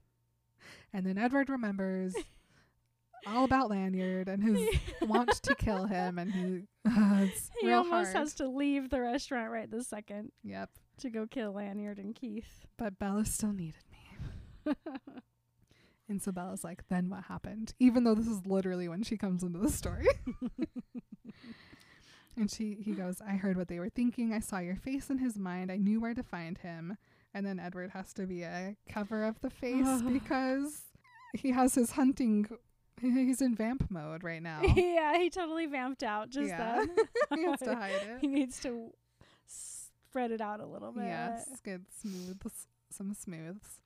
and 0.92 1.06
then 1.06 1.18
Edward 1.18 1.48
remembers 1.48 2.14
all 3.26 3.44
about 3.44 3.70
Lanyard 3.70 4.28
and 4.28 4.42
his 4.42 4.68
want 5.02 5.30
to 5.42 5.54
kill 5.54 5.86
him 5.86 6.18
and 6.18 6.32
he 6.32 6.62
uh, 6.88 7.22
it's 7.24 7.50
He 7.60 7.68
real 7.68 7.78
almost 7.78 8.12
hard. 8.12 8.16
has 8.16 8.34
to 8.34 8.48
leave 8.48 8.90
the 8.90 9.00
restaurant 9.00 9.50
right 9.50 9.70
this 9.70 9.88
second 9.88 10.32
yep. 10.42 10.70
to 10.98 11.10
go 11.10 11.26
kill 11.26 11.52
Lanyard 11.52 11.98
and 11.98 12.14
Keith. 12.14 12.66
But 12.76 12.98
Bella 12.98 13.24
still 13.24 13.52
needed 13.52 13.82
me. 13.90 14.74
And 16.08 16.20
so 16.20 16.30
Bella's 16.30 16.62
like, 16.64 16.82
then 16.90 17.08
what 17.08 17.24
happened? 17.24 17.72
Even 17.78 18.04
though 18.04 18.14
this 18.14 18.26
is 18.26 18.44
literally 18.44 18.86
when 18.88 19.02
she 19.02 19.16
comes 19.16 19.42
into 19.42 19.58
the 19.58 19.70
story. 19.70 20.06
And 22.36 22.50
she 22.50 22.76
he 22.82 22.92
goes, 22.92 23.20
I 23.20 23.32
heard 23.32 23.56
what 23.56 23.68
they 23.68 23.78
were 23.78 23.88
thinking. 23.90 24.32
I 24.32 24.40
saw 24.40 24.58
your 24.58 24.76
face 24.76 25.10
in 25.10 25.18
his 25.18 25.36
mind. 25.38 25.70
I 25.70 25.76
knew 25.76 26.00
where 26.00 26.14
to 26.14 26.22
find 26.22 26.58
him. 26.58 26.96
And 27.34 27.46
then 27.46 27.58
Edward 27.58 27.90
has 27.90 28.12
to 28.14 28.26
be 28.26 28.42
a 28.42 28.76
cover 28.88 29.24
of 29.24 29.40
the 29.40 29.50
face 29.50 30.02
because 30.12 30.82
he 31.34 31.50
has 31.52 31.74
his 31.74 31.92
hunting 31.92 32.46
he's 33.00 33.40
in 33.42 33.54
vamp 33.56 33.90
mode 33.90 34.22
right 34.22 34.42
now. 34.42 34.60
yeah, 34.76 35.16
he 35.18 35.28
totally 35.30 35.66
vamped 35.66 36.02
out 36.02 36.30
just 36.30 36.48
Yeah. 36.48 36.84
then. 36.86 36.96
he 37.38 37.44
has 37.44 37.58
to 37.60 37.74
hide 37.74 37.92
it. 38.06 38.18
he 38.20 38.26
needs 38.28 38.60
to 38.60 38.92
spread 39.46 40.30
it 40.30 40.40
out 40.40 40.60
a 40.60 40.66
little 40.66 40.92
bit. 40.92 41.04
Yes, 41.04 41.48
get 41.64 41.80
smooths 42.00 42.66
some 42.90 43.14
smooths. 43.14 43.80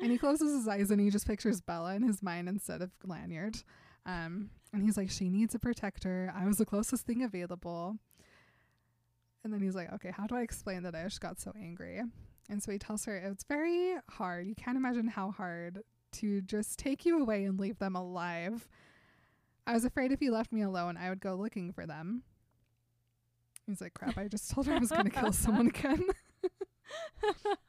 and 0.00 0.10
he 0.12 0.18
closes 0.18 0.52
his 0.54 0.68
eyes 0.68 0.90
and 0.90 1.00
he 1.00 1.10
just 1.10 1.26
pictures 1.26 1.60
Bella 1.60 1.94
in 1.94 2.02
his 2.02 2.22
mind 2.22 2.48
instead 2.48 2.80
of 2.82 2.90
Lanyard. 3.04 3.56
Um, 4.06 4.50
and 4.72 4.82
he's 4.82 4.96
like, 4.96 5.10
she 5.10 5.28
needs 5.28 5.54
a 5.54 5.58
protector. 5.58 6.32
I 6.34 6.46
was 6.46 6.58
the 6.58 6.64
closest 6.64 7.06
thing 7.06 7.22
available. 7.22 7.96
And 9.44 9.52
then 9.52 9.60
he's 9.60 9.74
like, 9.74 9.92
okay, 9.94 10.10
how 10.10 10.26
do 10.26 10.36
I 10.36 10.42
explain 10.42 10.82
that 10.84 10.94
I 10.94 11.02
just 11.04 11.20
got 11.20 11.40
so 11.40 11.52
angry? 11.60 12.00
And 12.48 12.62
so 12.62 12.72
he 12.72 12.78
tells 12.78 13.04
her 13.04 13.16
it's 13.16 13.44
very 13.44 13.96
hard. 14.10 14.46
You 14.46 14.54
can't 14.54 14.76
imagine 14.76 15.08
how 15.08 15.32
hard 15.32 15.82
to 16.12 16.40
just 16.42 16.78
take 16.78 17.04
you 17.04 17.20
away 17.20 17.44
and 17.44 17.58
leave 17.58 17.78
them 17.78 17.96
alive. 17.96 18.68
I 19.66 19.72
was 19.72 19.84
afraid 19.84 20.12
if 20.12 20.22
you 20.22 20.30
left 20.30 20.52
me 20.52 20.62
alone, 20.62 20.96
I 20.96 21.08
would 21.08 21.20
go 21.20 21.34
looking 21.34 21.72
for 21.72 21.86
them. 21.86 22.22
He's 23.66 23.80
like, 23.80 23.94
crap, 23.94 24.16
I 24.16 24.28
just 24.28 24.50
told 24.50 24.66
her 24.66 24.74
I 24.74 24.78
was 24.78 24.90
going 24.90 25.04
to 25.04 25.10
kill 25.10 25.32
someone 25.32 25.66
again. 25.74 26.04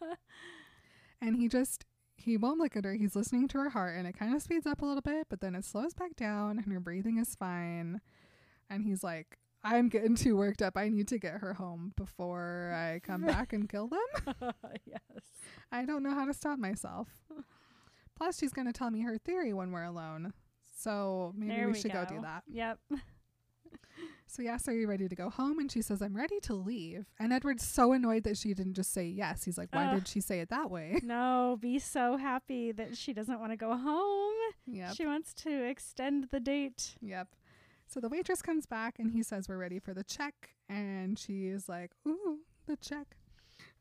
and 1.22 1.35
he 1.35 1.47
just 1.47 1.85
he 2.18 2.38
won't 2.38 2.60
look 2.60 2.76
at 2.76 2.84
her 2.84 2.94
he's 2.94 3.15
listening 3.15 3.48
to 3.48 3.57
her 3.57 3.69
heart 3.69 3.95
and 3.95 4.07
it 4.07 4.18
kind 4.18 4.35
of 4.35 4.41
speeds 4.41 4.65
up 4.65 4.81
a 4.81 4.85
little 4.85 5.02
bit 5.02 5.27
but 5.30 5.39
then 5.39 5.56
it 5.56 5.64
slows 5.64 5.94
back 5.94 6.15
down 6.15 6.57
and 6.57 6.73
her 6.73 6.80
breathing 6.80 7.18
is 7.18 7.35
fine 7.35 8.02
and 8.69 8.84
he's 8.84 9.03
like 9.03 9.38
I'm 9.64 9.89
getting 9.89 10.15
too 10.15 10.38
worked 10.38 10.61
up. 10.61 10.77
I 10.77 10.88
need 10.88 11.07
to 11.10 11.19
get 11.19 11.34
her 11.34 11.53
home 11.53 11.94
before 11.98 12.73
I 12.73 12.99
come 12.99 13.22
back 13.26 13.53
and 13.53 13.68
kill 13.68 13.88
them. 13.88 14.53
yes. 14.85 15.02
I 15.72 15.84
don't 15.84 16.03
know 16.03 16.14
how 16.14 16.26
to 16.26 16.34
stop 16.34 16.57
myself. 16.57 17.07
Plus, 18.15 18.38
she's 18.39 18.53
going 18.53 18.68
to 18.68 18.73
tell 18.73 18.89
me 18.89 19.02
her 19.02 19.18
theory 19.18 19.53
when 19.53 19.72
we're 19.72 19.84
alone. 19.84 20.34
So 20.80 21.34
maybe 21.35 21.65
we, 21.65 21.72
we 21.73 21.80
should 21.80 21.91
go. 21.91 22.06
do 22.07 22.22
that. 22.22 22.44
Yep. 22.48 22.80
So 24.30 24.44
he 24.44 24.49
asks, 24.49 24.68
Are 24.68 24.74
you 24.74 24.88
ready 24.88 25.08
to 25.08 25.16
go 25.16 25.30
home? 25.30 25.58
And 25.60 25.72
she 25.72 25.82
says, 25.82 26.02
I'm 26.02 26.16
ready 26.16 26.40
to 26.41 26.54
leave. 26.54 27.06
And 27.20 27.32
Edward's 27.32 27.66
so 27.66 27.94
annoyed 27.94 28.24
that 28.26 28.38
she 28.38 28.54
didn't 28.54 28.74
just 28.74 28.91
say 28.94 29.06
yes. 29.06 29.44
He's 29.45 29.58
like, 29.58 29.70
Why 29.74 29.86
Ugh. 29.88 29.95
did 29.95 30.08
she 30.08 30.20
say 30.22 30.41
it 30.41 30.49
that 30.49 30.70
way? 30.70 30.99
no, 31.04 31.58
be 31.60 31.80
so 31.80 32.18
happy 32.18 32.72
that 32.74 32.98
she 32.98 33.14
doesn't 33.14 33.40
want 33.40 33.52
to 33.54 33.58
go 33.58 33.76
home. 33.78 34.34
yep. 34.66 34.94
She 34.95 35.06
wants 35.06 35.34
to 35.36 35.49
extend 35.70 36.28
the 36.32 36.40
date. 36.40 36.95
Yep. 37.02 37.30
So 37.88 38.02
the 38.02 38.10
waitress 38.10 38.41
comes 38.41 38.66
back 38.66 38.99
and 38.99 39.12
he 39.12 39.24
says, 39.24 39.48
We're 39.48 39.58
ready 39.58 39.80
for 39.80 39.94
the 39.94 40.04
check. 40.04 40.49
And 40.70 41.18
she 41.18 41.48
is 41.48 41.70
like, 41.70 41.91
Ooh, 42.08 42.40
the 42.66 42.76
check. 42.76 43.16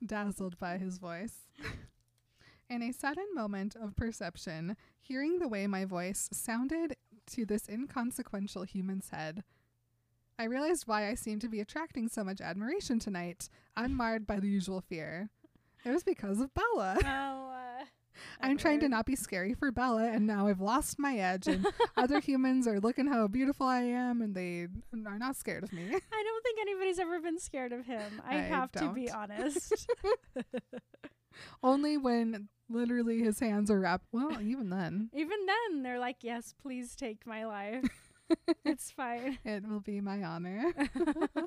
Dazzled 0.05 0.59
by 0.59 0.79
his 0.79 0.99
voice. 0.99 1.35
In 2.71 2.83
a 2.83 2.93
sudden 2.93 3.27
moment 3.35 3.77
of 3.81 3.95
perception, 3.97 4.77
hearing 5.01 5.39
the 5.39 5.49
way 5.49 5.67
my 5.67 5.85
voice 5.85 6.29
sounded 6.33 6.97
to 7.29 7.45
this 7.47 7.69
inconsequential 7.69 8.65
human's 8.65 9.11
head, 9.11 9.43
I 10.39 10.45
realized 10.45 10.87
why 10.87 11.09
I 11.09 11.15
seemed 11.15 11.41
to 11.43 11.49
be 11.49 11.61
attracting 11.61 12.09
so 12.09 12.23
much 12.23 12.41
admiration 12.41 12.99
tonight, 12.99 13.49
unmarred 13.77 14.27
by 14.27 14.39
the 14.39 14.49
usual 14.49 14.83
fear. 14.83 15.31
It 15.85 15.91
was 15.91 16.05
because 16.05 16.41
of 16.41 16.53
Bella. 16.53 16.99
Oh, 17.05 17.53
uh, 17.81 17.85
I'm 18.41 18.59
trying 18.59 18.81
to 18.81 18.89
not 18.89 19.07
be 19.07 19.17
scary 19.17 19.55
for 19.55 19.71
Bella, 19.73 20.05
and 20.11 20.27
now 20.27 20.47
I've 20.49 20.61
lost 20.61 20.99
my 20.99 21.17
edge, 21.17 21.47
and 21.47 21.67
other 21.97 22.21
humans 22.21 22.67
are 22.67 22.81
looking 22.81 23.07
how 23.07 23.27
beautiful 23.29 23.67
I 23.67 23.81
am, 23.83 24.21
and 24.21 24.35
they 24.35 24.69
are 25.07 25.19
not 25.19 25.37
scared 25.37 25.65
of 25.65 25.73
me. 25.73 25.85
I 25.85 26.23
don't 26.23 26.43
think 26.43 26.59
anybody's 26.61 26.99
ever 26.99 27.21
been 27.21 27.39
scared 27.39 27.73
of 27.73 27.87
him. 27.87 28.21
I, 28.27 28.37
I 28.37 28.39
have 28.41 28.73
to 28.73 28.91
be 28.93 29.11
honest. 29.11 29.87
Only 31.63 31.97
when 31.97 32.49
literally 32.69 33.21
his 33.21 33.41
hands 33.41 33.71
are 33.71 33.81
wrapped. 33.81 34.07
Well, 34.13 34.41
even 34.41 34.71
then, 34.71 35.11
Even 35.15 35.39
then, 35.47 35.83
they're 35.83 35.99
like, 35.99 36.17
"Yes, 36.23 36.55
please 36.61 36.95
take 36.97 37.27
my 37.27 37.45
life. 37.47 37.85
it's 38.65 38.91
fine." 38.91 39.39
it 39.45 39.67
will 39.67 39.81
be 39.81 40.01
my 40.01 40.23
honor. 40.23 40.73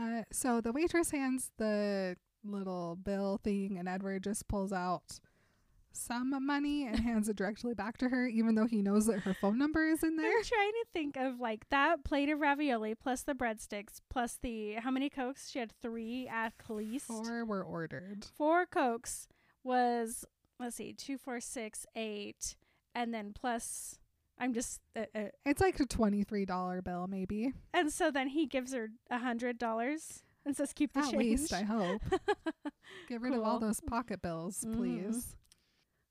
Uh, 0.00 0.22
so 0.30 0.60
the 0.60 0.70
waitress 0.70 1.10
hands 1.10 1.50
the 1.58 2.16
little 2.44 2.94
bill 2.94 3.40
thing, 3.42 3.76
and 3.78 3.88
Edward 3.88 4.22
just 4.22 4.46
pulls 4.46 4.72
out 4.72 5.18
some 5.90 6.46
money 6.46 6.86
and 6.86 7.00
hands 7.00 7.28
it 7.28 7.36
directly 7.36 7.74
back 7.74 7.98
to 7.98 8.08
her, 8.08 8.26
even 8.26 8.54
though 8.54 8.66
he 8.66 8.80
knows 8.80 9.06
that 9.06 9.20
her 9.20 9.34
phone 9.34 9.58
number 9.58 9.84
is 9.86 10.02
in 10.02 10.16
there. 10.16 10.30
I'm 10.30 10.44
trying 10.44 10.70
to 10.70 10.84
think 10.92 11.16
of 11.16 11.40
like 11.40 11.68
that 11.70 12.04
plate 12.04 12.28
of 12.28 12.38
ravioli 12.38 12.94
plus 12.94 13.22
the 13.22 13.34
breadsticks 13.34 14.00
plus 14.08 14.38
the 14.40 14.74
how 14.74 14.90
many 14.90 15.10
cokes? 15.10 15.50
She 15.50 15.58
had 15.58 15.72
three 15.82 16.28
at 16.28 16.52
least. 16.68 17.06
Four 17.06 17.44
were 17.44 17.64
ordered. 17.64 18.24
Four 18.36 18.66
cokes 18.66 19.26
was 19.64 20.24
let's 20.60 20.76
see, 20.76 20.92
two, 20.92 21.18
four, 21.18 21.40
six, 21.40 21.86
eight, 21.96 22.56
and 22.94 23.12
then 23.12 23.32
plus. 23.34 23.97
I'm 24.38 24.52
just, 24.54 24.80
uh, 24.96 25.04
uh, 25.14 25.20
It's 25.44 25.60
like 25.60 25.80
a 25.80 25.86
twenty-three 25.86 26.44
dollar 26.44 26.80
bill, 26.82 27.06
maybe 27.08 27.52
and 27.74 27.92
so 27.92 28.10
then 28.10 28.28
he 28.28 28.46
gives 28.46 28.72
her 28.72 28.90
a 29.10 29.18
hundred 29.18 29.58
dollars 29.58 30.22
and 30.46 30.56
says, 30.56 30.72
"Keep 30.72 30.92
the 30.92 31.00
at 31.00 31.10
change." 31.10 31.16
least. 31.40 31.52
I 31.52 31.62
hope. 31.62 32.02
Get 33.08 33.20
rid 33.20 33.34
of 33.34 33.42
all 33.42 33.58
those 33.58 33.80
pocket 33.80 34.22
bills, 34.22 34.64
Mhm. 34.64 34.76
please. 34.76 35.36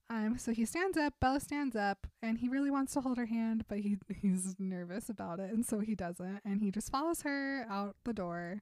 Um, 0.10 0.38
so 0.38 0.54
he 0.54 0.64
stands 0.66 0.98
up, 0.98 1.16
Bella 1.20 1.40
stands 1.42 1.76
up, 1.76 2.08
and 2.22 2.38
he 2.38 2.48
really 2.48 2.72
wants 2.72 2.94
to 2.94 3.02
hold 3.02 3.18
her 3.18 3.26
hand, 3.26 3.66
but 3.68 3.80
he 3.80 3.98
he's 4.22 4.56
nervous 4.60 5.10
about 5.10 5.40
it, 5.40 5.52
and 5.54 5.66
so 5.66 5.80
he 5.80 5.96
doesn't, 5.96 6.42
and 6.46 6.62
he 6.62 6.72
just 6.72 6.90
follows 6.92 7.24
her 7.24 7.66
out 7.70 7.96
the 8.06 8.14
door, 8.14 8.62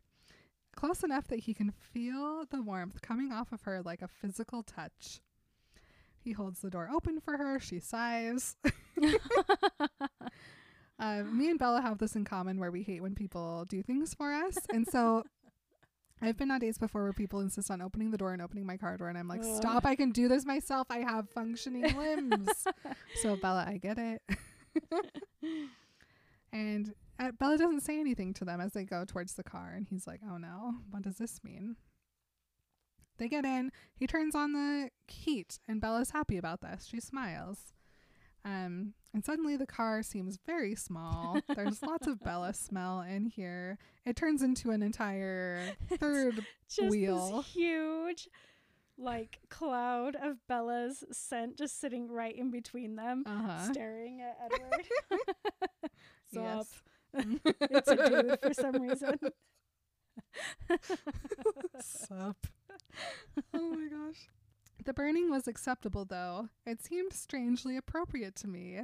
close 0.75 1.03
enough 1.03 1.27
that 1.27 1.41
he 1.41 1.53
can 1.53 1.71
feel 1.71 2.45
the 2.49 2.61
warmth 2.63 3.01
coming 3.01 3.31
off 3.31 3.51
of 3.51 3.61
her 3.63 3.81
like 3.83 4.01
a 4.01 4.07
physical 4.07 4.63
touch. 4.63 5.21
He 6.25 6.33
holds 6.33 6.59
the 6.59 6.69
door 6.69 6.89
open 6.93 7.21
for 7.21 7.37
her. 7.37 7.59
She 7.59 7.79
sighs. 7.79 8.57
Uh, 10.97 11.23
me 11.23 11.49
and 11.49 11.59
Bella 11.59 11.81
have 11.81 11.97
this 11.97 12.15
in 12.15 12.23
common 12.23 12.57
where 12.57 12.71
we 12.71 12.81
hate 12.81 13.01
when 13.01 13.15
people 13.15 13.65
do 13.67 13.83
things 13.83 14.13
for 14.13 14.31
us. 14.31 14.57
And 14.73 14.87
so 14.87 15.23
I've 16.21 16.37
been 16.37 16.51
on 16.51 16.59
dates 16.61 16.77
before 16.77 17.03
where 17.03 17.11
people 17.13 17.41
insist 17.41 17.69
on 17.69 17.81
opening 17.81 18.11
the 18.11 18.17
door 18.17 18.31
and 18.31 18.41
opening 18.41 18.65
my 18.65 18.77
car 18.77 18.95
door. 18.95 19.09
And 19.09 19.17
I'm 19.17 19.27
like, 19.27 19.41
Ugh. 19.41 19.57
stop, 19.57 19.85
I 19.85 19.95
can 19.95 20.11
do 20.11 20.29
this 20.29 20.45
myself. 20.45 20.87
I 20.89 20.99
have 20.99 21.29
functioning 21.29 21.93
limbs. 21.97 22.65
so, 23.15 23.35
Bella, 23.35 23.65
I 23.67 23.77
get 23.77 23.97
it. 23.97 24.21
and 26.53 26.93
uh, 27.19 27.31
Bella 27.37 27.57
doesn't 27.57 27.81
say 27.81 27.99
anything 27.99 28.33
to 28.35 28.45
them 28.45 28.61
as 28.61 28.71
they 28.71 28.85
go 28.85 29.03
towards 29.03 29.33
the 29.33 29.43
car. 29.43 29.73
And 29.75 29.87
he's 29.89 30.07
like, 30.07 30.21
oh 30.25 30.37
no, 30.37 30.75
what 30.91 31.03
does 31.03 31.17
this 31.17 31.41
mean? 31.43 31.75
They 33.17 33.27
get 33.27 33.45
in. 33.45 33.71
He 33.95 34.07
turns 34.07 34.35
on 34.35 34.53
the 34.53 34.89
heat, 35.07 35.59
and 35.67 35.79
Bella's 35.79 36.11
happy 36.11 36.37
about 36.37 36.61
this. 36.61 36.85
She 36.85 36.99
smiles. 36.99 37.73
Um, 38.43 38.93
and 39.13 39.25
suddenly 39.25 39.57
the 39.57 39.65
car 39.65 40.03
seems 40.03 40.37
very 40.45 40.75
small. 40.75 41.39
There's 41.55 41.81
lots 41.81 42.05
of 42.05 42.21
Bella 42.21 42.53
smell 42.53 43.01
in 43.01 43.25
here. 43.25 43.77
It 44.05 44.15
turns 44.15 44.43
into 44.43 44.71
an 44.71 44.83
entire 44.83 45.61
third 45.99 46.45
wheel. 46.79 47.37
this 47.37 47.47
huge 47.47 48.27
like 48.97 49.39
cloud 49.49 50.15
of 50.15 50.37
Bella's 50.47 51.03
scent 51.11 51.57
just 51.57 51.81
sitting 51.81 52.09
right 52.09 52.35
in 52.35 52.51
between 52.51 52.95
them, 52.95 53.23
uh-huh. 53.25 53.71
staring 53.71 54.21
at 54.21 54.37
Edward. 54.45 54.85
Yes. 56.31 56.83
it's 57.61 57.89
a 57.89 58.09
dude 58.09 58.39
for 58.41 58.53
some 58.53 58.81
reason. 58.81 59.17
Sup. 61.79 62.47
Oh 63.53 63.69
my 63.71 63.87
gosh. 63.87 64.29
The 64.83 64.93
burning 64.93 65.29
was 65.31 65.47
acceptable, 65.47 66.05
though. 66.05 66.49
It 66.65 66.81
seemed 66.83 67.13
strangely 67.13 67.77
appropriate 67.77 68.35
to 68.37 68.47
me. 68.47 68.81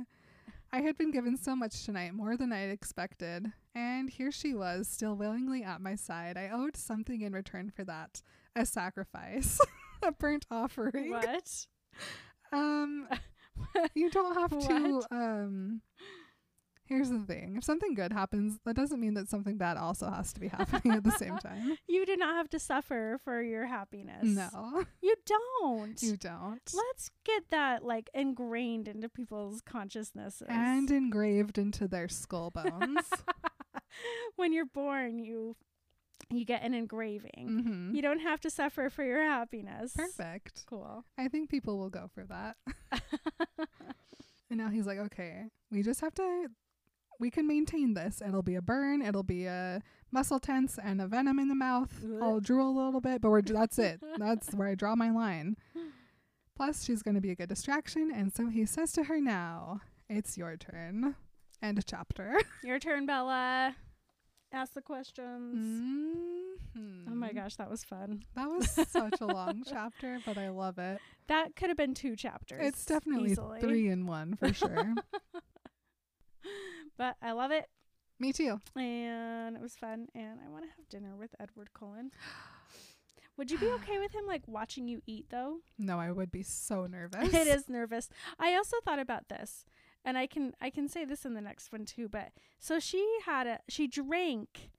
I 0.73 0.81
had 0.81 0.97
been 0.97 1.11
given 1.11 1.35
so 1.35 1.55
much 1.55 1.83
tonight, 1.85 2.13
more 2.13 2.37
than 2.37 2.53
I 2.53 2.59
had 2.59 2.69
expected, 2.69 3.51
and 3.75 4.09
here 4.09 4.31
she 4.31 4.53
was, 4.53 4.87
still 4.87 5.15
willingly 5.15 5.63
at 5.63 5.81
my 5.81 5.95
side. 5.95 6.37
I 6.37 6.49
owed 6.49 6.77
something 6.77 7.21
in 7.21 7.33
return 7.33 7.69
for 7.69 7.83
that 7.83 8.21
a 8.55 8.65
sacrifice, 8.65 9.59
a 10.01 10.11
burnt 10.13 10.45
offering. 10.49 11.11
what? 11.11 11.65
Um, 12.53 13.07
you 13.95 14.09
don't 14.09 14.35
have 14.35 14.57
to. 14.67 15.01
Um, 15.11 15.81
here's 16.91 17.09
the 17.09 17.19
thing: 17.19 17.55
if 17.57 17.63
something 17.63 17.93
good 17.93 18.11
happens, 18.13 18.59
that 18.65 18.75
doesn't 18.75 18.99
mean 18.99 19.13
that 19.15 19.29
something 19.29 19.57
bad 19.57 19.77
also 19.77 20.09
has 20.09 20.33
to 20.33 20.39
be 20.39 20.47
happening 20.49 20.93
at 20.93 21.03
the 21.03 21.11
same 21.11 21.37
time. 21.49 21.77
You 21.87 22.05
do 22.05 22.17
not 22.17 22.35
have 22.35 22.49
to 22.51 22.59
suffer 22.59 23.17
for 23.23 23.41
your 23.41 23.65
happiness. 23.65 24.23
No, 24.23 24.83
You 25.01 25.15
don't. 25.25 26.01
you 26.03 26.17
don't. 26.17 26.61
Let's 26.73 27.09
get 27.23 27.43
that 27.51 27.83
like 27.83 28.09
ingrained 28.13 28.87
into 28.87 29.09
people's 29.09 29.61
consciousnesses. 29.61 30.47
and 30.49 30.91
engraved 30.91 31.57
into 31.57 31.87
their 31.87 32.07
skull 32.09 32.51
bones. 32.51 33.09
when 34.35 34.53
you're 34.53 34.65
born, 34.65 35.19
you 35.19 35.55
you 36.29 36.45
get 36.45 36.61
an 36.63 36.73
engraving. 36.73 37.63
hmm 37.89 37.95
You 37.95 38.01
don't 38.01 38.19
have 38.19 38.39
to 38.41 38.49
suffer 38.49 38.89
for 38.89 39.03
your 39.03 39.23
happiness. 39.23 39.93
Perfect. 39.95 40.65
Cool. 40.67 41.03
I 41.17 41.27
think 41.27 41.49
people 41.49 41.77
will 41.77 41.89
go 41.89 42.09
for 42.13 42.23
that. 42.25 42.55
and 44.49 44.57
now 44.59 44.69
he's 44.69 44.85
like, 44.85 44.97
okay, 44.99 45.45
we 45.71 45.81
just 45.83 46.01
have 46.01 46.13
to. 46.15 46.47
We 47.21 47.29
can 47.29 47.47
maintain 47.47 47.93
this. 47.93 48.21
It'll 48.27 48.41
be 48.41 48.55
a 48.55 48.61
burn. 48.63 49.01
It'll 49.03 49.21
be 49.23 49.45
a 49.45 49.81
muscle 50.11 50.39
tense 50.39 50.77
and 50.83 50.99
a 50.99 51.07
venom 51.07 51.37
in 51.39 51.47
the 51.49 51.55
mouth. 51.55 52.03
I'll 52.21 52.39
drool 52.39 52.69
a 52.69 52.77
little 52.83 52.99
bit, 52.99 53.21
but 53.21 53.29
we're 53.29 53.43
that's 53.43 53.77
it. 53.79 54.01
That's 54.17 54.53
where 54.55 54.67
I 54.67 54.75
draw 54.75 54.95
my 54.95 55.11
line. 55.11 55.55
Plus, 56.55 56.83
she's 56.83 57.01
going 57.03 57.15
to 57.15 57.21
be 57.21 57.29
a 57.31 57.35
good 57.35 57.47
distraction, 57.49 58.11
and 58.13 58.33
so 58.33 58.47
he 58.47 58.65
says 58.65 58.91
to 58.93 59.03
her, 59.03 59.21
"Now 59.21 59.81
it's 60.09 60.37
your 60.37 60.57
turn." 60.57 61.15
End 61.61 61.79
chapter. 61.85 62.39
Your 62.63 62.79
turn, 62.79 63.05
Bella. 63.05 63.75
Ask 64.51 64.73
the 64.73 64.81
questions. 64.81 65.55
Mhm. 66.75 67.05
Oh 67.07 67.13
my 67.15 67.31
gosh, 67.33 67.55
that 67.57 67.69
was 67.69 67.83
fun. 67.83 68.23
That 68.35 68.49
was 68.49 68.67
such 68.89 69.21
a 69.21 69.27
long 69.27 69.61
chapter, 69.69 70.17
but 70.25 70.39
I 70.39 70.49
love 70.49 70.79
it. 70.79 70.99
That 71.27 71.55
could 71.55 71.69
have 71.69 71.77
been 71.77 71.93
two 71.93 72.15
chapters. 72.15 72.61
It's 72.63 72.83
definitely 72.83 73.31
easily. 73.33 73.61
three 73.61 73.87
in 73.89 74.07
one 74.07 74.35
for 74.37 74.51
sure. 74.53 74.95
But 76.97 77.15
I 77.21 77.31
love 77.31 77.51
it. 77.51 77.65
Me 78.19 78.31
too. 78.31 78.59
And 78.75 79.55
it 79.55 79.61
was 79.61 79.75
fun. 79.75 80.07
And 80.13 80.39
I 80.45 80.49
want 80.49 80.63
to 80.65 80.69
have 80.77 80.87
dinner 80.89 81.15
with 81.15 81.33
Edward 81.39 81.69
Cullen. 81.73 82.11
Would 83.37 83.49
you 83.49 83.57
be 83.57 83.67
okay 83.71 83.97
with 83.97 84.11
him 84.13 84.27
like 84.27 84.43
watching 84.47 84.87
you 84.87 85.01
eat 85.07 85.27
though? 85.29 85.57
No, 85.79 85.99
I 85.99 86.11
would 86.11 86.31
be 86.31 86.43
so 86.43 86.85
nervous. 86.91 87.33
it 87.33 87.47
is 87.47 87.67
nervous. 87.69 88.09
I 88.37 88.53
also 88.55 88.77
thought 88.85 88.99
about 88.99 89.29
this. 89.29 89.65
And 90.05 90.17
I 90.17 90.27
can 90.27 90.53
I 90.61 90.69
can 90.69 90.87
say 90.87 91.05
this 91.05 91.25
in 91.25 91.33
the 91.33 91.41
next 91.41 91.71
one 91.71 91.85
too, 91.85 92.07
but 92.09 92.29
so 92.59 92.79
she 92.79 93.17
had 93.25 93.47
a 93.47 93.59
she 93.69 93.87
drank 93.87 94.69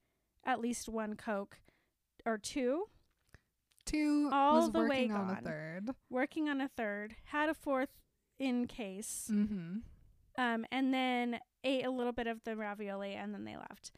at 0.45 0.59
least 0.61 0.87
one 0.87 1.15
Coke 1.15 1.57
or 2.25 2.37
two, 2.37 2.85
Two 3.85 4.29
All 4.31 4.55
was 4.61 4.71
the 4.71 4.79
way 4.79 5.07
working 5.07 5.11
on 5.13 5.29
a 5.29 5.41
third. 5.41 5.89
working 6.09 6.49
on 6.49 6.61
a 6.61 6.69
third, 6.69 7.15
had 7.25 7.49
a 7.49 7.53
fourth 7.53 7.89
in 8.39 8.65
case. 8.67 9.29
Mm-hmm. 9.31 9.77
um, 10.37 10.65
and 10.71 10.93
then 10.93 11.39
ate 11.63 11.85
a 11.85 11.91
little 11.91 12.11
bit 12.13 12.27
of 12.27 12.43
the 12.43 12.55
ravioli 12.55 13.13
and 13.13 13.33
then 13.33 13.43
they 13.45 13.55
left. 13.55 13.91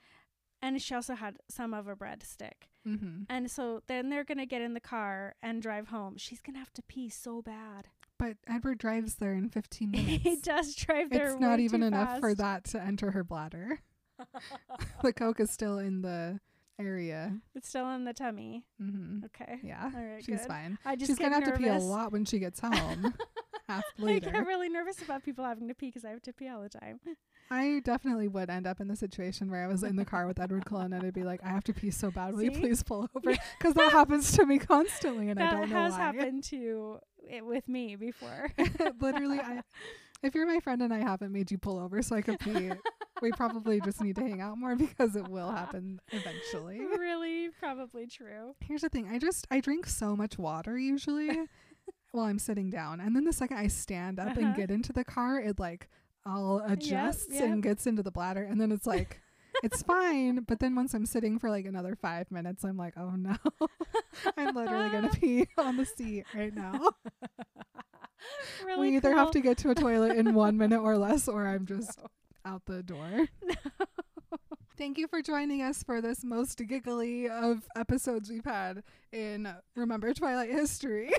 and 0.62 0.82
she 0.82 0.96
also 0.96 1.16
had 1.16 1.38
some 1.50 1.74
of 1.74 1.88
a 1.88 1.96
breadstick. 1.96 2.70
Mm-hmm. 2.88 3.24
And 3.30 3.50
so 3.52 3.82
then 3.88 4.10
they're 4.10 4.24
gonna 4.24 4.46
get 4.46 4.62
in 4.62 4.74
the 4.74 4.80
car 4.80 5.36
and 5.42 5.62
drive 5.62 5.88
home. 5.88 6.18
She's 6.18 6.42
gonna 6.42 6.60
have 6.60 6.74
to 6.74 6.82
pee 6.84 7.10
so 7.10 7.42
bad. 7.42 7.88
But 8.18 8.38
Edward 8.48 8.78
drives 8.78 9.16
there 9.16 9.34
in 9.34 9.50
15 9.50 9.92
minutes. 9.92 10.24
he 10.24 10.38
does 10.38 10.74
drive 10.76 11.10
there. 11.10 11.32
it's 11.32 11.40
not 11.42 11.60
even 11.60 11.84
enough 11.84 12.20
for 12.20 12.34
that 12.36 12.64
to 12.66 12.82
enter 12.82 13.12
her 13.12 13.24
bladder. 13.24 13.80
the 15.04 15.12
coke 15.14 15.40
is 15.42 15.52
still 15.52 15.78
in 15.78 16.02
the 16.02 16.40
area. 16.80 17.38
It's 17.54 17.68
still 17.68 17.90
in 17.92 18.06
the 18.06 18.14
tummy. 18.14 18.66
Mm-hmm. 18.82 19.26
Okay. 19.26 19.60
Yeah, 19.64 19.92
All 19.94 20.02
right. 20.02 20.24
she's 20.24 20.40
good. 20.40 20.48
fine. 20.48 20.78
I 20.86 20.96
just 20.96 21.10
She's 21.10 21.20
gonna 21.20 21.36
have 21.36 21.44
to 21.46 21.52
pee 21.58 21.68
a 21.68 21.78
lot 21.78 22.12
when 22.14 22.24
she 22.26 22.40
gets 22.40 22.60
home. 22.62 23.14
I 23.70 23.82
later. 23.98 24.32
get 24.32 24.46
really 24.46 24.70
nervous 24.70 25.02
about 25.02 25.24
people 25.24 25.46
having 25.46 25.68
to 25.68 25.74
pee 25.74 25.88
because 25.88 26.06
I 26.06 26.10
have 26.10 26.22
to 26.24 26.34
pee 26.34 26.48
all 26.48 26.62
the 26.62 26.70
time. 26.70 27.00
I 27.52 27.82
definitely 27.84 28.28
would 28.28 28.50
end 28.50 28.66
up 28.66 28.80
in 28.80 28.88
the 28.88 28.96
situation 28.96 29.52
where 29.52 29.64
I 29.64 29.68
was 29.68 29.84
in 29.84 29.96
the 29.96 30.06
car 30.06 30.26
with 30.26 30.40
Edward 30.40 30.66
Cullen 30.66 30.94
and 30.94 31.06
I'd 31.06 31.14
be 31.14 31.24
like, 31.24 31.42
I 31.44 31.50
have 31.50 31.64
to 31.66 31.74
pee 31.74 31.92
so 31.92 32.10
bad. 32.10 32.34
Will 32.34 32.44
you 32.44 32.52
please 32.52 32.82
pull 32.82 33.08
over? 33.16 33.38
Because 33.58 33.76
that 33.76 33.92
happens 33.92 34.32
to 34.34 34.46
me 34.46 34.58
constantly 34.58 35.30
and 35.30 35.40
I 35.40 35.52
don't 35.52 35.70
know 35.70 35.76
why. 35.76 35.90
That 35.90 35.92
has 35.92 35.96
happened 35.96 36.44
to 36.46 37.00
it 37.30 37.46
with 37.46 37.68
me 37.68 37.96
before. 37.96 38.50
Literally, 39.00 39.40
I, 39.40 39.62
if 40.24 40.34
you're 40.34 40.48
my 40.48 40.60
friend 40.60 40.82
and 40.82 40.94
I 40.94 41.00
haven't 41.00 41.32
made 41.32 41.52
you 41.52 41.58
pull 41.58 41.78
over 41.80 42.02
so 42.02 42.16
I 42.16 42.22
could 42.22 42.40
pee, 42.40 42.72
we 43.22 43.32
probably 43.32 43.80
just 43.82 44.02
need 44.02 44.16
to 44.16 44.22
hang 44.22 44.42
out 44.42 44.58
more 44.58 44.76
because 44.76 45.16
it 45.16 45.28
will 45.28 45.52
happen 45.52 46.00
eventually. 46.12 46.80
really, 46.80 47.50
probably 47.60 48.08
true. 48.08 48.56
Here's 48.60 48.82
the 48.82 48.90
thing 48.90 49.08
I 49.08 49.20
just, 49.20 49.46
I 49.52 49.60
drink 49.60 49.86
so 49.86 50.16
much 50.16 50.38
water 50.40 50.78
usually 50.78 51.30
while 52.16 52.26
I'm 52.26 52.40
sitting 52.40 52.70
down. 52.70 53.00
And 53.00 53.16
then 53.16 53.26
the 53.26 53.34
second 53.34 53.58
I 53.58 53.68
stand 53.68 54.20
up 54.20 54.36
and 54.38 54.48
Uh-huh. 54.48 54.56
get 54.58 54.72
into 54.72 54.94
the 54.94 55.04
car, 55.04 55.40
it 55.40 55.60
like 55.60 55.90
all 56.26 56.62
adjusts 56.66 57.28
yep. 57.30 57.44
and 57.44 57.62
gets 57.64 57.86
into 57.86 58.02
the 58.04 58.12
bladder. 58.12 58.44
And 58.44 58.60
then 58.60 58.72
it's 58.72 58.88
like, 58.88 59.22
it's 59.64 59.84
fine. 59.84 60.44
But 60.48 60.60
then 60.60 60.76
once 60.76 60.94
I'm 60.94 61.06
sitting 61.06 61.38
for 61.40 61.50
like 61.50 61.66
another 61.66 61.96
five 61.96 62.32
minutes, 62.32 62.64
I'm 62.64 62.78
like, 62.78 62.94
oh 62.98 63.12
no, 63.12 63.36
I'm 64.38 64.56
literally 64.56 64.90
going 64.90 65.10
to 65.10 65.18
pee 65.20 65.48
on 65.58 65.78
the 65.78 65.86
seat 65.86 66.26
right 66.34 66.54
now. 66.54 66.92
really 68.66 68.90
we 68.90 68.96
either 68.96 69.14
have 69.14 69.32
to 69.32 69.40
get 69.40 69.58
to 69.60 69.70
a 69.70 69.76
toilet 69.76 70.18
in 70.18 70.34
one 70.34 70.58
minute 70.58 70.82
or 70.82 70.98
less, 70.98 71.28
or 71.28 71.48
I'm 71.48 71.66
just 71.66 72.00
out 72.46 72.66
the 72.66 72.82
door. 72.84 73.28
Thank 74.78 74.98
you 74.98 75.08
for 75.08 75.22
joining 75.22 75.62
us 75.62 75.84
for 75.84 76.02
this 76.02 76.24
most 76.26 76.58
giggly 76.68 77.30
of 77.30 77.64
episodes 77.78 78.30
we've 78.30 78.44
had 78.44 78.84
in 79.14 79.48
Remember 79.76 80.14
Twilight 80.14 80.50
history. 80.52 81.12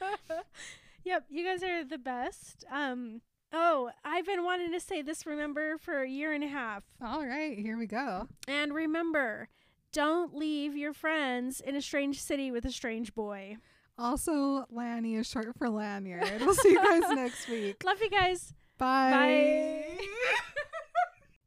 yep, 1.04 1.24
you 1.28 1.44
guys 1.44 1.62
are 1.62 1.84
the 1.84 1.98
best. 1.98 2.64
Um 2.70 3.20
oh, 3.52 3.90
I've 4.04 4.26
been 4.26 4.44
wanting 4.44 4.72
to 4.72 4.80
say 4.80 5.02
this 5.02 5.26
remember 5.26 5.78
for 5.78 6.02
a 6.02 6.08
year 6.08 6.32
and 6.32 6.44
a 6.44 6.48
half. 6.48 6.84
All 7.02 7.24
right, 7.26 7.58
here 7.58 7.78
we 7.78 7.86
go. 7.86 8.28
And 8.46 8.74
remember, 8.74 9.48
don't 9.92 10.36
leave 10.36 10.76
your 10.76 10.92
friends 10.92 11.60
in 11.60 11.74
a 11.74 11.82
strange 11.82 12.20
city 12.20 12.50
with 12.50 12.64
a 12.64 12.70
strange 12.72 13.14
boy. 13.14 13.56
Also, 13.98 14.64
Lanny 14.70 15.16
is 15.16 15.26
short 15.26 15.56
for 15.56 15.68
lanyard. 15.68 16.40
We'll 16.40 16.54
see 16.54 16.70
you 16.70 16.82
guys 16.82 17.10
next 17.10 17.48
week. 17.48 17.82
Love 17.84 17.98
you 18.00 18.10
guys. 18.10 18.52
Bye. 18.78 19.10
Bye. 19.10 19.98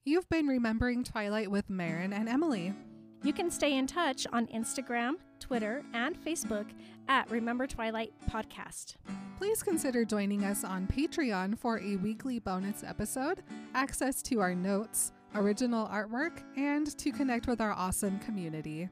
You've 0.03 0.27
been 0.27 0.47
remembering 0.47 1.03
Twilight 1.03 1.49
with 1.49 1.69
Marin 1.69 2.11
and 2.11 2.27
Emily. 2.27 2.73
You 3.23 3.31
can 3.31 3.51
stay 3.51 3.77
in 3.77 3.85
touch 3.87 4.25
on 4.33 4.47
Instagram, 4.47 5.13
Twitter, 5.39 5.83
and 5.93 6.15
Facebook 6.17 6.65
at 7.11 7.29
Remember 7.29 7.67
Twilight 7.67 8.13
Podcast. 8.31 8.95
Please 9.37 9.61
consider 9.61 10.05
joining 10.05 10.45
us 10.45 10.63
on 10.63 10.87
Patreon 10.87 11.57
for 11.57 11.77
a 11.77 11.97
weekly 11.97 12.39
bonus 12.39 12.85
episode, 12.85 13.43
access 13.75 14.21
to 14.21 14.39
our 14.39 14.55
notes, 14.55 15.11
original 15.35 15.89
artwork, 15.89 16.41
and 16.55 16.97
to 16.97 17.11
connect 17.11 17.47
with 17.47 17.59
our 17.59 17.73
awesome 17.73 18.17
community. 18.19 18.87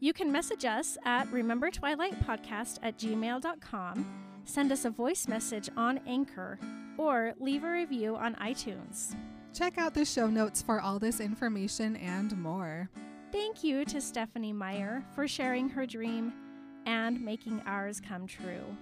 You 0.00 0.12
can 0.12 0.32
message 0.32 0.64
us 0.64 0.98
at 1.04 1.30
Remember 1.30 1.70
Twilight 1.70 2.20
Podcast 2.26 2.80
at 2.82 2.98
gmail.com, 2.98 4.04
send 4.44 4.72
us 4.72 4.84
a 4.84 4.90
voice 4.90 5.28
message 5.28 5.70
on 5.76 6.00
Anchor, 6.08 6.58
or 6.98 7.34
leave 7.38 7.62
a 7.62 7.70
review 7.70 8.16
on 8.16 8.34
iTunes. 8.34 9.14
Check 9.52 9.78
out 9.78 9.94
the 9.94 10.04
show 10.04 10.26
notes 10.26 10.60
for 10.60 10.80
all 10.80 10.98
this 10.98 11.20
information 11.20 11.94
and 11.98 12.36
more. 12.36 12.90
Thank 13.30 13.62
you 13.62 13.84
to 13.84 14.00
Stephenie 14.00 14.52
Meyer 14.52 15.04
for 15.14 15.28
sharing 15.28 15.68
her 15.68 15.86
dream 15.86 16.32
and 16.86 17.20
making 17.20 17.62
ours 17.66 18.00
come 18.00 18.26
true. 18.26 18.76